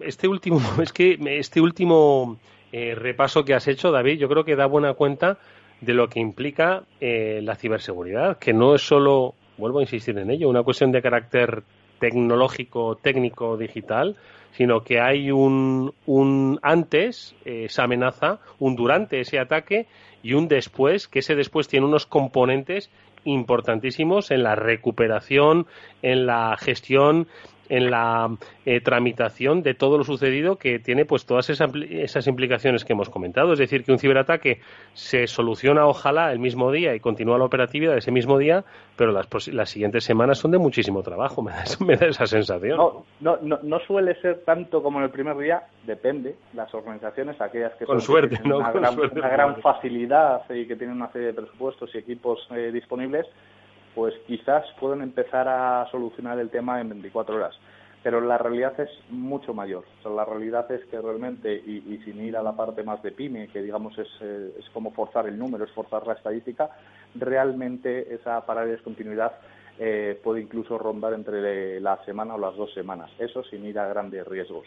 este 0.00 0.29
último, 0.29 0.61
es 0.83 0.92
que 0.92 1.18
este 1.27 1.61
último 1.61 2.38
eh, 2.72 2.94
repaso 2.94 3.44
que 3.44 3.55
has 3.55 3.66
hecho, 3.68 3.90
David, 3.90 4.18
yo 4.18 4.29
creo 4.29 4.44
que 4.44 4.57
da 4.57 4.66
buena 4.66 4.94
cuenta 4.94 5.38
de 5.81 5.94
lo 5.94 6.09
que 6.09 6.20
implica 6.20 6.85
eh, 7.00 7.40
la 7.42 7.57
ciberseguridad, 7.57 8.38
que 8.38 8.53
no 8.53 8.74
es 8.74 8.83
solo, 8.87 9.35
vuelvo 9.59 9.81
a 9.81 9.83
insistir 9.83 10.16
en 10.18 10.31
ello, 10.31 10.48
una 10.48 10.62
cuestión 10.62 10.92
de 10.92 11.03
carácter 11.03 11.62
tecnológico, 11.98 12.96
técnico, 12.96 13.57
digital, 13.57 14.16
sino 14.53 14.83
que 14.83 15.00
hay 15.00 15.31
un, 15.31 15.92
un 16.07 16.59
antes, 16.62 17.35
eh, 17.44 17.64
esa 17.64 17.85
amenaza, 17.85 18.38
un 18.61 18.77
durante 18.77 19.20
ese 19.20 19.38
ataque 19.38 19.87
y 20.22 20.35
un 20.35 20.48
después, 20.48 21.09
que 21.09 21.18
ese 21.18 21.35
después 21.35 21.68
tiene 21.68 21.87
unos 21.87 22.07
componentes 22.07 22.90
importantísimos 23.24 24.31
en 24.31 24.42
la 24.42 24.55
recuperación, 24.55 25.66
en 26.03 26.27
la 26.27 26.57
gestión 26.59 27.27
en 27.68 27.90
la 27.90 28.31
eh, 28.66 28.81
tramitación 28.81 29.62
de 29.62 29.74
todo 29.74 29.98
lo 29.98 30.05
sucedido 30.05 30.57
que 30.57 30.79
tiene 30.79 31.05
pues 31.05 31.27
todas 31.27 31.50
esas, 31.50 31.70
esas, 31.90 32.27
implicaciones 32.27 32.85
que 32.85 32.92
hemos 32.92 33.11
comentado. 33.11 33.53
Es 33.53 33.59
decir, 33.59 33.85
que 33.85 33.92
un 33.92 33.98
ciberataque 33.98 34.61
se 34.92 35.27
soluciona 35.27 35.87
ojalá 35.87 36.33
el 36.33 36.38
mismo 36.38 36.70
día 36.72 36.94
y 36.94 37.00
continúa 37.00 37.38
la 37.38 37.44
operatividad 37.44 37.96
ese 37.96 38.11
mismo 38.11 38.38
día, 38.38 38.64
pero 38.96 39.12
las, 39.12 39.29
las 39.48 39.70
siguientes 39.70 40.05
semanas 40.05 40.38
son 40.38 40.50
de 40.50 40.59
muchísimo 40.59 41.03
trabajo, 41.03 41.42
me 41.42 41.53
da, 41.53 41.64
me 41.81 41.96
da 41.96 42.07
esa 42.07 42.27
sensación. 42.27 42.77
No, 42.77 43.05
no, 43.20 43.38
no, 43.42 43.59
no, 43.62 43.81
suele 43.81 44.14
ser 44.20 44.44
tanto 44.44 44.83
como 44.83 44.98
en 44.98 45.05
el 45.05 45.11
primer 45.11 45.37
día, 45.37 45.62
depende. 45.85 46.37
Las 46.55 46.72
organizaciones, 46.74 47.40
aquellas 47.40 47.74
que, 47.74 47.87
Con 47.87 48.00
son, 48.00 48.07
suerte, 48.07 48.38
que 48.42 48.48
¿no? 48.48 48.59
una, 48.59 48.72
Con 48.72 48.83
gran, 48.83 48.94
suerte, 48.94 49.18
una 49.18 49.29
gran 49.29 49.57
facilidad 49.61 50.42
y 50.50 50.66
que 50.66 50.77
tienen 50.77 50.96
una 50.96 51.11
serie 51.12 51.29
de 51.29 51.35
presupuestos 51.35 51.94
y 51.94 51.98
equipos 51.98 52.46
eh, 52.55 52.70
disponibles, 52.72 53.27
pues 53.94 54.14
quizás 54.26 54.64
pueden 54.80 55.02
empezar 55.02 55.48
a 55.48 55.87
solucionar 55.90 56.38
el 56.38 56.50
tema 56.50 56.80
en 56.80 56.88
24 56.88 57.37
horas. 57.37 57.54
Pero 58.02 58.20
la 58.20 58.37
realidad 58.37 58.78
es 58.80 58.90
mucho 59.09 59.54
mayor. 59.54 59.85
O 59.98 60.02
sea, 60.02 60.12
la 60.12 60.26
realidad 60.26 60.70
es 60.70 60.85
que 60.87 61.00
realmente, 61.00 61.54
y, 61.54 61.98
sin 62.04 62.20
ir 62.22 62.37
a 62.37 62.42
la 62.42 62.52
parte 62.52 62.83
más 62.83 63.02
de 63.02 63.12
pyme, 63.12 63.48
que 63.48 63.62
digamos 63.62 63.96
es, 63.96 64.09
eh, 64.20 64.54
es 64.59 64.68
como 64.70 64.90
forzar 64.90 65.26
el 65.26 65.38
número, 65.38 65.64
es 65.64 65.70
forzar 65.70 66.07
la 66.07 66.12
estadística, 66.12 66.70
realmente 67.14 68.14
esa 68.14 68.44
parada 68.44 68.66
de 68.66 68.72
descontinuidad 68.72 69.33
eh, 69.78 70.20
puede 70.22 70.40
incluso 70.40 70.78
rondar 70.78 71.14
entre 71.14 71.80
la 71.80 72.02
semana 72.04 72.34
o 72.34 72.38
las 72.38 72.56
dos 72.56 72.72
semanas. 72.74 73.10
Eso 73.18 73.42
sin 73.44 73.64
ir 73.64 73.78
a 73.78 73.88
grandes 73.88 74.26
riesgos. 74.26 74.66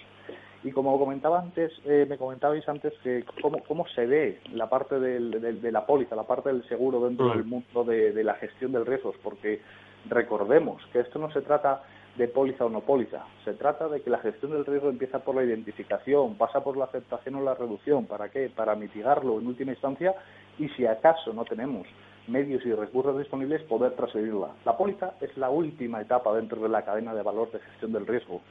Y 0.63 0.71
como 0.71 0.97
comentaba 0.99 1.39
antes, 1.39 1.71
eh, 1.85 2.05
me 2.09 2.17
comentabais 2.17 2.67
antes 2.67 2.93
que 3.03 3.23
cómo, 3.41 3.63
cómo 3.63 3.87
se 3.89 4.05
ve 4.05 4.39
la 4.53 4.69
parte 4.69 4.99
del, 4.99 5.31
de, 5.31 5.53
de, 5.53 5.71
la 5.71 5.85
póliza, 5.85 6.15
la 6.15 6.23
parte 6.23 6.49
del 6.49 6.67
seguro 6.67 6.99
dentro 7.01 7.29
del 7.29 7.43
mundo 7.43 7.83
de, 7.83 8.11
de 8.11 8.23
la 8.23 8.33
gestión 8.35 8.71
del 8.71 8.85
riesgos, 8.85 9.15
porque 9.23 9.61
recordemos 10.09 10.81
que 10.91 10.99
esto 10.99 11.19
no 11.19 11.31
se 11.31 11.41
trata 11.41 11.83
de 12.17 12.27
póliza 12.27 12.65
o 12.65 12.69
no 12.69 12.81
póliza. 12.81 13.23
Se 13.45 13.53
trata 13.53 13.87
de 13.87 14.01
que 14.01 14.09
la 14.09 14.17
gestión 14.17 14.51
del 14.51 14.65
riesgo 14.65 14.89
empieza 14.89 15.19
por 15.19 15.35
la 15.35 15.43
identificación, 15.43 16.35
pasa 16.35 16.63
por 16.63 16.75
la 16.75 16.85
aceptación 16.85 17.35
o 17.35 17.41
la 17.41 17.53
reducción. 17.53 18.07
¿Para 18.07 18.29
qué? 18.29 18.49
Para 18.53 18.75
mitigarlo 18.75 19.39
en 19.39 19.47
última 19.47 19.71
instancia 19.71 20.15
y 20.57 20.67
si 20.69 20.85
acaso 20.85 21.31
no 21.33 21.45
tenemos 21.45 21.87
medios 22.27 22.65
y 22.65 22.73
recursos 22.73 23.17
disponibles, 23.17 23.61
poder 23.63 23.93
transferirla. 23.93 24.49
La 24.65 24.77
póliza 24.77 25.13
es 25.21 25.35
la 25.37 25.49
última 25.49 26.01
etapa 26.01 26.33
dentro 26.33 26.61
de 26.61 26.69
la 26.69 26.83
cadena 26.83 27.13
de 27.13 27.23
valor 27.23 27.51
de 27.51 27.59
gestión 27.59 27.93
del 27.93 28.05
riesgo. 28.05 28.41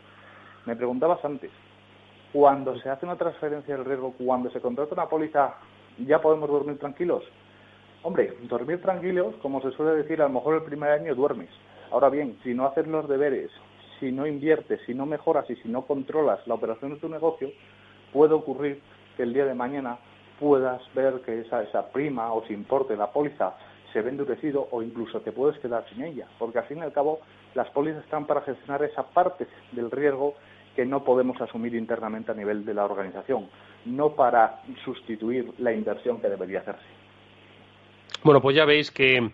Me 0.65 0.77
preguntabas 0.77 1.25
antes, 1.25 1.51
cuando 2.33 2.79
se 2.81 2.90
hace 2.90 3.07
una 3.07 3.17
transferencia 3.17 3.77
del 3.77 3.85
riesgo, 3.85 4.15
cuando 4.19 4.50
se 4.50 4.61
contrata 4.61 4.94
una 4.94 5.09
póliza, 5.09 5.55
¿ya 5.98 6.21
podemos 6.21 6.48
dormir 6.48 6.79
tranquilos? 6.79 7.23
Hombre, 8.03 8.37
dormir 8.42 8.81
tranquilos, 8.83 9.35
como 9.42 9.61
se 9.63 9.71
suele 9.73 9.96
decir, 9.96 10.21
a 10.21 10.29
lo 10.29 10.35
mejor 10.35 10.57
el 10.57 10.63
primer 10.63 10.90
año 10.90 11.15
duermes. 11.15 11.50
Ahora 11.90 12.09
bien, 12.09 12.38
si 12.42 12.55
no 12.55 12.67
haces 12.67 12.87
los 12.87 13.09
deberes, 13.09 13.50
si 14.00 14.13
no 14.13 14.27
inviertes, 14.27 14.81
si 14.87 14.94
no 14.94 15.07
mejoras 15.07 15.48
y 15.50 15.57
si 15.57 15.69
no 15.69 15.87
controlas 15.87 16.46
la 16.46 16.55
operación 16.55 16.94
de 16.94 17.00
tu 17.00 17.09
negocio, 17.09 17.50
puede 18.13 18.35
ocurrir 18.35 18.81
que 19.17 19.23
el 19.23 19.33
día 19.33 19.44
de 19.44 19.55
mañana 19.55 19.98
puedas 20.38 20.83
ver 20.94 21.23
que 21.23 21.40
esa, 21.40 21.63
esa 21.63 21.90
prima 21.90 22.33
o 22.33 22.44
si 22.46 22.53
importe 22.53 22.96
la 22.96 23.11
póliza 23.11 23.55
se 23.97 24.03
ve 24.03 24.11
endurecido 24.11 24.69
o 24.73 24.83
incluso 24.83 25.21
te 25.21 25.33
puedes 25.33 25.59
quedar 25.59 25.87
sin 25.88 26.05
ella, 26.05 26.27
porque 26.38 26.59
al 26.59 26.67
fin 26.67 26.77
y 26.77 26.83
al 26.83 26.92
cabo 26.92 27.21
las 27.55 27.67
pólizas 27.71 28.05
están 28.05 28.27
para 28.27 28.42
gestionar 28.42 28.85
esa 28.85 29.05
parte 29.05 29.47
del 29.73 29.90
riesgo 29.90 30.35
que 30.75 30.85
no 30.85 31.03
podemos 31.03 31.40
asumir 31.40 31.75
internamente 31.75 32.31
a 32.31 32.35
nivel 32.35 32.67
de 32.67 32.75
la 32.75 32.85
organización, 32.85 33.49
no 33.87 34.11
para 34.11 34.61
sustituir 34.85 35.51
la 35.61 35.73
inversión 35.73 36.21
que 36.21 36.29
debería 36.29 36.59
hacerse. 36.61 36.85
Bueno, 38.23 38.42
pues 38.42 38.55
ya 38.55 38.67
veis 38.67 38.90
que 38.90 39.31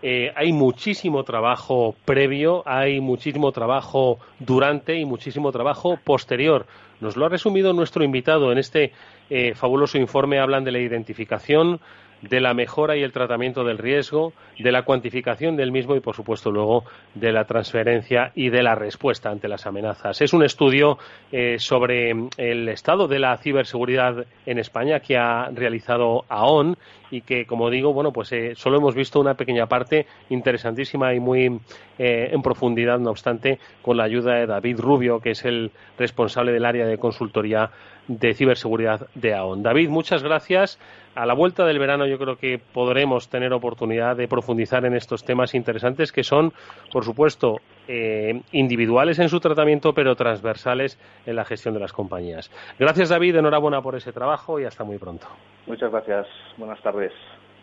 eh, 0.00 0.32
hay 0.34 0.50
muchísimo 0.54 1.22
trabajo 1.22 1.94
previo, 2.06 2.62
hay 2.64 3.02
muchísimo 3.02 3.52
trabajo 3.52 4.18
durante 4.38 4.96
y 4.96 5.04
muchísimo 5.04 5.52
trabajo 5.52 5.98
posterior. 6.02 6.64
Nos 7.00 7.18
lo 7.18 7.26
ha 7.26 7.28
resumido 7.28 7.74
nuestro 7.74 8.02
invitado 8.02 8.50
en 8.50 8.56
este 8.56 8.92
eh, 9.28 9.54
fabuloso 9.54 9.98
informe. 9.98 10.38
Hablan 10.38 10.64
de 10.64 10.72
la 10.72 10.78
identificación, 10.78 11.80
de 12.22 12.40
la 12.40 12.54
mejora 12.54 12.96
y 12.96 13.02
el 13.02 13.12
tratamiento 13.12 13.64
del 13.64 13.78
riesgo, 13.78 14.32
de 14.58 14.72
la 14.72 14.82
cuantificación 14.82 15.56
del 15.56 15.72
mismo 15.72 15.94
y, 15.96 16.00
por 16.00 16.14
supuesto, 16.14 16.50
luego 16.50 16.84
de 17.14 17.32
la 17.32 17.44
transferencia 17.44 18.32
y 18.34 18.48
de 18.48 18.62
la 18.62 18.74
respuesta 18.74 19.30
ante 19.30 19.48
las 19.48 19.66
amenazas. 19.66 20.20
Es 20.20 20.32
un 20.32 20.42
estudio 20.42 20.98
eh, 21.30 21.58
sobre 21.58 22.12
el 22.38 22.68
estado 22.68 23.06
de 23.06 23.18
la 23.18 23.36
ciberseguridad 23.36 24.26
en 24.46 24.58
España 24.58 25.00
que 25.00 25.16
ha 25.16 25.50
realizado 25.52 26.24
AON 26.28 26.76
y 27.10 27.20
que, 27.20 27.46
como 27.46 27.70
digo, 27.70 27.92
bueno, 27.92 28.12
pues 28.12 28.32
eh, 28.32 28.54
solo 28.56 28.78
hemos 28.78 28.94
visto 28.94 29.20
una 29.20 29.34
pequeña 29.34 29.66
parte 29.66 30.06
interesantísima 30.30 31.14
y 31.14 31.20
muy 31.20 31.60
eh, 31.98 32.30
en 32.32 32.42
profundidad, 32.42 32.98
no 32.98 33.10
obstante, 33.10 33.58
con 33.82 33.96
la 33.96 34.04
ayuda 34.04 34.34
de 34.34 34.46
David 34.46 34.80
Rubio, 34.80 35.20
que 35.20 35.30
es 35.30 35.44
el 35.44 35.70
responsable 35.98 36.52
del 36.52 36.64
área 36.64 36.86
de 36.86 36.98
consultoría 36.98 37.70
de 38.08 38.34
ciberseguridad 38.34 39.08
de 39.14 39.34
AON. 39.34 39.62
David, 39.62 39.88
muchas 39.88 40.22
gracias. 40.22 40.78
A 41.16 41.24
la 41.24 41.32
vuelta 41.32 41.64
del 41.64 41.78
verano 41.78 42.06
yo 42.06 42.18
creo 42.18 42.36
que 42.36 42.58
podremos 42.58 43.30
tener 43.30 43.54
oportunidad 43.54 44.16
de 44.16 44.28
profundizar 44.28 44.84
en 44.84 44.94
estos 44.94 45.24
temas 45.24 45.54
interesantes 45.54 46.12
que 46.12 46.22
son, 46.22 46.52
por 46.92 47.04
supuesto, 47.06 47.56
eh, 47.88 48.42
individuales 48.52 49.18
en 49.18 49.30
su 49.30 49.40
tratamiento, 49.40 49.94
pero 49.94 50.14
transversales 50.14 50.98
en 51.24 51.36
la 51.36 51.46
gestión 51.46 51.72
de 51.72 51.80
las 51.80 51.94
compañías. 51.94 52.50
Gracias, 52.78 53.08
David. 53.08 53.36
Enhorabuena 53.36 53.80
por 53.80 53.96
ese 53.96 54.12
trabajo 54.12 54.60
y 54.60 54.64
hasta 54.66 54.84
muy 54.84 54.98
pronto. 54.98 55.26
Muchas 55.66 55.90
gracias. 55.90 56.26
Buenas 56.58 56.82
tardes. 56.82 57.12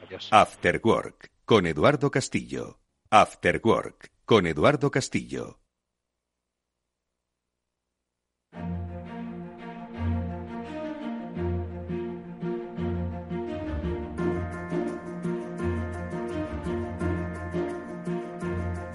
Adiós. 0.04 0.30
After 0.32 0.82
Work 0.84 1.30
con 1.46 1.68
Eduardo 1.68 2.10
Castillo. 2.10 2.80
After 3.12 3.62
Work 3.64 4.10
con 4.26 4.48
Eduardo 4.48 4.90
Castillo. 4.90 5.63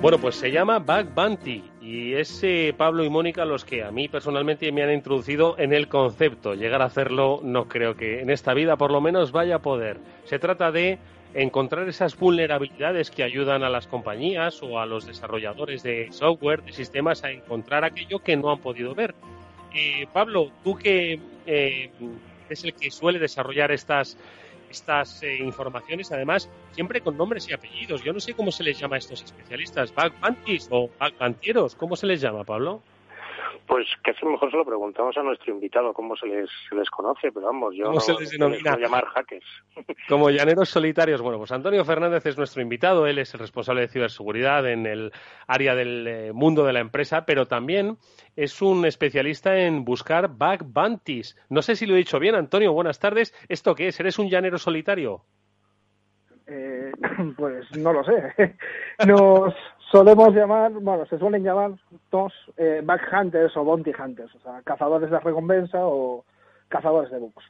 Bueno, 0.00 0.18
pues 0.18 0.36
se 0.36 0.52
llama 0.52 0.78
Bug 0.78 1.12
Bounty 1.12 1.64
y 1.82 2.14
es 2.14 2.40
eh, 2.44 2.72
Pablo 2.76 3.02
y 3.02 3.10
Mónica 3.10 3.44
los 3.44 3.64
que 3.64 3.82
a 3.82 3.90
mí 3.90 4.06
personalmente 4.06 4.70
me 4.70 4.84
han 4.84 4.92
introducido 4.92 5.58
en 5.58 5.72
el 5.72 5.88
concepto. 5.88 6.54
Llegar 6.54 6.82
a 6.82 6.84
hacerlo 6.84 7.40
no 7.42 7.66
creo 7.66 7.96
que 7.96 8.20
en 8.20 8.30
esta 8.30 8.54
vida 8.54 8.76
por 8.76 8.92
lo 8.92 9.00
menos 9.00 9.32
vaya 9.32 9.56
a 9.56 9.58
poder. 9.58 9.98
Se 10.22 10.38
trata 10.38 10.70
de 10.70 11.00
encontrar 11.34 11.88
esas 11.88 12.16
vulnerabilidades 12.16 13.10
que 13.10 13.24
ayudan 13.24 13.64
a 13.64 13.70
las 13.70 13.88
compañías 13.88 14.62
o 14.62 14.78
a 14.78 14.86
los 14.86 15.04
desarrolladores 15.04 15.82
de 15.82 16.12
software, 16.12 16.62
de 16.62 16.72
sistemas, 16.72 17.24
a 17.24 17.32
encontrar 17.32 17.84
aquello 17.84 18.20
que 18.20 18.36
no 18.36 18.52
han 18.52 18.58
podido 18.58 18.94
ver. 18.94 19.16
Eh, 19.74 20.06
Pablo, 20.12 20.52
tú 20.62 20.76
que 20.76 21.18
eh, 21.44 21.90
es 22.48 22.62
el 22.62 22.72
que 22.72 22.92
suele 22.92 23.18
desarrollar 23.18 23.72
estas 23.72 24.16
estas 24.70 25.22
eh, 25.22 25.36
informaciones, 25.38 26.10
además, 26.12 26.48
siempre 26.72 27.00
con 27.00 27.16
nombres 27.16 27.48
y 27.48 27.52
apellidos. 27.52 28.02
Yo 28.02 28.12
no 28.12 28.20
sé 28.20 28.34
cómo 28.34 28.50
se 28.50 28.64
les 28.64 28.78
llama 28.78 28.96
a 28.96 28.98
estos 28.98 29.22
especialistas, 29.22 29.94
bug 29.94 30.12
o 30.70 30.90
bug 30.98 31.74
¿cómo 31.76 31.96
se 31.96 32.06
les 32.06 32.20
llama, 32.20 32.44
Pablo? 32.44 32.82
Pues 33.68 33.86
casi 34.02 34.24
mejor 34.24 34.50
se 34.50 34.56
lo 34.56 34.64
preguntamos 34.64 35.14
a 35.18 35.22
nuestro 35.22 35.52
invitado 35.52 35.92
cómo 35.92 36.16
se 36.16 36.26
les, 36.26 36.48
se 36.70 36.74
les 36.74 36.88
conoce, 36.88 37.30
pero 37.30 37.46
vamos, 37.46 37.74
yo 37.76 37.84
¿Cómo 37.84 38.00
se 38.00 38.14
les 38.14 38.30
denomina? 38.30 38.78
llamar 38.78 39.04
hackers. 39.04 39.44
Como 40.08 40.30
llaneros 40.30 40.70
solitarios. 40.70 41.20
Bueno, 41.20 41.36
pues 41.36 41.52
Antonio 41.52 41.84
Fernández 41.84 42.24
es 42.24 42.38
nuestro 42.38 42.62
invitado, 42.62 43.06
él 43.06 43.18
es 43.18 43.34
el 43.34 43.40
responsable 43.40 43.82
de 43.82 43.88
ciberseguridad 43.88 44.66
en 44.66 44.86
el 44.86 45.12
área 45.46 45.74
del 45.74 46.06
eh, 46.08 46.32
mundo 46.32 46.64
de 46.64 46.72
la 46.72 46.80
empresa, 46.80 47.26
pero 47.26 47.46
también 47.46 47.98
es 48.36 48.62
un 48.62 48.86
especialista 48.86 49.58
en 49.58 49.84
buscar 49.84 50.28
bug 50.28 50.64
bounties. 50.64 51.36
No 51.50 51.60
sé 51.60 51.76
si 51.76 51.84
lo 51.84 51.92
he 51.94 51.98
dicho 51.98 52.18
bien, 52.18 52.36
Antonio, 52.36 52.72
buenas 52.72 52.98
tardes. 52.98 53.34
¿Esto 53.50 53.74
qué 53.74 53.88
es? 53.88 54.00
¿Eres 54.00 54.18
un 54.18 54.30
llanero 54.30 54.56
solitario? 54.56 55.24
Eh, 56.48 56.92
pues 57.36 57.70
no 57.76 57.92
lo 57.92 58.02
sé. 58.04 58.56
Nos 59.06 59.54
solemos 59.90 60.34
llamar, 60.34 60.72
bueno, 60.72 61.06
se 61.06 61.18
suelen 61.18 61.44
llamar 61.44 61.72
dos 62.10 62.32
eh, 62.56 62.80
back 62.82 63.02
hunters 63.12 63.56
o 63.56 63.64
bounty 63.64 63.92
hunters, 63.92 64.34
o 64.34 64.40
sea, 64.40 64.62
cazadores 64.62 65.10
de 65.10 65.20
recompensa 65.20 65.78
o 65.80 66.24
cazadores 66.68 67.10
de 67.10 67.18
bugs. 67.18 67.44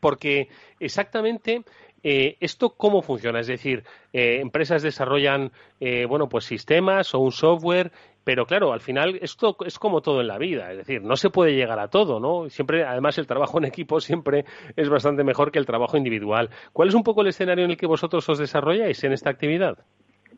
Porque 0.00 0.48
exactamente 0.78 1.64
eh, 2.02 2.36
¿Esto 2.40 2.70
cómo 2.76 3.02
funciona? 3.02 3.40
Es 3.40 3.46
decir, 3.46 3.84
eh, 4.12 4.40
empresas 4.40 4.82
desarrollan, 4.82 5.52
eh, 5.80 6.06
bueno, 6.06 6.28
pues 6.28 6.44
sistemas 6.44 7.14
o 7.14 7.18
un 7.18 7.32
software, 7.32 7.92
pero 8.24 8.46
claro, 8.46 8.72
al 8.72 8.80
final 8.80 9.18
esto 9.22 9.56
es 9.64 9.78
como 9.78 10.00
todo 10.00 10.20
en 10.20 10.28
la 10.28 10.38
vida, 10.38 10.70
es 10.70 10.78
decir, 10.78 11.02
no 11.02 11.16
se 11.16 11.30
puede 11.30 11.54
llegar 11.54 11.78
a 11.78 11.88
todo, 11.88 12.20
¿no? 12.20 12.48
Siempre, 12.48 12.84
además, 12.84 13.18
el 13.18 13.26
trabajo 13.26 13.58
en 13.58 13.64
equipo 13.64 14.00
siempre 14.00 14.44
es 14.76 14.88
bastante 14.88 15.24
mejor 15.24 15.50
que 15.50 15.58
el 15.58 15.66
trabajo 15.66 15.96
individual. 15.96 16.50
¿Cuál 16.72 16.88
es 16.88 16.94
un 16.94 17.02
poco 17.02 17.22
el 17.22 17.28
escenario 17.28 17.64
en 17.64 17.72
el 17.72 17.76
que 17.76 17.86
vosotros 17.86 18.28
os 18.28 18.38
desarrolláis 18.38 19.02
en 19.04 19.12
esta 19.12 19.30
actividad? 19.30 19.78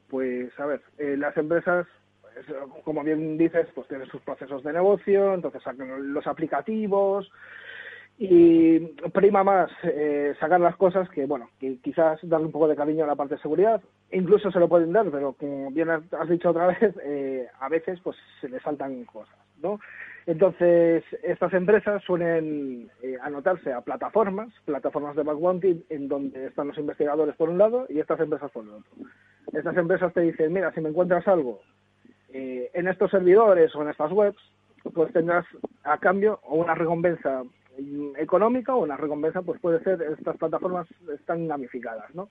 Pues, 0.09 0.59
a 0.59 0.67
ver, 0.67 0.83
las 0.99 1.37
empresas 1.37 1.87
pues, 2.23 2.47
como 2.85 3.03
bien 3.03 3.37
dices, 3.37 3.69
pues 3.75 3.89
tienen 3.89 4.09
sus 4.09 4.21
procesos 4.23 4.63
de 4.63 4.73
negocio, 4.73 5.35
entonces 5.35 5.63
sacan 5.63 6.13
los 6.13 6.27
aplicativos, 6.27 7.31
y 8.19 8.79
prima 9.13 9.43
más 9.43 9.71
eh, 9.83 10.35
sacar 10.39 10.61
las 10.61 10.77
cosas 10.77 11.09
que, 11.11 11.27
bueno, 11.27 11.51
que 11.59 11.79
quizás 11.79 12.21
darle 12.23 12.47
un 12.47 12.53
poco 12.53 12.69
de 12.69 12.77
cariño 12.77 13.05
a 13.05 13.09
la 13.09 13.17
parte 13.17 13.35
de 13.35 13.41
seguridad. 13.41 13.83
Incluso 14.13 14.51
se 14.51 14.59
lo 14.59 14.69
pueden 14.69 14.93
dar, 14.93 15.11
pero 15.11 15.33
como 15.33 15.71
bien 15.71 15.89
has 15.91 16.29
dicho 16.29 16.51
otra 16.51 16.69
vez, 16.69 16.95
eh, 17.05 17.49
a 17.61 17.69
veces 17.69 17.99
pues 18.01 18.17
se 18.41 18.49
le 18.49 18.61
saltan 18.61 19.05
cosas, 19.05 19.37
¿no? 19.63 19.81
Entonces, 20.27 21.03
estas 21.23 21.53
empresas 21.53 22.03
suelen 22.05 22.89
eh, 23.03 23.17
anotarse 23.23 23.73
a 23.73 23.81
plataformas, 23.81 24.53
plataformas 24.65 25.17
de 25.17 25.25
backbounty, 25.25 25.85
en 25.89 26.07
donde 26.07 26.47
están 26.47 26.69
los 26.69 26.79
investigadores 26.79 27.35
por 27.35 27.49
un 27.49 27.59
lado 27.59 27.87
y 27.89 27.99
estas 27.99 28.21
empresas 28.21 28.51
por 28.53 28.65
el 28.65 28.71
otro. 28.71 28.93
Estas 29.53 29.77
empresas 29.77 30.13
te 30.13 30.21
dicen, 30.21 30.53
mira, 30.53 30.73
si 30.73 30.81
me 30.81 30.91
encuentras 30.91 31.27
algo 31.27 31.61
en 32.35 32.89
estos 32.89 33.11
servidores 33.11 33.75
o 33.75 33.83
en 33.83 33.91
estas 33.91 34.11
webs, 34.11 34.41
pues 34.95 35.13
tendrás 35.13 35.45
a 35.85 35.99
cambio 35.99 36.41
una 36.49 36.75
recompensa 36.75 37.43
económica 38.19 38.75
o 38.75 38.83
una 38.83 38.97
recompensa 38.97 39.43
pues 39.43 39.61
puede 39.61 39.83
ser 39.83 40.03
estas 40.03 40.37
plataformas 40.37 40.87
están 41.15 41.49
gamificadas 41.49 42.15
no 42.15 42.29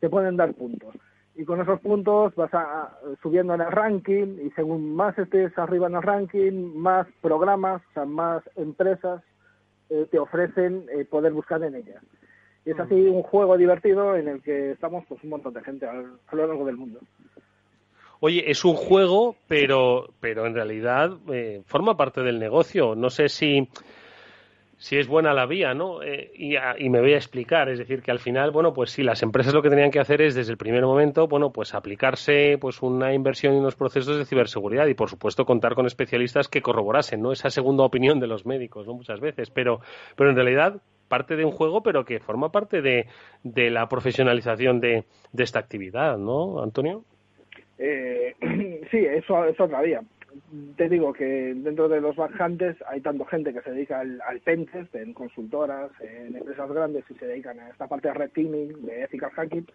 te 0.00 0.08
pueden 0.08 0.36
dar 0.36 0.52
puntos 0.54 0.94
y 1.40 1.44
con 1.46 1.58
esos 1.58 1.80
puntos 1.80 2.34
vas 2.34 2.52
a, 2.52 2.98
subiendo 3.22 3.54
en 3.54 3.62
el 3.62 3.72
ranking 3.72 4.36
y 4.44 4.50
según 4.50 4.94
más 4.94 5.18
estés 5.18 5.56
arriba 5.56 5.86
en 5.86 5.94
el 5.94 6.02
ranking 6.02 6.74
más 6.74 7.06
programas 7.22 7.80
o 7.90 7.92
sea, 7.94 8.04
más 8.04 8.42
empresas 8.56 9.22
eh, 9.88 10.06
te 10.10 10.18
ofrecen 10.18 10.84
eh, 10.92 11.06
poder 11.06 11.32
buscar 11.32 11.62
en 11.62 11.76
ellas. 11.76 12.02
Y 12.66 12.72
es 12.72 12.78
así 12.78 12.94
un 12.94 13.22
juego 13.22 13.56
divertido 13.56 14.16
en 14.16 14.28
el 14.28 14.42
que 14.42 14.72
estamos 14.72 15.02
pues 15.08 15.24
un 15.24 15.30
montón 15.30 15.54
de 15.54 15.62
gente 15.62 15.86
a, 15.86 15.94
lo 15.94 16.46
largo 16.46 16.66
del 16.66 16.76
mundo. 16.76 17.00
Oye, 18.20 18.50
es 18.50 18.62
un 18.66 18.74
juego, 18.74 19.34
pero, 19.48 20.10
pero 20.20 20.44
en 20.44 20.54
realidad 20.54 21.16
eh, 21.32 21.62
forma 21.64 21.96
parte 21.96 22.20
del 22.20 22.38
negocio. 22.38 22.94
No 22.94 23.08
sé 23.08 23.30
si 23.30 23.66
si 24.80 24.96
es 24.96 25.08
buena 25.08 25.34
la 25.34 25.44
vía, 25.44 25.74
¿no? 25.74 26.02
Eh, 26.02 26.32
y, 26.34 26.88
me 26.88 27.00
voy 27.02 27.12
a 27.12 27.16
explicar, 27.16 27.68
es 27.68 27.78
decir, 27.78 28.00
que 28.00 28.10
al 28.10 28.18
final, 28.18 28.50
bueno, 28.50 28.72
pues 28.72 28.90
sí, 28.90 29.02
las 29.02 29.22
empresas 29.22 29.52
lo 29.52 29.60
que 29.60 29.68
tenían 29.68 29.90
que 29.90 30.00
hacer 30.00 30.22
es 30.22 30.34
desde 30.34 30.52
el 30.52 30.56
primer 30.56 30.82
momento, 30.86 31.28
bueno, 31.28 31.52
pues 31.52 31.74
aplicarse 31.74 32.56
pues 32.58 32.80
una 32.80 33.12
inversión 33.12 33.52
en 33.52 33.60
unos 33.60 33.76
procesos 33.76 34.16
de 34.16 34.24
ciberseguridad 34.24 34.86
y 34.86 34.94
por 34.94 35.10
supuesto 35.10 35.44
contar 35.44 35.74
con 35.74 35.84
especialistas 35.84 36.48
que 36.48 36.62
corroborasen, 36.62 37.20
¿no? 37.20 37.30
Esa 37.30 37.50
segunda 37.50 37.84
opinión 37.84 38.20
de 38.20 38.26
los 38.26 38.46
médicos, 38.46 38.86
¿no? 38.86 38.94
Muchas 38.94 39.20
veces, 39.20 39.50
pero, 39.50 39.80
pero 40.16 40.30
en 40.30 40.36
realidad 40.36 40.80
parte 41.08 41.36
de 41.36 41.44
un 41.44 41.52
juego, 41.52 41.82
pero 41.82 42.06
que 42.06 42.18
forma 42.18 42.50
parte 42.50 42.80
de, 42.80 43.06
de 43.42 43.68
la 43.68 43.86
profesionalización 43.86 44.80
de, 44.80 45.04
de 45.30 45.44
esta 45.44 45.58
actividad, 45.58 46.16
¿no, 46.16 46.62
Antonio? 46.62 47.04
Eh, 47.76 48.34
sí, 48.90 48.96
eso 48.96 49.44
es 49.44 49.60
otra 49.60 49.82
vía 49.82 50.00
te 50.76 50.88
digo 50.88 51.12
que 51.12 51.24
dentro 51.24 51.88
de 51.88 52.00
los 52.00 52.16
backhunters 52.16 52.82
hay 52.88 53.00
tanto 53.00 53.24
gente 53.24 53.52
que 53.52 53.60
se 53.62 53.72
dedica 53.72 54.00
al, 54.00 54.20
al 54.22 54.40
pentest 54.40 54.94
en 54.94 55.12
consultoras, 55.12 55.90
en 56.00 56.36
empresas 56.36 56.70
grandes 56.70 57.04
y 57.10 57.14
se 57.14 57.26
dedican 57.26 57.58
a 57.60 57.68
esta 57.70 57.86
parte 57.86 58.08
de 58.08 58.14
red 58.14 58.30
teaming, 58.30 58.84
de 58.86 59.02
ethical 59.04 59.30
hacking. 59.30 59.66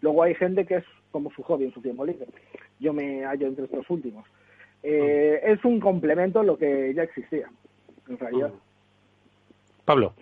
Luego 0.00 0.22
hay 0.22 0.34
gente 0.34 0.66
que 0.66 0.76
es 0.76 0.84
como 1.10 1.30
su 1.32 1.42
hobby 1.42 1.64
en 1.64 1.74
su 1.74 1.80
tiempo 1.80 2.04
libre. 2.04 2.26
Yo 2.78 2.92
me 2.92 3.24
hallo 3.24 3.46
entre 3.46 3.64
estos 3.64 3.88
últimos. 3.90 4.26
Eh, 4.82 5.40
es 5.44 5.64
un 5.64 5.80
complemento 5.80 6.40
a 6.40 6.44
lo 6.44 6.58
que 6.58 6.92
ya 6.94 7.04
existía, 7.04 7.48
en 8.08 8.18
realidad. 8.18 8.52
Pablo. 9.84 10.14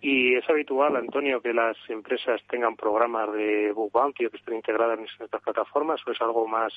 ¿Y 0.00 0.34
es 0.34 0.48
habitual, 0.50 0.96
Antonio, 0.96 1.40
que 1.40 1.54
las 1.54 1.78
empresas 1.88 2.42
tengan 2.50 2.76
programas 2.76 3.32
de 3.32 3.72
bug 3.72 3.90
bounty 3.90 4.26
o 4.26 4.30
que 4.30 4.36
estén 4.36 4.56
integradas 4.56 4.98
en 4.98 5.06
estas 5.06 5.40
plataformas 5.40 6.06
o 6.06 6.12
es 6.12 6.20
algo 6.20 6.46
más 6.46 6.74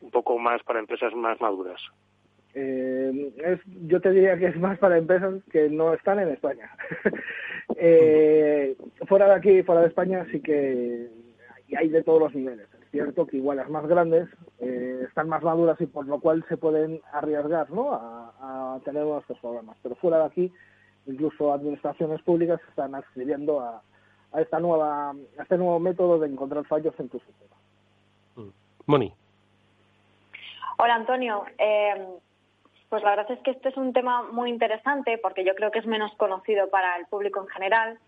un 0.00 0.10
poco 0.10 0.38
más 0.38 0.62
para 0.62 0.78
empresas 0.78 1.14
más 1.14 1.40
maduras? 1.40 1.80
Eh, 2.54 3.32
es, 3.44 3.60
yo 3.86 4.00
te 4.00 4.10
diría 4.10 4.38
que 4.38 4.46
es 4.46 4.58
más 4.58 4.78
para 4.78 4.96
empresas 4.96 5.34
que 5.52 5.68
no 5.68 5.92
están 5.92 6.18
en 6.20 6.28
España. 6.28 6.70
eh, 7.76 8.76
fuera 9.06 9.26
de 9.26 9.34
aquí, 9.34 9.62
fuera 9.62 9.82
de 9.82 9.88
España, 9.88 10.26
sí 10.32 10.40
que 10.40 11.08
hay 11.76 11.88
de 11.88 12.02
todos 12.02 12.20
los 12.20 12.34
niveles. 12.34 12.66
Es 12.80 12.90
cierto 12.90 13.26
que 13.26 13.36
igual 13.36 13.58
las 13.58 13.68
más 13.68 13.86
grandes 13.86 14.28
eh, 14.60 15.04
están 15.06 15.28
más 15.28 15.42
maduras 15.42 15.78
y 15.80 15.86
por 15.86 16.06
lo 16.06 16.18
cual 16.18 16.44
se 16.48 16.56
pueden 16.56 17.02
arriesgar 17.12 17.70
¿no? 17.70 17.92
a, 17.92 18.32
a 18.40 18.80
tener 18.84 19.04
nuestros 19.04 19.38
programas. 19.40 19.76
Pero 19.82 19.94
fuera 19.96 20.20
de 20.20 20.24
aquí, 20.24 20.52
incluso 21.06 21.52
administraciones 21.52 22.22
públicas 22.22 22.60
están 22.70 22.94
accediendo 22.94 23.60
a, 23.60 23.82
a 24.32 24.40
esta 24.40 24.60
nueva, 24.60 25.10
a 25.10 25.42
este 25.42 25.56
nuevo 25.56 25.78
método 25.78 26.18
de 26.18 26.28
encontrar 26.28 26.64
fallos 26.66 26.94
en 26.98 27.08
tu 27.08 27.18
sistema. 27.18 27.56
Mm. 28.36 28.50
Moni. 28.86 29.12
Hola 30.78 30.94
Antonio. 30.94 31.44
Eh, 31.58 32.06
pues 32.88 33.02
la 33.02 33.10
verdad 33.10 33.30
es 33.30 33.40
que 33.40 33.50
este 33.50 33.70
es 33.70 33.76
un 33.76 33.92
tema 33.92 34.22
muy 34.30 34.50
interesante 34.50 35.18
porque 35.18 35.44
yo 35.44 35.54
creo 35.54 35.70
que 35.70 35.78
es 35.78 35.86
menos 35.86 36.14
conocido 36.16 36.68
para 36.68 36.96
el 36.96 37.06
público 37.06 37.40
en 37.40 37.48
general 37.48 37.98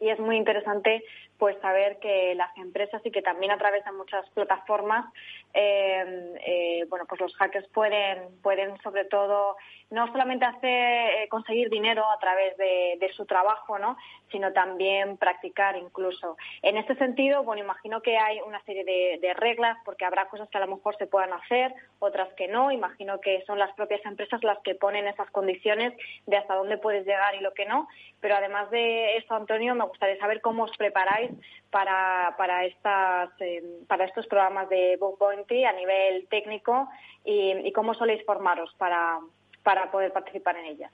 y 0.00 0.08
es 0.08 0.18
muy 0.18 0.36
interesante 0.36 1.04
pues 1.38 1.56
saber 1.60 1.98
que 1.98 2.34
las 2.34 2.56
empresas 2.56 3.02
y 3.04 3.10
que 3.10 3.22
también 3.22 3.50
a 3.52 3.58
través 3.58 3.84
de 3.84 3.92
muchas 3.92 4.28
plataformas 4.30 5.04
eh, 5.52 6.34
eh, 6.46 6.86
bueno 6.88 7.06
pues 7.08 7.20
los 7.20 7.34
hackers 7.36 7.66
pueden 7.68 8.40
pueden 8.42 8.80
sobre 8.82 9.04
todo 9.04 9.56
no 9.90 10.06
solamente 10.08 10.44
hacer 10.44 11.22
eh, 11.22 11.28
conseguir 11.28 11.70
dinero 11.70 12.04
a 12.10 12.18
través 12.18 12.56
de, 12.56 13.10
su 13.14 13.26
trabajo 13.26 13.78
no 13.78 13.96
sino 14.32 14.52
también 14.52 15.16
practicar 15.18 15.76
incluso. 15.76 16.36
En 16.62 16.76
este 16.76 16.96
sentido 16.96 17.44
bueno 17.44 17.62
imagino 17.62 18.00
que 18.00 18.16
hay 18.16 18.40
una 18.40 18.62
serie 18.64 18.84
de, 18.84 19.18
de 19.20 19.34
reglas 19.34 19.76
porque 19.84 20.04
habrá 20.04 20.26
cosas 20.26 20.48
que 20.48 20.58
a 20.58 20.66
lo 20.66 20.74
mejor 20.74 20.96
se 20.96 21.06
puedan 21.06 21.32
hacer 21.32 21.74
otras 21.98 22.32
que 22.34 22.48
no. 22.48 22.70
Imagino 22.70 23.20
que 23.20 23.42
son 23.46 23.58
las 23.58 23.72
propias 23.74 24.04
empresas 24.04 24.42
las 24.42 24.58
que 24.60 24.74
ponen 24.74 25.06
esas 25.06 25.30
condiciones 25.30 25.92
de 26.26 26.36
hasta 26.36 26.54
dónde 26.54 26.78
puedes 26.78 27.06
llegar 27.06 27.34
y 27.34 27.40
lo 27.40 27.54
que 27.54 27.66
no. 27.66 27.88
Pero 28.20 28.36
además 28.36 28.70
de 28.70 29.16
esto 29.16 29.34
Antonio 29.34 29.74
me 29.74 29.84
gustaría 29.84 30.18
saber 30.18 30.40
cómo 30.40 30.64
os 30.64 30.76
preparáis 30.76 31.23
para, 31.70 32.34
para, 32.36 32.64
estas, 32.64 33.30
eh, 33.40 33.62
para 33.86 34.04
estos 34.04 34.26
programas 34.26 34.68
de 34.68 34.96
Book 34.98 35.18
a 35.22 35.72
nivel 35.72 36.26
técnico 36.28 36.88
y, 37.24 37.70
cómo 37.72 37.94
soléis 37.94 38.24
formaros 38.24 38.74
para, 38.78 39.18
para 39.62 39.90
poder 39.90 40.12
participar 40.12 40.56
en 40.56 40.66
ellas. 40.66 40.92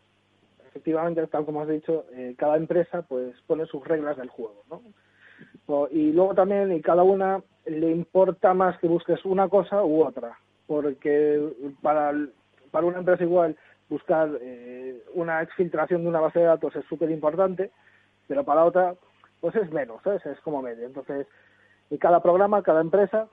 Efectivamente, 0.68 1.26
tal 1.26 1.45
como 1.45 1.62
has 1.62 1.68
dicho, 1.68 2.07
eh, 2.12 2.35
cada 2.39 2.57
empresa 2.57 3.03
pues 3.03 3.35
pone 3.47 3.66
sus 3.66 3.85
reglas 3.87 4.16
del 4.16 4.28
juego, 4.28 4.62
¿no? 4.70 4.81
Y 5.91 6.12
luego 6.12 6.35
también, 6.35 6.72
y 6.72 6.81
cada 6.81 7.05
una 7.05 7.43
le 7.64 7.91
importa 7.91 8.55
más 8.55 8.76
que 8.78 8.89
busques 8.89 9.24
una 9.24 9.49
cosa 9.49 9.85
u 9.85 10.05
otra, 10.05 10.37
porque 10.66 11.41
para, 11.81 12.12
para 12.70 12.87
una 12.87 12.99
empresa 12.99 13.22
igual 13.22 13.57
buscar 13.89 14.31
eh, 14.41 15.03
una 15.14 15.43
exfiltración 15.43 16.03
de 16.03 16.09
una 16.09 16.20
base 16.20 16.39
de 16.39 16.47
datos 16.47 16.74
es 16.76 16.85
súper 16.87 17.11
importante, 17.11 17.70
pero 18.26 18.45
para 18.45 18.64
otra 18.64 18.95
pues 19.41 19.55
es 19.57 19.70
menos, 19.72 20.01
es 20.07 20.41
como 20.41 20.62
medio. 20.62 20.86
Entonces, 20.86 21.26
y 21.91 21.99
cada 21.99 22.22
programa, 22.22 22.62
cada 22.62 22.80
empresa 22.80 23.28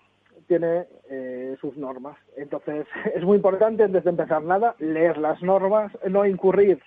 tiene 0.48 0.86
eh, 1.10 1.56
sus 1.60 1.76
normas. 1.78 2.18
Entonces, 2.36 2.88
es 3.16 3.24
muy 3.24 3.38
importante, 3.38 3.84
antes 3.84 4.04
de 4.04 4.10
empezar 4.10 4.44
nada, 4.44 4.76
leer 4.80 5.18
las 5.18 5.42
normas, 5.42 5.92
no 6.08 6.26
incurrir 6.26 6.82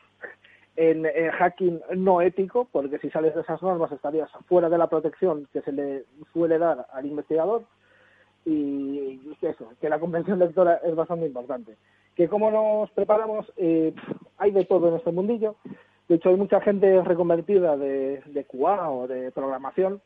en, 0.76 1.04
hacking 1.32 1.80
no 1.96 2.22
ético, 2.22 2.68
porque 2.70 2.98
si 2.98 3.10
sales 3.10 3.34
de 3.34 3.42
esas 3.42 3.62
normas 3.62 3.92
estarías 3.92 4.30
fuera 4.48 4.68
de 4.68 4.78
la 4.78 4.88
protección 4.88 5.46
que 5.52 5.62
se 5.62 5.72
le 5.72 6.04
suele 6.32 6.58
dar 6.58 6.86
al 6.92 7.06
investigador. 7.06 7.64
Y 8.46 9.20
eso, 9.42 9.70
que 9.80 9.88
la 9.90 10.00
convención 10.00 10.38
lectora 10.38 10.80
es 10.82 10.94
bastante 10.94 11.26
importante. 11.26 11.76
Que 12.14 12.28
cómo 12.28 12.50
nos 12.50 12.90
preparamos, 12.92 13.52
eh, 13.56 13.94
hay 14.38 14.50
de 14.50 14.64
todo 14.64 14.88
en 14.88 14.96
este 14.96 15.12
mundillo. 15.12 15.56
De 16.10 16.16
hecho, 16.16 16.30
hay 16.30 16.34
mucha 16.34 16.60
gente 16.60 17.04
reconvertida 17.04 17.76
de, 17.76 18.20
de 18.26 18.44
QA 18.44 18.90
o 18.90 19.06
de 19.06 19.30
programación 19.30 20.02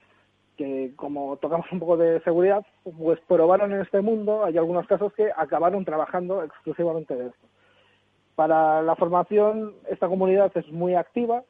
que, 0.55 0.93
como 0.97 1.39
tocamos 1.39 1.65
un 1.73 1.79
poco 1.81 1.97
de 1.97 2.21
seguridad, 2.21 2.63
pues 2.99 3.19
probaron 3.27 3.73
en 3.73 3.81
este 3.81 4.03
mundo. 4.03 4.45
Hay 4.45 4.59
algunos 4.59 4.87
casos 4.87 5.15
que 5.15 5.31
acabaron 5.35 5.83
trabajando 5.87 6.43
exclusivamente 6.43 7.17
de 7.17 7.29
esto. 7.29 7.47
Para 8.35 8.83
la 8.83 8.97
formación, 8.97 9.73
esta 9.89 10.07
comunidad 10.07 10.53
es 10.55 10.71
muy 10.71 10.95
activa. 10.95 11.43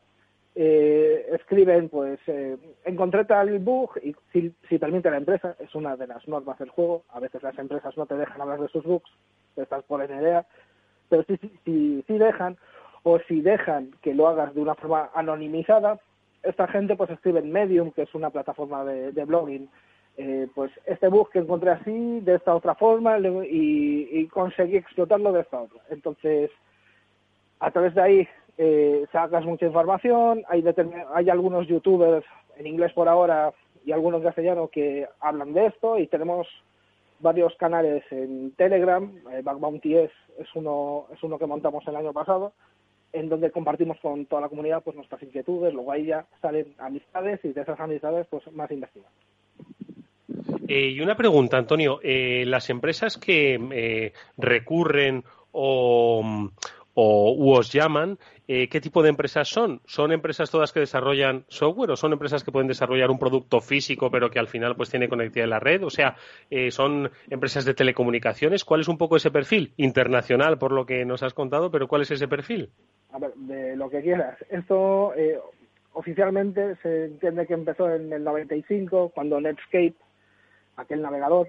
Eh, 0.55 1.31
escriben, 1.33 1.89
pues, 1.89 2.21
eh, 2.29 2.57
encontré 2.85 3.25
tal 3.25 3.59
bug 3.59 3.99
y 4.05 4.15
si, 4.33 4.79
permite 4.79 5.11
la 5.11 5.17
empresa, 5.17 5.57
es 5.59 5.75
una 5.75 5.97
de 5.97 6.07
las 6.07 6.29
normas 6.29 6.61
del 6.61 6.71
juego. 6.71 7.03
A 7.09 7.19
veces 7.19 7.43
las 7.43 7.59
empresas 7.59 7.97
no 7.97 8.07
te 8.07 8.17
dejan 8.17 8.41
hablar 8.41 8.61
de 8.61 8.69
sus 8.69 8.85
bugs, 8.85 9.11
estás 9.57 9.83
por 9.83 10.01
en 10.01 10.17
idea, 10.17 10.47
pero 11.09 11.25
si, 11.25 11.37
si, 11.65 12.05
si 12.07 12.19
dejan, 12.19 12.57
o 13.05 13.19
si 13.29 13.41
dejan 13.43 13.91
que 14.03 14.15
lo 14.15 14.27
hagas 14.27 14.55
de 14.55 14.63
una 14.63 14.75
forma 14.75 15.11
anonimizada, 15.15 16.01
esta 16.43 16.67
gente 16.67 16.97
pues 16.97 17.11
escribe 17.11 17.41
en 17.41 17.53
Medium, 17.53 17.93
que 17.93 18.03
es 18.03 18.15
una 18.15 18.31
plataforma 18.31 18.85
de, 18.85 19.25
blogging, 19.25 19.69
eh, 20.17 20.49
pues 20.55 20.71
este 20.87 21.09
bug 21.09 21.31
que 21.31 21.39
encontré 21.39 21.71
así, 21.71 22.21
de 22.21 22.35
esta 22.35 22.55
otra 22.55 22.75
forma, 22.75 23.19
y, 23.19 24.27
conseguí 24.29 24.77
explotarlo 24.77 25.33
de 25.33 25.43
esta 25.43 25.61
otra. 25.61 25.81
Entonces, 25.91 26.51
a 27.61 27.71
través 27.71 27.95
de 27.95 28.03
ahí 28.03 28.29
eh, 28.57 29.05
sacas 29.13 29.45
mucha 29.45 29.67
información, 29.67 30.43
hay, 30.49 30.65
hay 31.15 31.31
algunos 31.31 31.67
youtubers 31.67 32.25
en 32.57 32.67
inglés 32.67 32.93
por 32.95 33.09
ahora 33.09 33.53
y 33.85 33.93
algunos 33.93 34.21
en 34.21 34.29
castellano 34.29 34.69
que 34.69 35.07
hablan 35.21 35.53
de 35.53 35.67
esto 35.67 35.99
y 35.99 36.07
tenemos 36.07 36.47
varios 37.21 37.55
canales 37.57 38.03
en 38.11 38.53
Telegram, 38.53 39.13
eh, 39.31 39.43
Backbounty 39.43 39.97
es, 39.97 40.11
es, 40.39 40.49
uno, 40.55 41.07
es 41.13 41.23
uno 41.23 41.39
que 41.39 41.47
montamos 41.47 41.87
el 41.87 41.97
año 41.97 42.13
pasado, 42.13 42.53
en 43.15 43.29
donde 43.29 43.53
compartimos 43.53 43.99
con 44.01 44.27
toda 44.27 44.43
la 44.43 44.49
comunidad 44.49 44.83
pues 44.83 44.97
nuestras 44.97 45.23
inquietudes, 45.23 45.73
luego 45.73 45.93
ahí 45.93 46.07
ya 46.07 46.27
salen 46.43 46.75
amistades 46.79 47.41
y 47.45 47.53
de 47.53 47.62
esas 47.62 47.79
amistades 47.79 48.27
pues 48.29 48.43
más 48.53 48.71
investigación. 48.71 49.15
Eh, 50.67 50.89
y 50.89 51.01
una 51.01 51.17
pregunta, 51.17 51.57
Antonio, 51.57 52.01
eh, 52.03 52.45
las 52.47 52.71
empresas 52.71 53.17
que 53.17 53.55
eh, 53.73 54.12
recurren 54.37 55.23
o, 55.53 56.51
o 56.95 57.57
os 57.57 57.73
llaman, 57.73 58.19
¿qué 58.47 58.81
tipo 58.81 59.03
de 59.03 59.11
empresas 59.11 59.49
son? 59.49 59.81
¿Son 59.87 60.11
empresas 60.11 60.51
todas 60.51 60.73
que 60.73 60.81
desarrollan 60.81 61.45
software 61.49 61.93
o 61.93 61.97
son 61.97 62.12
empresas 62.12 62.43
que 62.43 62.51
pueden 62.51 62.69
desarrollar 62.69 63.11
un 63.11 63.19
producto 63.19 63.61
físico 63.61 64.11
pero 64.11 64.31
que 64.31 64.39
al 64.39 64.49
final 64.49 64.75
pues 64.77 64.91
tiene 64.91 65.09
conectividad 65.09 65.45
en 65.45 65.51
la 65.51 65.61
red? 65.61 65.85
O 65.85 65.91
sea, 65.91 66.17
¿son 66.71 67.11
empresas 67.31 67.65
de 67.65 67.75
telecomunicaciones? 67.75 68.65
¿Cuál 68.65 68.81
es 68.81 68.89
un 68.89 68.99
poco 68.99 69.17
ese 69.17 69.31
perfil? 69.31 69.73
Internacional, 69.77 70.59
por 70.59 70.73
lo 70.73 70.85
que 70.85 71.05
nos 71.05 71.23
has 71.23 71.35
contado, 71.35 71.71
pero 71.71 71.89
¿cuál 71.89 72.03
es 72.03 72.11
ese 72.11 72.29
perfil? 72.29 72.71
A 73.15 73.19
ver, 73.21 73.33
de 73.35 73.77
lo 73.77 73.89
que 73.89 74.03
quieras. 74.03 74.37
Esto 74.51 75.15
eh, 75.15 75.39
oficialmente 75.93 76.75
se 76.83 77.05
entiende 77.05 77.47
que 77.47 77.55
empezó 77.55 77.89
en 77.89 78.12
el 78.12 78.25
95, 78.25 79.12
cuando 79.15 79.41
Netscape, 79.41 79.95
aquel 80.77 81.01
navegador, 81.01 81.47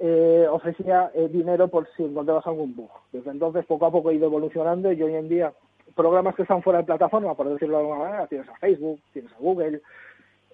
eh, 0.00 0.44
ofrecía 0.50 1.12
eh, 1.14 1.28
dinero 1.28 1.68
por 1.68 1.88
si 1.96 2.02
encontrabas 2.02 2.44
algún 2.48 2.74
bug. 2.74 2.90
Desde 3.12 3.30
entonces 3.30 3.64
poco 3.66 3.86
a 3.86 3.92
poco 3.92 4.08
ha 4.08 4.12
ido 4.12 4.26
evolucionando 4.26 4.90
y 4.90 5.00
hoy 5.00 5.14
en 5.14 5.28
día 5.28 5.52
programas 5.94 6.34
que 6.34 6.42
están 6.42 6.64
fuera 6.64 6.80
de 6.80 6.86
plataforma, 6.86 7.36
por 7.36 7.48
decirlo 7.48 7.76
de 7.76 7.82
alguna 7.84 8.04
manera, 8.04 8.26
tienes 8.26 8.48
a 8.48 8.56
Facebook, 8.56 9.00
tienes 9.12 9.32
a 9.32 9.38
Google, 9.38 9.80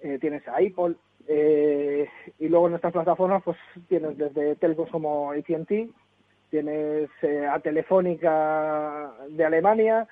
eh, 0.03 0.19
tienes 0.19 0.47
a 0.47 0.57
Apple 0.57 0.95
y 1.27 2.47
luego 2.49 2.67
en 2.67 2.75
estas 2.75 2.93
plataformas 2.93 3.41
pues 3.43 3.57
tienes 3.87 4.15
desde 4.15 4.55
telcos 4.57 4.91
como 4.91 5.31
AT&T, 5.31 5.89
tienes 6.51 7.09
a 7.49 7.59
Telefónica 7.61 9.11
de 9.29 9.43
Alemania 9.43 10.07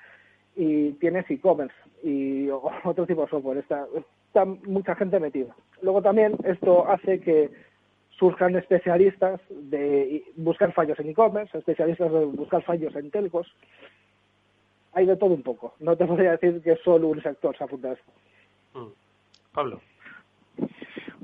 y 0.56 0.92
tienes 0.92 1.28
e-commerce 1.30 1.74
y 2.02 2.48
otro 2.84 3.06
tipo 3.06 3.22
de 3.22 3.28
software. 3.28 3.58
Está, 3.58 3.86
está 4.28 4.44
mucha 4.44 4.94
gente 4.94 5.20
metida. 5.20 5.54
Luego 5.82 6.02
también 6.02 6.36
esto 6.44 6.88
hace 6.88 7.20
que 7.20 7.50
surjan 8.18 8.54
especialistas 8.56 9.40
de 9.50 10.24
buscar 10.36 10.72
fallos 10.72 10.98
en 11.00 11.08
e-commerce, 11.08 11.56
especialistas 11.58 12.12
de 12.12 12.24
buscar 12.26 12.62
fallos 12.62 12.94
en 12.96 13.10
telcos. 13.10 13.52
Hay 14.92 15.06
de 15.06 15.16
todo 15.16 15.34
un 15.34 15.42
poco. 15.42 15.74
No 15.80 15.96
te 15.96 16.06
podría 16.06 16.32
decir 16.32 16.62
que 16.62 16.76
solo 16.76 17.08
un 17.08 17.22
sector 17.22 17.56
se 17.56 17.64
apunta 17.64 17.88
a 17.88 17.92
esto. 17.92 18.12
Mm. 18.74 18.92
Pablo. 19.52 19.80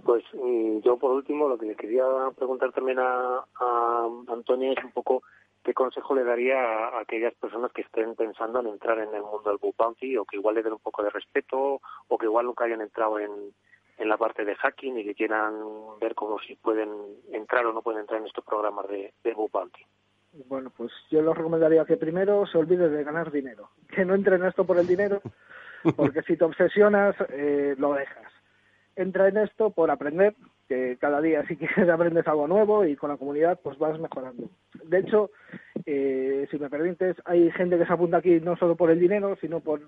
Pues 0.05 0.25
mm, 0.33 0.79
yo 0.81 0.97
por 0.97 1.13
último 1.13 1.49
lo 1.49 1.59
que 1.59 1.67
le 1.67 1.77
quería 1.77 2.05
preguntar 2.37 2.73
también 2.73 2.99
a, 2.99 3.45
a 3.61 4.09
Antonio 4.29 4.73
es 4.73 4.85
un 4.85 4.93
poco 4.93 5.23
qué 5.63 5.75
consejo 5.75 6.15
le 6.15 6.25
daría 6.25 6.59
a, 6.59 7.01
aquellas 7.01 7.35
personas 7.35 7.73
que 7.73 7.83
estén 7.83 8.15
pensando 8.15 8.61
en 8.61 8.69
entrar 8.69 8.99
en 8.99 9.15
el 9.15 9.23
mundo 9.23 9.51
del 9.51 9.59
book 9.59 9.75
bounty 9.77 10.17
o 10.17 10.25
que 10.25 10.37
igual 10.37 10.55
le 10.55 10.63
den 10.63 10.75
un 10.75 10.81
poco 10.81 11.03
de 11.03 11.11
respeto 11.11 11.81
o 12.09 12.19
que 12.19 12.27
igual 12.27 12.47
nunca 12.47 12.65
hayan 12.65 12.81
entrado 12.81 13.19
en, 13.19 13.31
en 13.99 14.09
la 14.09 14.17
parte 14.17 14.45
de 14.45 14.57
hacking 14.57 14.99
y 14.99 15.05
que 15.05 15.15
quieran 15.15 15.55
ver 16.01 16.15
cómo 16.15 16.39
si 16.41 16.57
pueden 16.57 16.91
entrar 17.33 17.67
o 17.67 17.73
no 17.73 17.83
pueden 17.83 18.01
entrar 18.01 18.21
en 18.21 18.27
estos 18.27 18.45
programas 18.45 18.89
de, 18.89 19.13
de 19.23 19.35
Bounty. 19.35 19.85
Bueno, 20.47 20.71
pues 20.77 20.93
yo 21.11 21.23
les 21.23 21.37
recomendaría 21.37 21.85
que 21.85 21.97
primero 21.97 22.47
se 22.47 22.57
olvide 22.57 22.89
de 22.89 23.05
ganar 23.05 23.31
dinero, 23.31 23.71
que 23.95 24.05
no 24.05 24.15
entre 24.15 24.37
en 24.37 24.45
esto 24.45 24.65
por 24.65 24.79
el 24.79 24.87
dinero, 24.87 25.21
porque 25.97 26.23
si 26.23 26.37
te 26.37 26.45
obsesionas, 26.45 27.15
eh, 27.29 27.75
lo 27.79 27.93
dejas. 27.95 28.33
Entra 28.97 29.29
en 29.29 29.39
esto 29.39 29.71
por 29.71 29.91
aprender, 29.91 30.35
que 30.71 30.97
cada 31.01 31.21
día 31.21 31.45
sí 31.49 31.57
que 31.57 31.67
aprendes 31.91 32.29
algo 32.29 32.47
nuevo 32.47 32.85
y 32.85 32.95
con 32.95 33.11
la 33.11 33.17
comunidad 33.17 33.59
pues 33.61 33.77
vas 33.77 33.99
mejorando. 33.99 34.49
De 34.85 35.01
hecho, 35.01 35.33
eh, 35.85 36.47
si 36.49 36.61
me 36.61 36.71
permites, 36.71 37.17
hay 37.25 37.51
gente 37.51 37.77
que 37.77 37.87
se 37.87 37.93
apunta 37.93 38.19
aquí 38.19 38.39
no 38.41 38.57
solo 38.57 38.77
por 38.77 38.89
el 38.93 39.01
dinero, 39.01 39.37
sino 39.41 39.59
por 39.59 39.81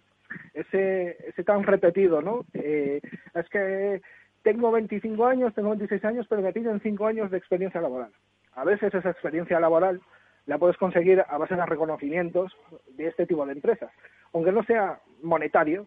ese, 0.54 1.16
ese 1.28 1.44
tan 1.44 1.62
repetido, 1.62 2.20
¿no? 2.20 2.44
Eh, 2.54 3.00
es 3.32 3.48
que 3.48 4.02
tengo 4.42 4.72
25 4.72 5.24
años, 5.24 5.54
tengo 5.54 5.68
26 5.68 6.04
años, 6.04 6.26
pero 6.28 6.42
me 6.42 6.52
piden 6.52 6.80
5 6.80 7.06
años 7.06 7.30
de 7.30 7.38
experiencia 7.38 7.80
laboral. 7.80 8.10
A 8.54 8.64
veces 8.64 8.92
esa 8.92 9.10
experiencia 9.10 9.60
laboral 9.60 10.00
la 10.46 10.58
puedes 10.58 10.76
conseguir 10.78 11.24
a 11.28 11.38
base 11.38 11.54
de 11.54 11.64
reconocimientos 11.64 12.50
de 12.96 13.06
este 13.06 13.24
tipo 13.24 13.46
de 13.46 13.52
empresas. 13.52 13.92
Aunque 14.32 14.50
no 14.50 14.64
sea 14.64 14.98
monetario, 15.22 15.86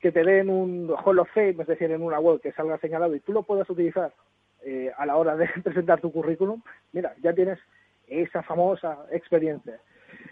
que 0.00 0.12
te 0.12 0.24
den 0.24 0.48
un 0.48 0.92
Hall 1.04 1.18
of 1.18 1.28
Fame, 1.32 1.56
es 1.60 1.66
decir, 1.66 1.90
en 1.90 2.02
una 2.02 2.18
web 2.18 2.40
que 2.40 2.52
salga 2.52 2.78
señalado 2.78 3.14
y 3.14 3.20
tú 3.20 3.32
lo 3.32 3.42
puedas 3.42 3.68
utilizar 3.68 4.12
eh, 4.62 4.90
a 4.96 5.06
la 5.06 5.16
hora 5.16 5.36
de 5.36 5.48
presentar 5.64 6.00
tu 6.00 6.10
currículum, 6.10 6.62
mira, 6.92 7.14
ya 7.22 7.32
tienes 7.32 7.58
esa 8.06 8.42
famosa 8.42 9.06
experiencia. 9.10 9.78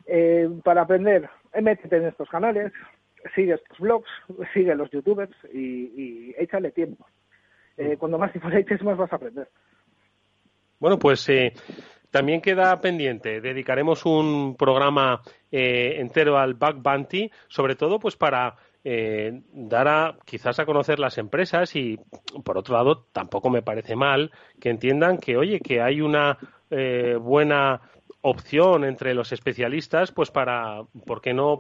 Eh, 0.07 0.49
para 0.65 0.83
aprender, 0.83 1.29
métete 1.61 1.97
en 1.97 2.07
estos 2.07 2.29
canales, 2.29 2.73
sigue 3.35 3.55
estos 3.55 3.79
blogs, 3.79 4.09
sigue 4.53 4.75
los 4.75 4.91
youtubers 4.91 5.33
y, 5.53 6.35
échale 6.39 6.73
tiempo. 6.73 7.07
Eh, 7.77 7.95
mm. 7.95 7.99
cuando 7.99 8.19
más 8.19 8.33
tiempo 8.33 8.49
le 8.49 8.61
eches, 8.61 8.83
más 8.83 8.97
vas 8.97 9.13
a 9.13 9.17
aprender. 9.17 9.49
Bueno, 10.79 10.99
pues 10.99 11.29
también 12.11 12.41
queda 12.41 12.81
pendiente. 12.81 13.41
Dedicaremos 13.41 14.07
un 14.07 14.57
programa 14.57 15.23
entero 15.51 16.39
al 16.39 16.55
Bug 16.55 16.77
Bounty, 16.83 17.31
sobre 17.49 17.75
todo 17.75 17.99
pues 17.99 18.17
para 18.17 18.57
eh, 18.85 19.43
dar 19.53 19.89
a, 19.89 20.19
quizás 20.25 20.59
a 20.59 20.67
conocer 20.67 20.99
las 20.99 21.19
empresas 21.19 21.75
y, 21.77 21.99
por 22.45 22.59
otro 22.59 22.75
lado, 22.75 23.07
tampoco 23.13 23.51
me 23.51 23.63
parece 23.63 23.97
mal 23.97 24.31
que 24.61 24.71
entiendan 24.71 25.19
que, 25.19 25.37
oye, 25.37 25.61
que 25.61 25.81
hay 25.81 26.01
una 26.01 26.39
eh, 26.71 27.17
buena 27.21 27.81
opción 28.21 28.85
entre 28.85 29.15
los 29.15 29.33
especialistas, 29.33 30.13
pues 30.13 30.31
para, 30.31 30.83
¿por 31.07 31.21
qué 31.21 31.35
no 31.35 31.59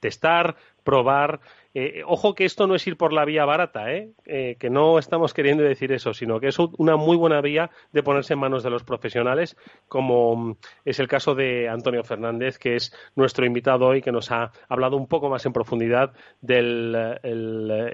testar, 0.00 0.56
probar 0.82 1.40
eh, 1.72 2.02
ojo 2.04 2.34
que 2.34 2.44
esto 2.44 2.66
no 2.66 2.74
es 2.74 2.86
ir 2.86 2.96
por 2.96 3.12
la 3.12 3.24
vía 3.24 3.44
barata, 3.44 3.92
¿eh? 3.92 4.10
¿eh? 4.26 4.56
que 4.58 4.70
no 4.70 4.98
estamos 4.98 5.32
queriendo 5.32 5.62
decir 5.62 5.92
eso, 5.92 6.12
sino 6.12 6.40
que 6.40 6.48
es 6.48 6.58
una 6.58 6.96
muy 6.96 7.16
buena 7.16 7.40
vía 7.40 7.70
de 7.92 8.02
ponerse 8.02 8.32
en 8.32 8.40
manos 8.40 8.64
de 8.64 8.70
los 8.70 8.82
profesionales, 8.82 9.56
como 9.86 10.34
mm, 10.34 10.56
es 10.84 10.98
el 10.98 11.06
caso 11.06 11.34
de 11.34 11.68
Antonio 11.68 12.02
Fernández, 12.02 12.58
que 12.58 12.74
es 12.74 12.92
nuestro 13.14 13.46
invitado 13.46 13.86
hoy, 13.86 14.02
que 14.02 14.10
nos 14.10 14.32
ha 14.32 14.50
hablado 14.68 14.96
un 14.96 15.06
poco 15.06 15.28
más 15.28 15.46
en 15.46 15.52
profundidad 15.52 16.12
de 16.40 17.20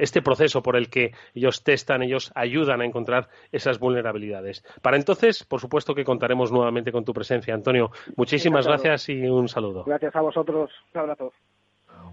este 0.01 0.23
proceso 0.23 0.63
por 0.63 0.77
el 0.77 0.89
que 0.89 1.13
ellos 1.35 1.63
testan, 1.63 2.03
ellos 2.03 2.33
ayudan 2.35 2.81
a 2.81 2.87
encontrar 2.87 3.29
esas 3.53 3.79
vulnerabilidades. 3.79 4.65
Para 4.81 4.97
entonces, 4.97 5.45
por 5.45 5.61
supuesto 5.61 5.95
que 5.95 6.05
contaremos 6.05 6.51
nuevamente 6.51 6.93
con 6.93 7.05
tu 7.05 7.13
presencia, 7.13 7.55
Antonio. 7.55 7.91
Muchísimas 8.17 8.67
gracias 8.67 9.09
y 9.11 9.27
un 9.27 9.49
saludo. 9.49 9.85
Gracias 9.85 10.17
a 10.17 10.21
vosotros. 10.23 10.71
Un 10.95 11.01
abrazo. 11.01 11.33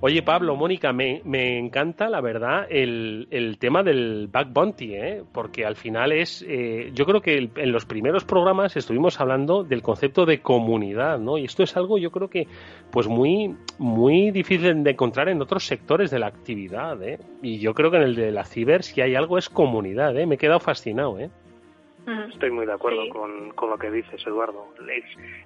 Oye, 0.05 0.21
Pablo, 0.21 0.57
Mónica, 0.57 0.91
me, 0.91 1.21
encanta, 1.57 2.09
la 2.09 2.19
verdad, 2.19 2.67
el, 2.69 3.55
tema 3.57 3.83
del 3.83 4.27
Back 4.29 4.51
Bounty, 4.51 4.95
¿eh? 4.95 5.23
porque 5.31 5.65
al 5.65 5.77
final 5.77 6.11
es, 6.11 6.43
eh, 6.45 6.91
yo 6.93 7.05
creo 7.05 7.21
que 7.21 7.49
en 7.55 7.71
los 7.71 7.85
primeros 7.85 8.25
programas 8.25 8.75
estuvimos 8.75 9.21
hablando 9.21 9.63
del 9.63 9.81
concepto 9.81 10.25
de 10.25 10.41
comunidad, 10.41 11.19
¿no? 11.19 11.37
Y 11.37 11.45
esto 11.45 11.63
es 11.63 11.77
algo, 11.77 11.97
yo 11.97 12.11
creo 12.11 12.29
que, 12.29 12.47
pues 12.91 13.07
muy, 13.07 13.55
muy 13.77 14.31
difícil 14.31 14.83
de 14.83 14.91
encontrar 14.91 15.29
en 15.29 15.41
otros 15.41 15.65
sectores 15.65 16.11
de 16.11 16.19
la 16.19 16.27
actividad, 16.27 17.01
¿eh? 17.01 17.19
Y 17.41 17.59
yo 17.59 17.73
creo 17.73 17.89
que 17.89 17.95
en 17.95 18.03
el 18.03 18.15
de 18.15 18.33
la 18.33 18.43
ciber, 18.43 18.83
si 18.83 18.99
hay 18.99 19.15
algo, 19.15 19.37
es 19.37 19.47
comunidad, 19.47 20.17
¿eh? 20.17 20.25
Me 20.25 20.35
he 20.35 20.37
quedado 20.37 20.59
fascinado, 20.59 21.17
¿eh? 21.17 21.29
Estoy 22.29 22.51
muy 22.51 22.65
de 22.65 22.73
acuerdo 22.73 23.07
con, 23.07 23.51
con, 23.51 23.69
lo 23.69 23.77
que 23.77 23.89
dices, 23.89 24.21
Eduardo. 24.27 24.67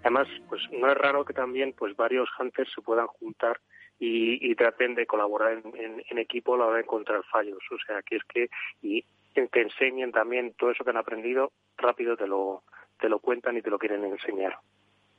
además, 0.02 0.28
pues 0.50 0.64
no 0.72 0.92
es 0.92 0.98
raro 0.98 1.24
que 1.26 1.34
también 1.34 1.76
pues 1.78 1.96
varios 1.96 2.28
hunters 2.40 2.72
se 2.74 2.82
puedan 2.82 3.06
juntar 3.06 3.60
y, 4.00 4.54
traten 4.56 4.96
de 4.96 5.06
colaborar 5.06 5.62
en, 5.64 6.18
equipo 6.18 6.56
a 6.56 6.58
la 6.58 6.66
hora 6.66 6.78
de 6.78 6.84
encontrar 6.84 7.24
fallos. 7.32 7.60
O 7.72 7.78
sea, 7.86 8.02
que 8.02 8.18
es 8.18 8.24
que 8.26 8.50
y 8.82 9.04
te 9.34 9.62
enseñen 9.62 10.12
también 10.12 10.54
todo 10.54 10.72
eso 10.72 10.84
que 10.84 10.90
han 10.90 10.98
aprendido, 10.98 11.52
rápido 11.78 12.18
te 12.18 12.28
lo, 12.28 12.64
te 13.00 13.10
lo 13.10 13.20
cuentan 13.20 13.58
y 13.58 13.62
te 13.62 13.70
lo 13.70 13.80
quieren 13.80 14.04
enseñar. 14.04 14.58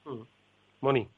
Mm. 0.04 0.22
Moni. 0.80 1.08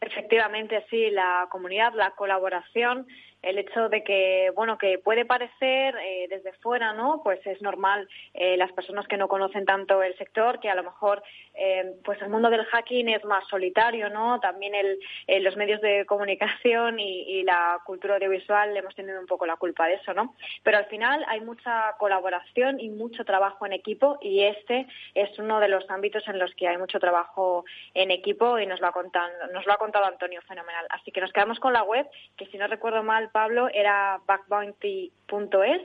Efectivamente, 0.00 0.84
sí, 0.90 1.10
la 1.10 1.46
comunidad, 1.50 1.94
la 1.94 2.10
colaboración 2.12 3.06
el 3.42 3.58
hecho 3.58 3.88
de 3.88 4.04
que, 4.04 4.50
bueno, 4.54 4.78
que 4.78 4.98
puede 4.98 5.24
parecer 5.24 5.96
eh, 5.96 6.26
desde 6.30 6.52
fuera, 6.54 6.92
¿no? 6.92 7.20
Pues 7.24 7.44
es 7.44 7.60
normal 7.60 8.08
eh, 8.34 8.56
las 8.56 8.72
personas 8.72 9.06
que 9.08 9.16
no 9.16 9.28
conocen 9.28 9.64
tanto 9.64 10.02
el 10.02 10.16
sector, 10.16 10.60
que 10.60 10.70
a 10.70 10.76
lo 10.76 10.84
mejor, 10.84 11.22
eh, 11.54 11.96
pues 12.04 12.20
el 12.22 12.30
mundo 12.30 12.48
del 12.48 12.64
hacking 12.64 13.08
es 13.10 13.24
más 13.24 13.46
solitario, 13.48 14.08
¿no? 14.08 14.40
También 14.40 14.74
el, 14.74 14.98
los 15.44 15.56
medios 15.56 15.80
de 15.80 16.06
comunicación 16.06 16.98
y, 16.98 17.42
la 17.42 17.80
cultura 17.84 18.14
audiovisual 18.14 18.76
hemos 18.76 18.94
tenido 18.94 19.18
un 19.18 19.26
poco 19.26 19.46
la 19.46 19.56
culpa 19.56 19.86
de 19.86 19.94
eso, 19.94 20.14
¿no? 20.14 20.36
Pero 20.62 20.78
al 20.78 20.86
final 20.86 21.24
hay 21.28 21.40
mucha 21.40 21.94
colaboración 21.98 22.78
y 22.78 22.88
mucho 22.88 23.24
trabajo 23.24 23.66
en 23.66 23.72
equipo 23.72 24.18
y 24.20 24.42
este 24.42 24.86
es 25.14 25.36
uno 25.38 25.58
de 25.58 25.68
los 25.68 25.88
ámbitos 25.90 26.26
en 26.28 26.38
los 26.38 26.54
que 26.54 26.68
hay 26.68 26.78
mucho 26.78 27.00
trabajo 27.00 27.64
en 27.94 28.10
equipo 28.10 28.58
y 28.58 28.66
nos 28.66 28.80
lo 28.80 28.86
ha 28.86 28.92
contado, 28.92 29.28
nos 29.52 29.66
lo 29.66 29.72
ha 29.72 29.76
contado 29.76 30.04
Antonio 30.04 30.40
fenomenal. 30.42 30.86
Así 30.90 31.10
que 31.10 31.20
nos 31.20 31.32
quedamos 31.32 31.58
con 31.58 31.72
la 31.72 31.82
web, 31.82 32.06
que 32.36 32.46
si 32.46 32.58
no 32.58 32.66
recuerdo 32.68 33.02
mal, 33.02 33.30
Pablo, 33.30 33.68
era 33.72 34.20
backbounty.es, 34.26 35.82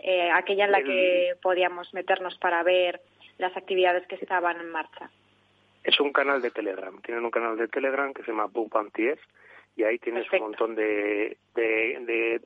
eh, 0.00 0.30
aquella 0.30 0.66
en 0.66 0.72
la 0.72 0.82
que 0.82 1.36
podíamos 1.42 1.92
meternos 1.94 2.36
para 2.38 2.62
ver 2.62 3.00
las 3.40 3.56
actividades 3.56 4.06
que 4.06 4.16
estaban 4.16 4.60
en 4.60 4.70
marcha. 4.70 5.10
Es 5.82 5.98
un 5.98 6.12
canal 6.12 6.42
de 6.42 6.50
Telegram. 6.50 7.00
Tienen 7.02 7.24
un 7.24 7.30
canal 7.30 7.56
de 7.56 7.68
Telegram 7.68 8.12
que 8.12 8.22
se 8.22 8.30
llama 8.30 8.46
Bounty 8.46 9.10
y 9.76 9.82
ahí 9.82 9.98
tienes 9.98 10.30
un 10.32 10.40
montón 10.40 10.74
de, 10.74 11.38
de, 11.54 12.40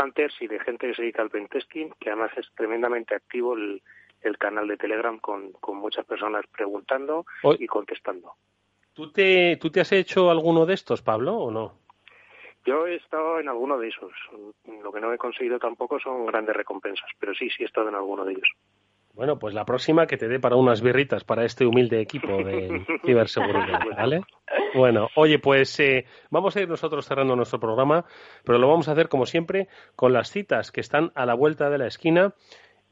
hunters 0.00 0.34
y 0.40 0.46
de 0.46 0.58
gente 0.60 0.88
que 0.88 0.94
se 0.94 1.02
dedica 1.02 1.22
al 1.22 1.30
pentesting, 1.30 1.92
que 2.00 2.10
además 2.10 2.30
es 2.36 2.46
tremendamente 2.56 3.14
activo 3.14 3.54
el, 3.54 3.82
canal 4.38 4.68
de 4.68 4.76
Telegram 4.76 5.18
con, 5.18 5.52
con 5.52 5.76
muchas 5.76 6.04
personas 6.04 6.44
preguntando 6.46 7.26
y 7.58 7.66
contestando. 7.66 8.34
¿Tú 8.94 9.10
te, 9.10 9.56
¿Tú 9.56 9.70
te 9.70 9.80
has 9.80 9.92
hecho 9.92 10.30
alguno 10.30 10.66
de 10.66 10.74
estos, 10.74 11.02
Pablo, 11.02 11.34
o 11.36 11.50
no? 11.50 11.74
Yo 12.64 12.86
he 12.86 12.96
estado 12.96 13.40
en 13.40 13.48
alguno 13.48 13.78
de 13.78 13.88
esos. 13.88 14.12
Lo 14.82 14.92
que 14.92 15.00
no 15.00 15.12
he 15.12 15.18
conseguido 15.18 15.58
tampoco 15.58 15.98
son 16.00 16.26
grandes 16.26 16.54
recompensas, 16.54 17.08
pero 17.18 17.34
sí, 17.34 17.48
sí 17.50 17.62
he 17.62 17.66
estado 17.66 17.88
en 17.88 17.94
alguno 17.94 18.24
de 18.24 18.32
ellos. 18.32 18.48
Bueno, 19.18 19.36
pues 19.36 19.52
la 19.52 19.64
próxima 19.64 20.06
que 20.06 20.16
te 20.16 20.28
dé 20.28 20.38
para 20.38 20.54
unas 20.54 20.80
birritas 20.80 21.24
para 21.24 21.44
este 21.44 21.66
humilde 21.66 22.00
equipo 22.00 22.36
de 22.44 22.86
ciberseguridad, 23.04 23.80
¿vale? 23.96 24.20
Bueno, 24.76 25.08
oye, 25.16 25.40
pues 25.40 25.80
eh, 25.80 26.04
vamos 26.30 26.54
a 26.54 26.60
ir 26.60 26.68
nosotros 26.68 27.04
cerrando 27.04 27.34
nuestro 27.34 27.58
programa, 27.58 28.04
pero 28.44 28.60
lo 28.60 28.68
vamos 28.68 28.86
a 28.86 28.92
hacer 28.92 29.08
como 29.08 29.26
siempre 29.26 29.66
con 29.96 30.12
las 30.12 30.30
citas 30.30 30.70
que 30.70 30.80
están 30.80 31.10
a 31.16 31.26
la 31.26 31.34
vuelta 31.34 31.68
de 31.68 31.78
la 31.78 31.88
esquina 31.88 32.32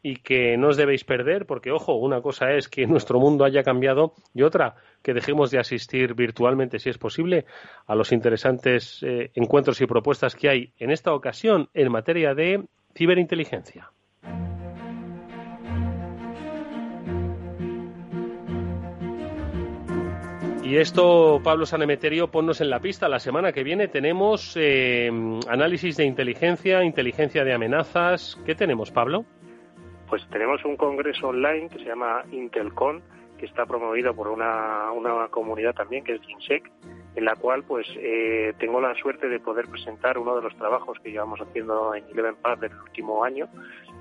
y 0.03 0.17
que 0.17 0.57
no 0.57 0.71
os 0.71 0.77
debéis 0.77 1.05
perder, 1.05 1.47
porque 1.47 1.71
ojo, 1.71 1.95
una 1.95 2.21
cosa 2.21 2.55
es 2.55 2.69
que 2.69 2.89
nuestro 2.89 3.21
mundo 3.21 3.45
haya 3.45 3.63
cambiado 3.63 4.15
y 4.35 4.43
otra, 4.43 4.75
que 5.05 5.15
dejemos 5.15 5.53
de 5.53 5.61
asistir 5.61 6.15
virtualmente, 6.15 6.81
si 6.81 6.91
es 6.91 6.99
posible, 6.99 7.45
a 7.87 7.95
los 7.95 8.11
interesantes 8.11 9.01
eh, 9.05 9.31
encuentros 9.35 9.81
y 9.81 9.87
propuestas 9.87 10.35
que 10.35 10.49
hay 10.49 10.73
en 10.79 10.91
esta 10.91 11.15
ocasión 11.15 11.69
en 11.73 11.93
materia 11.93 12.35
de 12.35 12.65
ciberinteligencia. 12.97 13.93
Y 20.67 20.79
esto, 20.79 21.41
Pablo 21.45 21.65
Sanemeterio, 21.65 22.29
ponnos 22.29 22.61
en 22.61 22.71
la 22.71 22.81
pista. 22.81 23.09
La 23.09 23.21
semana 23.21 23.53
que 23.53 23.63
viene 23.63 23.87
tenemos 23.87 24.57
eh, 24.57 25.09
análisis 25.49 25.97
de 25.97 26.05
inteligencia, 26.05 26.83
inteligencia 26.83 27.45
de 27.45 27.55
amenazas. 27.55 28.37
¿Qué 28.45 28.57
tenemos, 28.57 28.91
Pablo? 28.91 29.25
Pues 30.09 30.27
tenemos 30.29 30.65
un 30.65 30.77
congreso 30.77 31.29
online 31.29 31.69
que 31.69 31.79
se 31.79 31.85
llama 31.85 32.25
Intelcon, 32.33 33.01
que 33.39 33.47
está 33.47 33.65
promovido 33.65 34.13
por 34.13 34.27
una, 34.27 34.91
una 34.91 35.29
comunidad 35.29 35.73
también 35.73 36.03
que 36.03 36.17
es 36.17 36.21
GINSEC, 36.23 36.69
en 37.17 37.25
la 37.25 37.35
cual 37.35 37.65
pues 37.65 37.87
eh, 37.97 38.53
tengo 38.59 38.81
la 38.81 38.95
suerte 38.95 39.29
de 39.29 39.41
poder 39.41 39.67
presentar 39.69 40.19
uno 40.19 40.37
de 40.37 40.43
los 40.43 40.57
trabajos 40.57 40.99
que 41.03 41.11
llevamos 41.11 41.41
haciendo 41.41 41.95
en 41.95 42.05
Eleven 42.11 42.37
Path 42.37 42.61
del 42.61 42.75
último 42.75 43.25
año 43.25 43.49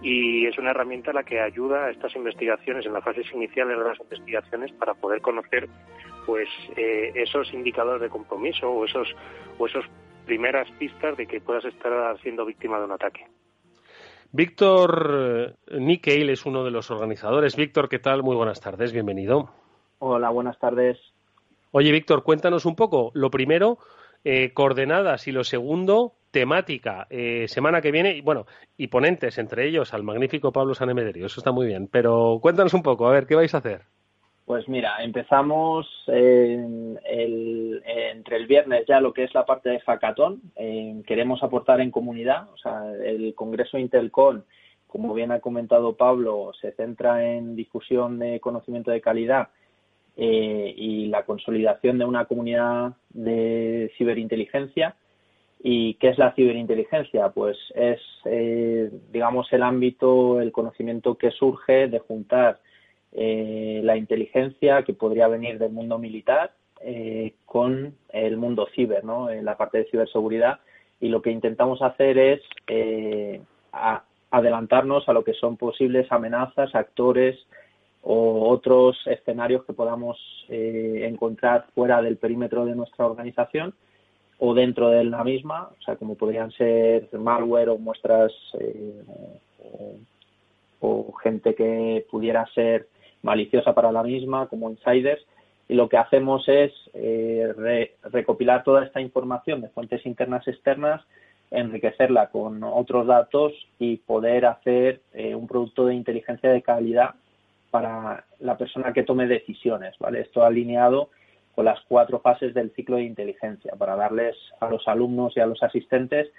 y 0.01 0.45
es 0.45 0.57
una 0.57 0.71
herramienta 0.71 1.13
la 1.13 1.23
que 1.23 1.39
ayuda 1.39 1.85
a 1.85 1.91
estas 1.91 2.13
investigaciones 2.15 2.85
en 2.85 2.91
las 2.91 3.03
fases 3.03 3.25
iniciales 3.33 3.77
de 3.77 3.83
las 3.85 3.99
investigaciones 4.01 4.73
para 4.73 4.93
poder 4.93 5.21
conocer 5.21 5.69
pues 6.25 6.49
eh, 6.75 7.13
esos 7.15 7.53
indicadores 7.53 8.01
de 8.01 8.09
compromiso 8.09 8.69
o 8.69 8.83
esos 8.83 9.07
o 9.57 9.65
esos 9.65 9.85
primeras 10.25 10.69
pistas 10.71 11.15
de 11.15 11.25
que 11.25 11.39
puedas 11.39 11.63
estar 11.63 12.19
siendo 12.19 12.45
víctima 12.45 12.79
de 12.79 12.85
un 12.85 12.91
ataque. 12.91 13.25
Víctor 14.33 15.55
eh, 15.67 15.79
Nickel 15.79 16.29
es 16.29 16.45
uno 16.45 16.65
de 16.65 16.71
los 16.71 16.91
organizadores. 16.91 17.55
Víctor, 17.55 17.87
¿qué 17.87 17.99
tal? 17.99 18.23
Muy 18.23 18.35
buenas 18.35 18.59
tardes, 18.59 18.91
bienvenido. 18.91 19.51
Hola, 19.99 20.29
buenas 20.29 20.59
tardes. 20.59 20.99
Oye, 21.77 21.91
Víctor, 21.91 22.23
cuéntanos 22.23 22.65
un 22.65 22.77
poco. 22.77 23.11
Lo 23.15 23.29
primero, 23.29 23.79
eh, 24.23 24.53
coordenadas 24.53 25.27
y 25.27 25.33
lo 25.33 25.43
segundo, 25.43 26.13
temática. 26.31 27.05
Eh, 27.09 27.49
semana 27.49 27.81
que 27.81 27.91
viene, 27.91 28.15
y 28.15 28.21
bueno, 28.21 28.45
y 28.77 28.87
ponentes, 28.87 29.37
entre 29.39 29.67
ellos 29.67 29.93
al 29.93 30.03
magnífico 30.03 30.53
Pablo 30.53 30.73
Sanemeterio. 30.73 31.25
Eso 31.25 31.41
está 31.41 31.51
muy 31.51 31.67
bien. 31.67 31.89
Pero 31.91 32.39
cuéntanos 32.41 32.73
un 32.73 32.81
poco, 32.81 33.09
a 33.09 33.11
ver, 33.11 33.27
¿qué 33.27 33.35
vais 33.35 33.53
a 33.53 33.57
hacer? 33.57 33.81
Pues 34.45 34.69
mira, 34.69 35.03
empezamos 35.03 35.85
entre 36.07 37.01
el 38.37 38.47
viernes 38.47 38.85
ya 38.87 39.01
lo 39.01 39.11
que 39.11 39.25
es 39.25 39.33
la 39.33 39.45
parte 39.45 39.69
de 39.71 39.81
Hackathon. 39.81 40.43
queremos 41.05 41.43
aportar 41.43 41.81
en 41.81 41.91
comunidad, 41.91 42.47
o 42.53 42.57
sea, 42.57 42.89
el 43.03 43.35
Congreso 43.35 43.77
Intelcon, 43.77 44.45
como 44.87 45.13
bien 45.13 45.33
ha 45.33 45.41
comentado 45.41 45.97
Pablo, 45.97 46.53
se 46.53 46.71
centra 46.71 47.21
en 47.33 47.53
difusión 47.57 48.17
de 48.17 48.39
conocimiento 48.39 48.91
de 48.91 49.01
calidad 49.01 49.49
eh, 50.17 50.73
y 50.77 51.07
la 51.07 51.25
consolidación 51.25 51.97
de 51.97 52.05
una 52.05 52.25
comunidad 52.25 52.93
de 53.09 53.91
ciberinteligencia. 53.97 54.95
¿Y 55.61 55.95
qué 55.95 56.09
es 56.09 56.17
la 56.17 56.33
ciberinteligencia? 56.33 57.29
Pues 57.29 57.57
es, 57.73 57.99
eh, 58.23 58.91
digamos, 59.11 59.51
el 59.51 59.63
ámbito, 59.63 60.39
el 60.39 60.53
conocimiento 60.53 61.15
que 61.17 61.31
surge 61.31 61.87
de 61.87 61.99
juntar 61.99 62.59
eh, 63.11 63.81
la 63.83 63.97
inteligencia 63.97 64.83
que 64.83 64.93
podría 64.93 65.27
venir 65.27 65.59
del 65.59 65.71
mundo 65.71 65.97
militar 65.97 66.51
con 67.45 67.95
el 68.09 68.37
mundo 68.37 68.67
ciber, 68.75 69.03
¿no? 69.03 69.31
En 69.31 69.43
la 69.43 69.57
parte 69.57 69.79
de 69.79 69.85
ciberseguridad. 69.85 70.59
Y 70.99 71.07
lo 71.07 71.21
que 71.21 71.31
intentamos 71.31 71.81
hacer 71.81 72.19
es 72.19 72.41
adelantarnos 74.29 75.09
a 75.09 75.13
lo 75.13 75.23
que 75.23 75.33
son 75.33 75.57
posibles 75.57 76.11
amenazas, 76.11 76.75
actores, 76.75 77.39
o 78.07 78.49
otros 78.49 78.95
escenarios 79.07 79.65
que 79.65 79.73
podamos 79.73 80.17
eh, 80.47 81.07
encontrar 81.09 81.65
fuera 81.73 82.03
del 82.03 82.17
perímetro 82.17 82.63
de 82.63 82.75
nuestra 82.75 83.07
organización 83.07 83.73
o 84.37 84.53
dentro 84.53 84.89
de 84.89 85.05
la 85.05 85.23
misma, 85.23 85.69
o 85.79 85.81
sea, 85.83 85.95
como 85.95 86.13
podrían 86.13 86.51
ser 86.51 87.09
malware 87.13 87.69
o 87.69 87.79
muestras 87.79 88.31
eh, 88.59 89.01
o, 90.81 91.13
gente 91.13 91.55
que 91.55 92.05
pudiera 92.11 92.45
ser 92.53 92.87
maliciosa 93.23 93.73
para 93.73 93.91
la 93.91 94.03
misma, 94.03 94.47
como 94.49 94.69
insiders. 94.69 95.25
Y 95.67 95.73
lo 95.73 95.89
que 95.89 95.97
hacemos 95.97 96.47
es 96.47 96.71
eh, 96.93 97.87
recopilar 98.03 98.63
toda 98.63 98.85
esta 98.85 99.01
información 99.01 99.61
de 99.61 99.69
fuentes 99.69 100.05
internas 100.05 100.45
y 100.45 100.51
externas, 100.51 101.01
enriquecerla 101.49 102.29
con 102.29 102.61
otros 102.63 103.07
datos 103.07 103.51
y 103.79 103.97
poder 103.97 104.45
hacer 104.45 105.01
un 105.13 105.47
producto 105.47 105.87
de 105.87 105.95
inteligencia 105.95 106.51
de 106.51 106.61
calidad 106.61 107.15
para 107.75 108.23
la 108.39 108.57
persona 108.57 108.93
que 108.93 109.03
tome 109.03 109.27
decisiones, 109.27 109.95
¿vale? 109.99 110.21
Esto 110.21 110.45
alineado 110.45 111.09
con 111.53 111.65
las 111.65 111.77
cuatro 111.89 112.21
fases 112.21 112.53
del 112.53 112.71
ciclo 112.71 112.95
de 112.95 113.03
inteligencia 113.03 113.73
para 113.77 113.97
darles 113.97 114.37
a 114.61 114.69
los 114.69 114.87
alumnos 114.87 115.35
y 115.35 115.41
a 115.41 115.45
los 115.45 115.61
asistentes 115.61 116.31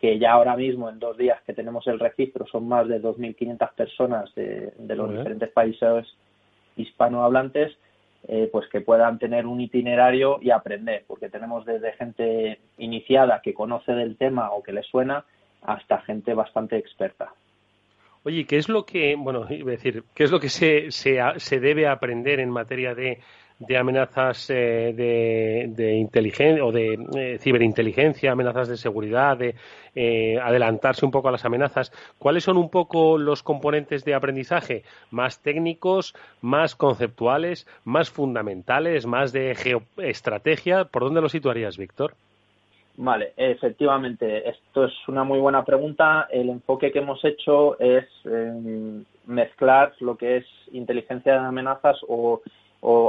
que 0.00 0.18
ya 0.18 0.32
ahora 0.32 0.56
mismo 0.56 0.88
en 0.88 0.98
dos 0.98 1.16
días 1.16 1.40
que 1.46 1.54
tenemos 1.54 1.86
el 1.86 2.00
registro 2.00 2.44
son 2.48 2.66
más 2.66 2.88
de 2.88 3.00
2.500 3.00 3.72
personas 3.74 4.34
de, 4.34 4.72
los 4.96 5.10
diferentes 5.10 5.50
países 5.50 6.08
hispanohablantes, 6.74 7.70
eh, 8.26 8.48
pues 8.50 8.66
que 8.68 8.80
puedan 8.80 9.20
tener 9.20 9.46
un 9.46 9.60
itinerario 9.60 10.40
y 10.42 10.50
aprender, 10.50 11.04
porque 11.06 11.28
tenemos 11.28 11.64
desde 11.66 11.92
gente 11.92 12.58
iniciada 12.78 13.42
que 13.42 13.54
conoce 13.54 13.92
del 13.92 14.16
tema 14.16 14.50
o 14.50 14.60
que 14.60 14.72
le 14.72 14.82
suena 14.82 15.24
hasta 15.62 16.00
gente 16.00 16.34
bastante 16.34 16.78
experta. 16.78 17.32
Oye, 18.22 18.44
¿qué 18.44 18.56
es 18.56 18.68
lo 18.68 18.84
que, 18.84 19.16
bueno, 19.16 19.46
iba 19.50 19.70
a 19.70 19.76
decir, 19.76 20.04
qué 20.14 20.24
es 20.24 20.30
lo 20.30 20.40
que 20.40 20.50
se, 20.50 20.90
se, 20.90 21.18
se 21.36 21.60
debe 21.60 21.88
aprender 21.88 22.38
en 22.40 22.50
materia 22.50 22.94
de, 22.94 23.20
de 23.60 23.76
amenazas 23.78 24.50
eh, 24.50 24.92
de, 24.94 25.66
de 25.68 25.94
inteligencia 25.94 26.64
o 26.64 26.72
de 26.72 26.98
eh, 27.16 27.38
ciberinteligencia, 27.38 28.32
amenazas 28.32 28.68
de 28.68 28.76
seguridad, 28.76 29.36
de 29.36 29.54
eh, 29.94 30.38
adelantarse 30.38 31.04
un 31.04 31.10
poco 31.10 31.28
a 31.28 31.32
las 31.32 31.44
amenazas. 31.44 31.92
¿Cuáles 32.18 32.44
son 32.44 32.56
un 32.56 32.70
poco 32.70 33.18
los 33.18 33.42
componentes 33.42 34.04
de 34.04 34.14
aprendizaje? 34.14 34.82
¿Más 35.10 35.40
técnicos, 35.42 36.14
más 36.40 36.74
conceptuales, 36.74 37.66
más 37.84 38.10
fundamentales, 38.10 39.06
más 39.06 39.32
de 39.32 39.54
geoestrategia? 39.54 40.84
¿Por 40.84 41.04
dónde 41.04 41.20
lo 41.20 41.28
situarías, 41.28 41.76
Víctor? 41.76 42.14
Vale, 42.96 43.32
efectivamente, 43.36 44.48
esto 44.48 44.84
es 44.84 44.92
una 45.08 45.24
muy 45.24 45.38
buena 45.38 45.64
pregunta. 45.64 46.28
El 46.30 46.50
enfoque 46.50 46.92
que 46.92 46.98
hemos 46.98 47.24
hecho 47.24 47.78
es 47.80 48.04
em, 48.24 49.04
mezclar 49.26 49.94
lo 50.00 50.16
que 50.16 50.38
es 50.38 50.46
inteligencia 50.72 51.32
de 51.32 51.38
amenazas 51.38 51.98
o, 52.08 52.42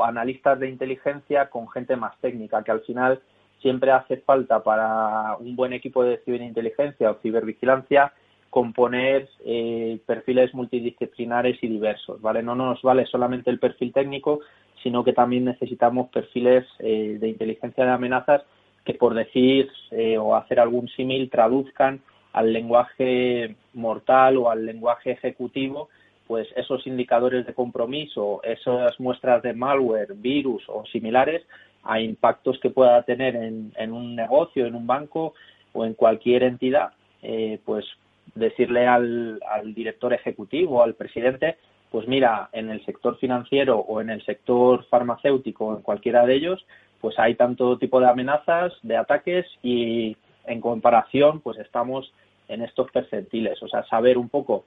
analistas 0.04 0.60
de 0.60 0.70
inteligencia 0.70 1.50
con 1.50 1.70
gente 1.70 1.96
más 1.96 2.18
técnica, 2.20 2.64
que 2.64 2.72
al 2.72 2.82
final 2.82 3.22
siempre 3.62 3.92
hace 3.92 4.18
falta 4.18 4.64
para 4.64 5.38
un 5.38 5.56
buen 5.56 5.74
equipo 5.74 6.04
de 6.04 6.18
ciberinteligencia 6.26 7.12
o 7.12 7.20
cibervigilancia 7.22 8.14
componer 8.50 9.30
eh, 9.46 10.00
perfiles 10.06 10.54
multidisciplinares 10.54 11.58
y 11.64 11.68
diversos, 11.68 12.22
¿vale? 12.22 12.44
No 12.44 12.54
nos 12.54 12.82
vale 12.82 13.06
solamente 13.06 13.50
el 13.50 13.60
perfil 13.60 13.94
técnico, 13.94 14.42
sino 14.84 15.04
que 15.06 15.14
también 15.14 15.46
necesitamos 15.46 16.10
perfiles 16.10 16.66
eh, 16.80 17.18
de 17.20 17.30
inteligencia 17.30 17.86
de 17.86 17.92
amenazas 17.92 18.44
que 18.86 18.94
por 18.94 19.14
decir 19.14 19.70
eh, 19.92 20.18
o 20.18 20.36
hacer 20.36 20.60
algún 20.60 20.88
símil 20.90 21.30
traduzcan 21.30 22.02
al 22.34 22.54
lenguaje 22.54 23.56
mortal 23.74 24.38
o 24.38 24.50
al 24.50 24.66
lenguaje 24.66 25.12
ejecutivo 25.12 25.90
pues 26.32 26.48
esos 26.56 26.88
indicadores 26.88 27.46
de 27.46 27.54
compromiso, 27.54 28.42
esas 28.44 28.98
muestras 29.02 29.44
de 29.44 29.52
malware, 29.52 30.14
virus 30.14 30.64
o 30.70 30.86
similares 30.86 31.44
a 31.84 32.00
impactos 32.00 32.58
que 32.60 32.70
pueda 32.70 33.04
tener 33.04 33.36
en, 33.36 33.92
un 33.92 34.16
negocio, 34.16 34.66
en 34.66 34.76
un 34.76 34.88
banco 34.88 35.34
o 35.74 35.84
en 35.84 35.94
cualquier 35.94 36.44
entidad, 36.44 36.92
eh, 37.22 37.60
pues 37.66 37.86
decirle 38.34 38.88
al, 38.88 39.42
al 39.46 39.74
director 39.74 40.14
ejecutivo, 40.14 40.82
al 40.82 40.94
presidente, 40.94 41.58
pues 41.92 42.08
mira, 42.08 42.48
en 42.54 42.70
el 42.70 42.86
sector 42.86 43.18
financiero 43.18 43.80
o 43.80 44.00
en 44.00 44.10
el 44.10 44.24
sector 44.24 44.86
farmacéutico, 44.86 45.76
en 45.76 45.82
cualquiera 45.82 46.26
de 46.26 46.36
ellos, 46.36 46.66
pues 47.02 47.18
hay 47.20 47.36
tanto 47.36 47.78
tipo 47.78 48.00
de 48.00 48.08
amenazas, 48.08 48.74
de 48.84 48.96
ataques 48.96 49.46
y 49.64 50.16
en 50.46 50.62
comparación 50.62 51.42
pues 51.42 51.58
estamos 51.58 52.14
en 52.48 52.62
estos 52.62 52.92
percentiles, 52.92 53.62
o 53.64 53.68
sea, 53.68 53.84
saber 53.86 54.18
un 54.18 54.30
poco 54.30 54.66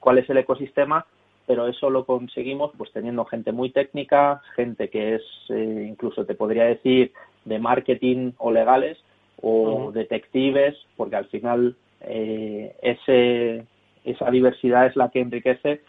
cuál 0.00 0.18
es 0.18 0.28
el 0.30 0.38
ecosistema, 0.38 1.06
pero 1.46 1.66
eso 1.68 1.90
lo 1.90 2.04
conseguimos 2.04 2.72
pues 2.76 2.92
teniendo 2.92 3.24
gente 3.24 3.52
muy 3.52 3.70
técnica, 3.70 4.42
gente 4.54 4.90
que 4.90 5.16
es 5.16 5.22
eh, 5.50 5.86
incluso 5.88 6.24
te 6.24 6.34
podría 6.34 6.64
decir 6.64 7.12
de 7.44 7.58
marketing 7.58 8.32
o 8.38 8.50
legales 8.50 8.98
o 9.40 9.92
detectives, 9.92 10.76
porque 10.96 11.16
al 11.16 11.26
final 11.26 11.76
eh, 12.00 12.76
ese, 12.82 13.64
esa 14.04 14.30
diversidad 14.30 14.86
es 14.86 14.96
la 14.96 15.10
que 15.10 15.20
enriquece 15.20 15.80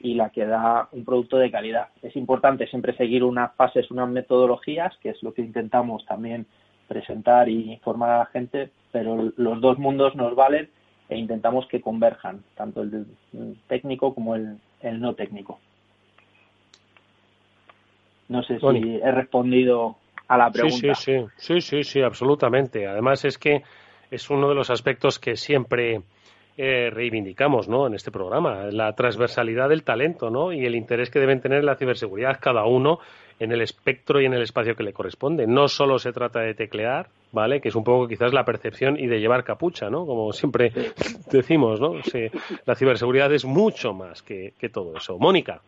y 0.00 0.14
la 0.14 0.30
que 0.30 0.44
da 0.44 0.88
un 0.92 1.04
producto 1.04 1.38
de 1.38 1.50
calidad. 1.50 1.88
Es 2.02 2.16
importante 2.16 2.66
siempre 2.66 2.96
seguir 2.96 3.24
unas 3.24 3.54
fases, 3.54 3.90
unas 3.90 4.08
metodologías, 4.08 4.96
que 4.98 5.10
es 5.10 5.22
lo 5.22 5.32
que 5.32 5.42
intentamos 5.42 6.04
también 6.06 6.46
presentar 6.88 7.48
y 7.48 7.72
informar 7.72 8.10
a 8.10 8.18
la 8.18 8.26
gente, 8.26 8.70
pero 8.92 9.32
los 9.36 9.60
dos 9.60 9.78
mundos 9.78 10.14
nos 10.14 10.34
valen 10.34 10.68
e 11.08 11.16
intentamos 11.18 11.66
que 11.68 11.80
converjan, 11.80 12.42
tanto 12.54 12.82
el, 12.82 13.06
técnico 13.66 14.14
como 14.14 14.34
el, 14.34 14.58
no 14.82 15.14
técnico. 15.14 15.58
No 18.28 18.42
sé 18.42 18.58
si 18.58 18.96
he 19.02 19.10
respondido 19.12 19.96
a 20.28 20.38
la 20.38 20.50
pregunta. 20.50 20.94
Sí, 20.94 20.94
sí, 20.94 21.26
sí, 21.36 21.60
sí, 21.60 21.60
sí, 21.60 21.84
sí, 21.84 22.02
absolutamente. 22.02 22.86
Además 22.86 23.24
es 23.24 23.38
que 23.38 23.62
es 24.10 24.30
uno 24.30 24.48
de 24.48 24.54
los 24.54 24.70
aspectos 24.70 25.18
que 25.18 25.36
siempre 25.36 26.02
eh, 26.56 26.90
reivindicamos 26.90 27.68
¿no? 27.68 27.86
en 27.86 27.94
este 27.94 28.10
programa, 28.10 28.66
la 28.70 28.92
transversalidad 28.94 29.68
del 29.68 29.82
talento 29.82 30.30
¿no? 30.30 30.52
y 30.52 30.64
el 30.64 30.74
interés 30.74 31.10
que 31.10 31.18
deben 31.18 31.40
tener 31.40 31.64
la 31.64 31.76
ciberseguridad 31.76 32.38
cada 32.40 32.64
uno 32.64 33.00
en 33.40 33.52
el 33.52 33.60
espectro 33.60 34.20
y 34.20 34.26
en 34.26 34.34
el 34.34 34.42
espacio 34.42 34.76
que 34.76 34.84
le 34.84 34.92
corresponde. 34.92 35.46
No 35.46 35.66
solo 35.68 35.98
se 35.98 36.12
trata 36.12 36.40
de 36.40 36.54
teclear, 36.54 37.08
¿vale? 37.32 37.60
Que 37.60 37.68
es 37.68 37.74
un 37.74 37.82
poco 37.82 38.06
quizás 38.06 38.32
la 38.32 38.44
percepción 38.44 38.96
y 38.96 39.08
de 39.08 39.18
llevar 39.18 39.42
capucha, 39.42 39.90
¿no? 39.90 40.06
Como 40.06 40.32
siempre 40.32 40.72
decimos, 41.32 41.80
¿no? 41.80 41.94
la 42.64 42.74
ciberseguridad 42.76 43.32
es 43.32 43.44
mucho 43.44 43.92
más 43.92 44.22
que, 44.22 44.52
que 44.58 44.68
todo 44.68 44.96
eso. 44.96 45.18
Mónica. 45.18 45.60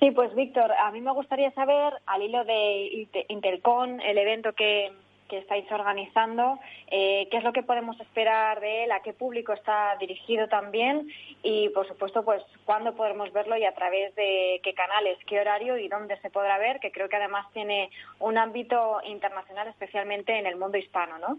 Sí, 0.00 0.12
pues 0.12 0.34
Víctor, 0.34 0.70
a 0.72 0.90
mí 0.92 1.00
me 1.00 1.12
gustaría 1.12 1.50
saber, 1.52 1.92
al 2.06 2.22
hilo 2.22 2.44
de 2.44 3.08
Intelcon, 3.28 4.00
el 4.00 4.18
evento 4.18 4.52
que, 4.52 4.92
que 5.28 5.38
estáis 5.38 5.70
organizando, 5.70 6.58
eh, 6.90 7.28
qué 7.30 7.36
es 7.36 7.44
lo 7.44 7.52
que 7.52 7.62
podemos 7.62 8.00
esperar 8.00 8.60
de 8.60 8.84
él, 8.84 8.92
a 8.92 9.00
qué 9.00 9.12
público 9.12 9.52
está 9.52 9.96
dirigido 10.00 10.48
también 10.48 11.08
y, 11.42 11.68
por 11.70 11.86
supuesto, 11.86 12.24
pues 12.24 12.42
cuándo 12.64 12.94
podremos 12.94 13.32
verlo 13.32 13.56
y 13.56 13.64
a 13.64 13.74
través 13.74 14.14
de 14.14 14.60
qué 14.62 14.74
canales, 14.74 15.18
qué 15.26 15.40
horario 15.40 15.76
y 15.76 15.88
dónde 15.88 16.18
se 16.20 16.30
podrá 16.30 16.58
ver, 16.58 16.80
que 16.80 16.90
creo 16.90 17.08
que 17.08 17.16
además 17.16 17.46
tiene 17.52 17.90
un 18.18 18.38
ámbito 18.38 19.00
internacional, 19.06 19.68
especialmente 19.68 20.36
en 20.38 20.46
el 20.46 20.56
mundo 20.56 20.78
hispano, 20.78 21.18
¿no? 21.18 21.38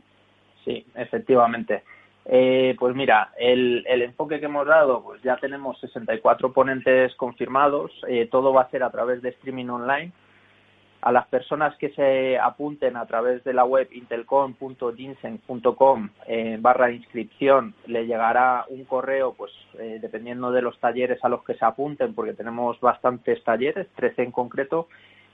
Sí, 0.63 0.85
efectivamente. 0.95 1.83
Eh, 2.25 2.75
pues 2.77 2.95
mira, 2.95 3.31
el, 3.37 3.83
el, 3.87 4.03
enfoque 4.03 4.39
que 4.39 4.45
hemos 4.45 4.67
dado, 4.67 5.01
pues 5.01 5.21
ya 5.23 5.37
tenemos 5.37 5.79
64 5.79 6.53
ponentes 6.53 7.15
confirmados. 7.15 7.91
Eh, 8.07 8.27
todo 8.29 8.53
va 8.53 8.63
a 8.63 8.69
ser 8.69 8.83
a 8.83 8.91
través 8.91 9.21
de 9.23 9.29
streaming 9.29 9.67
online 9.67 10.11
a 11.01 11.11
las 11.11 11.27
personas 11.27 11.75
que 11.77 11.89
se 11.91 12.37
apunten 12.37 12.97
a 12.97 13.05
través 13.05 13.41
de 13.43 13.53
la 13.53 13.63
web 13.63 13.87
intelcom.ginseng.com 13.91 16.09
eh, 16.27 16.57
barra 16.59 16.91
inscripción 16.91 17.73
le 17.85 18.05
llegará 18.05 18.65
un 18.67 18.83
correo 18.83 19.33
pues 19.33 19.53
eh, 19.79 19.99
dependiendo 20.01 20.51
de 20.51 20.61
los 20.61 20.77
talleres 20.79 21.23
a 21.23 21.29
los 21.29 21.43
que 21.43 21.53
se 21.53 21.63
apunten 21.63 22.13
porque 22.13 22.33
tenemos 22.33 22.77
bastantes 22.81 23.41
talleres 23.43 23.87
13 23.95 24.23
en 24.23 24.31
concreto 24.31 24.89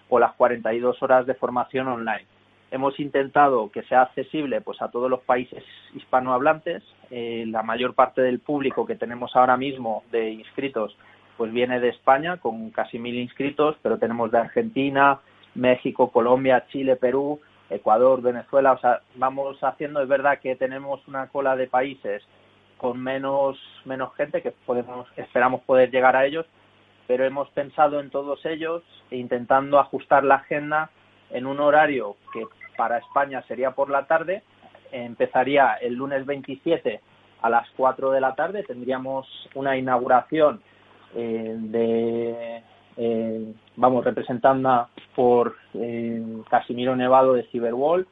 o 0.10 0.20
las 0.20 0.34
42 0.34 1.02
horas 1.02 1.26
de 1.26 1.34
formación 1.34 1.88
online. 1.88 2.28
Hemos 2.70 3.00
intentado 3.00 3.72
que 3.72 3.82
sea 3.84 4.04
accesible 4.04 4.62
pues 4.62 4.80
a 4.82 4.90
todos 4.90 5.10
los 5.10 5.22
países 5.22 5.64
hispanohablantes. 5.96 6.84
Eh, 7.10 7.46
la 7.48 7.64
mayor 7.64 7.96
parte 7.96 8.22
del 8.22 8.40
público 8.40 8.86
que 8.86 8.96
tenemos 8.96 9.36
ahora 9.36 9.58
mismo 9.58 10.04
de 10.12 10.30
inscritos 10.30 10.96
pues 11.38 11.52
viene 11.52 11.80
de 11.80 11.90
España 11.90 12.38
con 12.38 12.70
casi 12.70 13.00
mil 13.00 13.16
inscritos, 13.16 13.76
pero 13.82 13.98
tenemos 13.98 14.32
de 14.32 14.38
Argentina, 14.38 15.20
México, 15.56 16.12
Colombia, 16.12 16.66
Chile, 16.68 16.96
Perú, 16.96 17.40
Ecuador, 17.70 18.22
Venezuela. 18.22 18.74
O 18.74 18.80
sea, 18.80 19.02
vamos 19.16 19.58
haciendo, 19.64 20.02
es 20.02 20.08
verdad 20.08 20.40
que 20.40 20.56
tenemos 20.56 21.06
una 21.08 21.28
cola 21.28 21.56
de 21.56 21.68
países 21.68 22.24
con 22.78 23.02
menos, 23.02 23.58
menos 23.86 24.14
gente 24.16 24.42
que 24.42 24.52
podemos, 24.52 25.08
esperamos 25.16 25.62
poder 25.62 25.90
llegar 25.92 26.16
a 26.16 26.26
ellos, 26.26 26.46
pero 27.08 27.26
hemos 27.26 27.50
pensado 27.50 28.00
en 28.00 28.10
todos 28.10 28.46
ellos 28.46 28.84
e 29.12 29.18
intentando 29.18 29.80
ajustar 29.80 30.24
la 30.24 30.36
agenda 30.36 30.90
en 31.32 31.46
un 31.46 31.60
horario 31.60 32.18
que 32.34 32.44
para 32.78 32.98
España 32.98 33.42
sería 33.48 33.72
por 33.72 33.90
la 33.90 34.06
tarde. 34.06 34.44
Empezaría 34.92 35.76
el 35.76 35.96
lunes 35.96 36.26
27 36.26 37.02
a 37.42 37.50
las 37.50 37.70
4 37.78 38.12
de 38.12 38.22
la 38.22 38.36
tarde. 38.36 38.64
Tendríamos 38.64 39.28
una 39.54 39.78
inauguración 39.78 40.62
eh, 41.16 41.56
de, 41.58 42.64
eh, 42.98 43.54
vamos, 43.76 44.04
representada 44.04 44.90
por 45.16 45.56
eh, 45.74 46.22
Casimiro 46.50 46.96
Nevado 46.96 47.34
de 47.34 47.44
Cyberwall, 47.44 48.08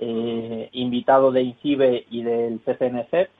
invitado 0.00 1.30
de 1.32 1.42
INCIBE 1.42 2.06
y 2.10 2.22
del 2.22 2.60
CCNC. 2.60 3.30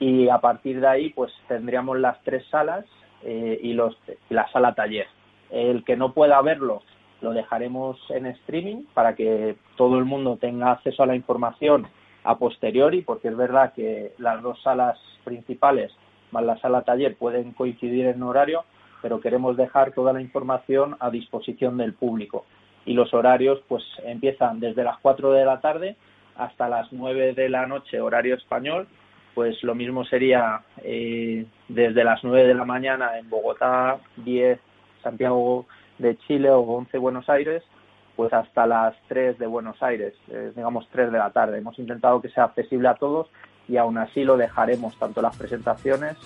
Y 0.00 0.28
a 0.28 0.38
partir 0.38 0.80
de 0.80 0.86
ahí, 0.86 1.10
pues 1.10 1.32
tendríamos 1.48 1.98
las 1.98 2.22
tres 2.22 2.44
salas 2.50 2.84
y, 3.24 3.72
los, 3.72 3.96
la 4.28 4.46
sala 4.52 4.74
taller. 4.74 5.08
El 5.50 5.82
que 5.84 5.96
no 5.96 6.12
pueda 6.12 6.40
verlo, 6.42 6.82
lo 7.20 7.32
dejaremos 7.32 7.98
en 8.10 8.26
streaming 8.26 8.84
para 8.94 9.16
que 9.16 9.56
todo 9.76 9.98
el 9.98 10.04
mundo 10.04 10.36
tenga 10.36 10.72
acceso 10.72 11.02
a 11.02 11.06
la 11.06 11.16
información 11.16 11.88
a 12.22 12.38
posteriori, 12.38 13.02
porque 13.02 13.28
es 13.28 13.36
verdad 13.36 13.72
que 13.72 14.12
las 14.18 14.40
dos 14.42 14.62
salas 14.62 14.98
principales 15.24 15.90
más 16.30 16.44
la 16.44 16.58
sala 16.58 16.82
taller 16.82 17.16
pueden 17.16 17.52
coincidir 17.52 18.06
en 18.06 18.22
horario, 18.22 18.64
pero 19.02 19.20
queremos 19.20 19.56
dejar 19.56 19.92
toda 19.92 20.12
la 20.12 20.20
información 20.20 20.96
a 21.00 21.10
disposición 21.10 21.76
del 21.76 21.94
público. 21.94 22.46
Y 22.84 22.94
los 22.94 23.12
horarios 23.12 23.60
pues 23.68 23.84
empiezan 24.04 24.60
desde 24.60 24.84
las 24.84 24.98
4 24.98 25.32
de 25.32 25.44
la 25.44 25.60
tarde 25.60 25.96
hasta 26.36 26.68
las 26.68 26.92
9 26.92 27.34
de 27.34 27.48
la 27.48 27.66
noche, 27.66 28.00
horario 28.00 28.34
español. 28.34 28.86
Pues 29.34 29.62
lo 29.62 29.74
mismo 29.74 30.04
sería 30.04 30.62
eh, 30.82 31.46
desde 31.68 32.04
las 32.04 32.24
9 32.24 32.48
de 32.48 32.54
la 32.54 32.64
mañana 32.64 33.18
en 33.18 33.28
Bogotá, 33.28 33.98
10 34.16 34.58
Santiago 35.02 35.66
de 35.98 36.16
Chile 36.18 36.50
o 36.50 36.60
11 36.60 36.98
Buenos 36.98 37.28
Aires, 37.28 37.62
pues 38.16 38.32
hasta 38.32 38.66
las 38.66 38.96
3 39.08 39.38
de 39.38 39.46
Buenos 39.46 39.80
Aires, 39.82 40.14
eh, 40.28 40.52
digamos 40.56 40.88
3 40.90 41.12
de 41.12 41.18
la 41.18 41.30
tarde. 41.30 41.58
Hemos 41.58 41.78
intentado 41.78 42.20
que 42.20 42.30
sea 42.30 42.44
accesible 42.44 42.88
a 42.88 42.94
todos 42.94 43.28
y 43.68 43.76
aún 43.76 43.98
así 43.98 44.24
lo 44.24 44.36
dejaremos 44.36 44.98
tanto 44.98 45.22
las 45.22 45.36
presentaciones 45.36 46.16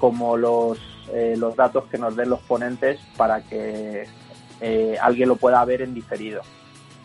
como 0.00 0.36
los, 0.36 0.78
eh, 1.12 1.34
los 1.36 1.54
datos 1.54 1.84
que 1.84 1.98
nos 1.98 2.16
den 2.16 2.30
los 2.30 2.40
ponentes 2.40 2.98
para 3.16 3.42
que 3.42 4.08
eh, 4.60 4.96
alguien 5.00 5.28
lo 5.28 5.36
pueda 5.36 5.64
ver 5.64 5.82
en 5.82 5.94
diferido. 5.94 6.40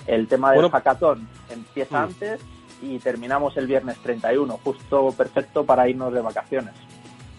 El 0.07 0.27
tema 0.27 0.53
del 0.53 0.69
hackathon 0.69 1.27
empieza 1.49 1.99
mm. 1.99 2.03
antes 2.03 2.41
y 2.81 2.97
terminamos 2.99 3.57
el 3.57 3.67
viernes 3.67 3.97
31, 4.01 4.59
justo 4.63 5.11
perfecto 5.11 5.65
para 5.65 5.89
irnos 5.89 6.13
de 6.13 6.21
vacaciones. 6.21 6.73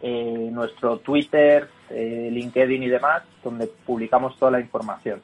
eh, 0.00 0.48
nuestro 0.50 0.96
Twitter, 0.98 1.68
LinkedIn 1.90 2.82
y 2.82 2.88
demás 2.88 3.22
donde 3.42 3.66
publicamos 3.66 4.38
toda 4.38 4.52
la 4.52 4.60
información. 4.60 5.20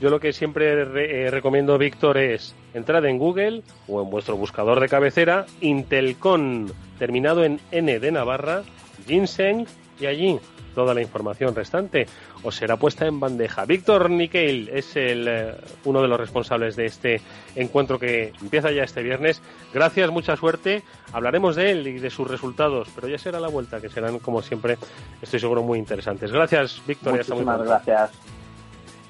Yo 0.00 0.10
lo 0.10 0.20
que 0.20 0.32
siempre 0.32 0.82
eh, 0.82 1.30
recomiendo, 1.30 1.76
Víctor, 1.76 2.18
es 2.18 2.54
entrar 2.72 3.04
en 3.06 3.18
Google 3.18 3.62
o 3.88 4.00
en 4.02 4.10
vuestro 4.10 4.36
buscador 4.36 4.78
de 4.78 4.88
cabecera, 4.88 5.46
Intelcon, 5.60 6.72
terminado 6.98 7.44
en 7.44 7.58
N 7.72 7.98
de 7.98 8.12
Navarra, 8.12 8.62
Ginseng, 9.06 9.66
y 9.98 10.06
allí 10.06 10.38
toda 10.76 10.94
la 10.94 11.02
información 11.02 11.56
restante 11.56 12.06
os 12.44 12.54
será 12.54 12.76
puesta 12.76 13.06
en 13.06 13.18
bandeja. 13.18 13.64
Víctor 13.64 14.08
Niquel 14.10 14.68
es 14.72 14.94
el, 14.94 15.26
eh, 15.26 15.54
uno 15.84 16.00
de 16.00 16.06
los 16.06 16.20
responsables 16.20 16.76
de 16.76 16.86
este 16.86 17.20
encuentro 17.56 17.98
que 17.98 18.32
empieza 18.40 18.70
ya 18.70 18.84
este 18.84 19.02
viernes. 19.02 19.42
Gracias, 19.74 20.08
mucha 20.12 20.36
suerte. 20.36 20.84
Hablaremos 21.12 21.56
de 21.56 21.72
él 21.72 21.86
y 21.88 21.98
de 21.98 22.10
sus 22.10 22.28
resultados, 22.28 22.88
pero 22.94 23.08
ya 23.08 23.18
será 23.18 23.40
la 23.40 23.48
vuelta, 23.48 23.80
que 23.80 23.88
serán, 23.88 24.20
como 24.20 24.42
siempre, 24.42 24.78
estoy 25.20 25.40
seguro, 25.40 25.64
muy 25.64 25.80
interesantes. 25.80 26.30
Gracias, 26.30 26.80
Víctor. 26.86 27.14
Muchísimas 27.14 27.64
gracias 27.64 28.37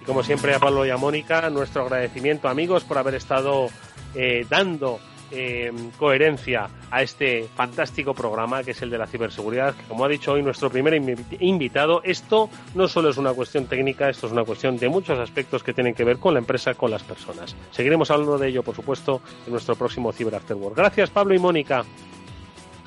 como 0.08 0.22
siempre 0.22 0.54
a 0.54 0.58
Pablo 0.58 0.86
y 0.86 0.90
a 0.90 0.96
Mónica, 0.96 1.50
nuestro 1.50 1.82
agradecimiento 1.82 2.48
amigos 2.48 2.82
por 2.82 2.96
haber 2.96 3.14
estado 3.14 3.68
eh, 4.14 4.46
dando 4.48 4.98
eh, 5.30 5.70
coherencia 5.98 6.70
a 6.90 7.02
este 7.02 7.46
fantástico 7.54 8.14
programa 8.14 8.64
que 8.64 8.70
es 8.70 8.80
el 8.80 8.88
de 8.88 8.96
la 8.96 9.06
ciberseguridad, 9.06 9.74
que 9.74 9.84
como 9.84 10.06
ha 10.06 10.08
dicho 10.08 10.32
hoy 10.32 10.42
nuestro 10.42 10.70
primer 10.70 10.94
invitado, 11.40 12.00
esto 12.04 12.48
no 12.74 12.88
solo 12.88 13.10
es 13.10 13.18
una 13.18 13.34
cuestión 13.34 13.66
técnica, 13.66 14.08
esto 14.08 14.28
es 14.28 14.32
una 14.32 14.44
cuestión 14.44 14.78
de 14.78 14.88
muchos 14.88 15.18
aspectos 15.18 15.62
que 15.62 15.74
tienen 15.74 15.94
que 15.94 16.04
ver 16.04 16.16
con 16.16 16.32
la 16.32 16.40
empresa, 16.40 16.72
con 16.72 16.90
las 16.90 17.02
personas. 17.02 17.54
Seguiremos 17.70 18.10
hablando 18.10 18.38
de 18.38 18.48
ello, 18.48 18.62
por 18.62 18.74
supuesto, 18.74 19.20
en 19.44 19.52
nuestro 19.52 19.76
próximo 19.76 20.10
Ciber 20.10 20.36
After 20.36 20.56
Gracias 20.74 21.10
Pablo 21.10 21.34
y 21.34 21.38
Mónica. 21.38 21.84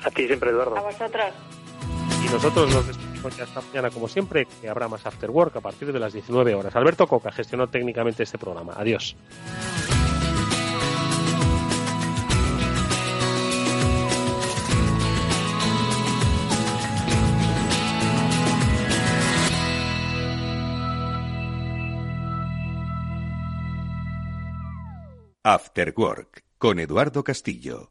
A 0.02 0.10
ti 0.10 0.26
siempre, 0.26 0.50
Eduardo. 0.50 0.76
A 0.76 0.80
vosotros. 0.80 1.32
Y 2.24 2.32
nosotros 2.32 2.72
nos 2.72 2.86
despedimos 2.86 3.36
ya 3.36 3.44
esta 3.44 3.60
mañana, 3.60 3.90
como 3.90 4.08
siempre, 4.08 4.46
que 4.60 4.68
habrá 4.68 4.88
más 4.88 5.04
After 5.06 5.30
Work 5.30 5.56
a 5.56 5.60
partir 5.60 5.92
de 5.92 5.98
las 5.98 6.12
19 6.12 6.54
horas. 6.54 6.74
Alberto 6.76 7.06
Coca 7.06 7.32
gestionó 7.32 7.68
técnicamente 7.68 8.22
este 8.22 8.38
programa. 8.38 8.74
Adiós. 8.76 9.16
After 25.44 25.92
Work 25.96 26.44
con 26.56 26.78
Eduardo 26.78 27.24
Castillo. 27.24 27.90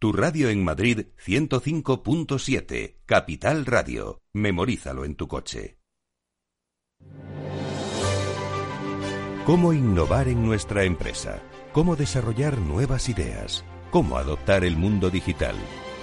Tu 0.00 0.14
radio 0.14 0.48
en 0.48 0.64
Madrid 0.64 1.08
105.7, 1.22 2.96
Capital 3.04 3.66
Radio. 3.66 4.22
Memorízalo 4.32 5.04
en 5.04 5.14
tu 5.14 5.28
coche. 5.28 5.76
¿Cómo 9.44 9.74
innovar 9.74 10.28
en 10.28 10.42
nuestra 10.42 10.84
empresa? 10.84 11.42
¿Cómo 11.74 11.96
desarrollar 11.96 12.56
nuevas 12.56 13.10
ideas? 13.10 13.62
¿Cómo 13.90 14.16
adoptar 14.16 14.64
el 14.64 14.78
mundo 14.78 15.10
digital? 15.10 15.54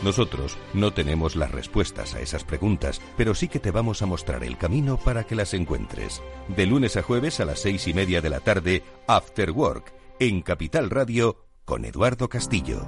Nosotros 0.03 0.59
no 0.75 0.93
tenemos 0.93 1.35
las 1.35 1.51
respuestas 1.51 2.13
a 2.13 2.21
esas 2.21 2.43
preguntas, 2.43 3.01
pero 3.17 3.33
sí 3.33 3.47
que 3.47 3.59
te 3.59 3.71
vamos 3.71 4.03
a 4.03 4.05
mostrar 4.05 4.43
el 4.43 4.59
camino 4.59 4.97
para 4.97 5.23
que 5.23 5.33
las 5.33 5.55
encuentres. 5.55 6.21
De 6.55 6.67
lunes 6.67 6.97
a 6.97 7.01
jueves 7.01 7.39
a 7.39 7.45
las 7.45 7.61
seis 7.61 7.87
y 7.87 7.95
media 7.95 8.21
de 8.21 8.29
la 8.29 8.41
tarde, 8.41 8.83
After 9.07 9.49
Work, 9.49 9.91
en 10.19 10.43
Capital 10.43 10.91
Radio, 10.91 11.47
con 11.65 11.83
Eduardo 11.83 12.29
Castillo. 12.29 12.87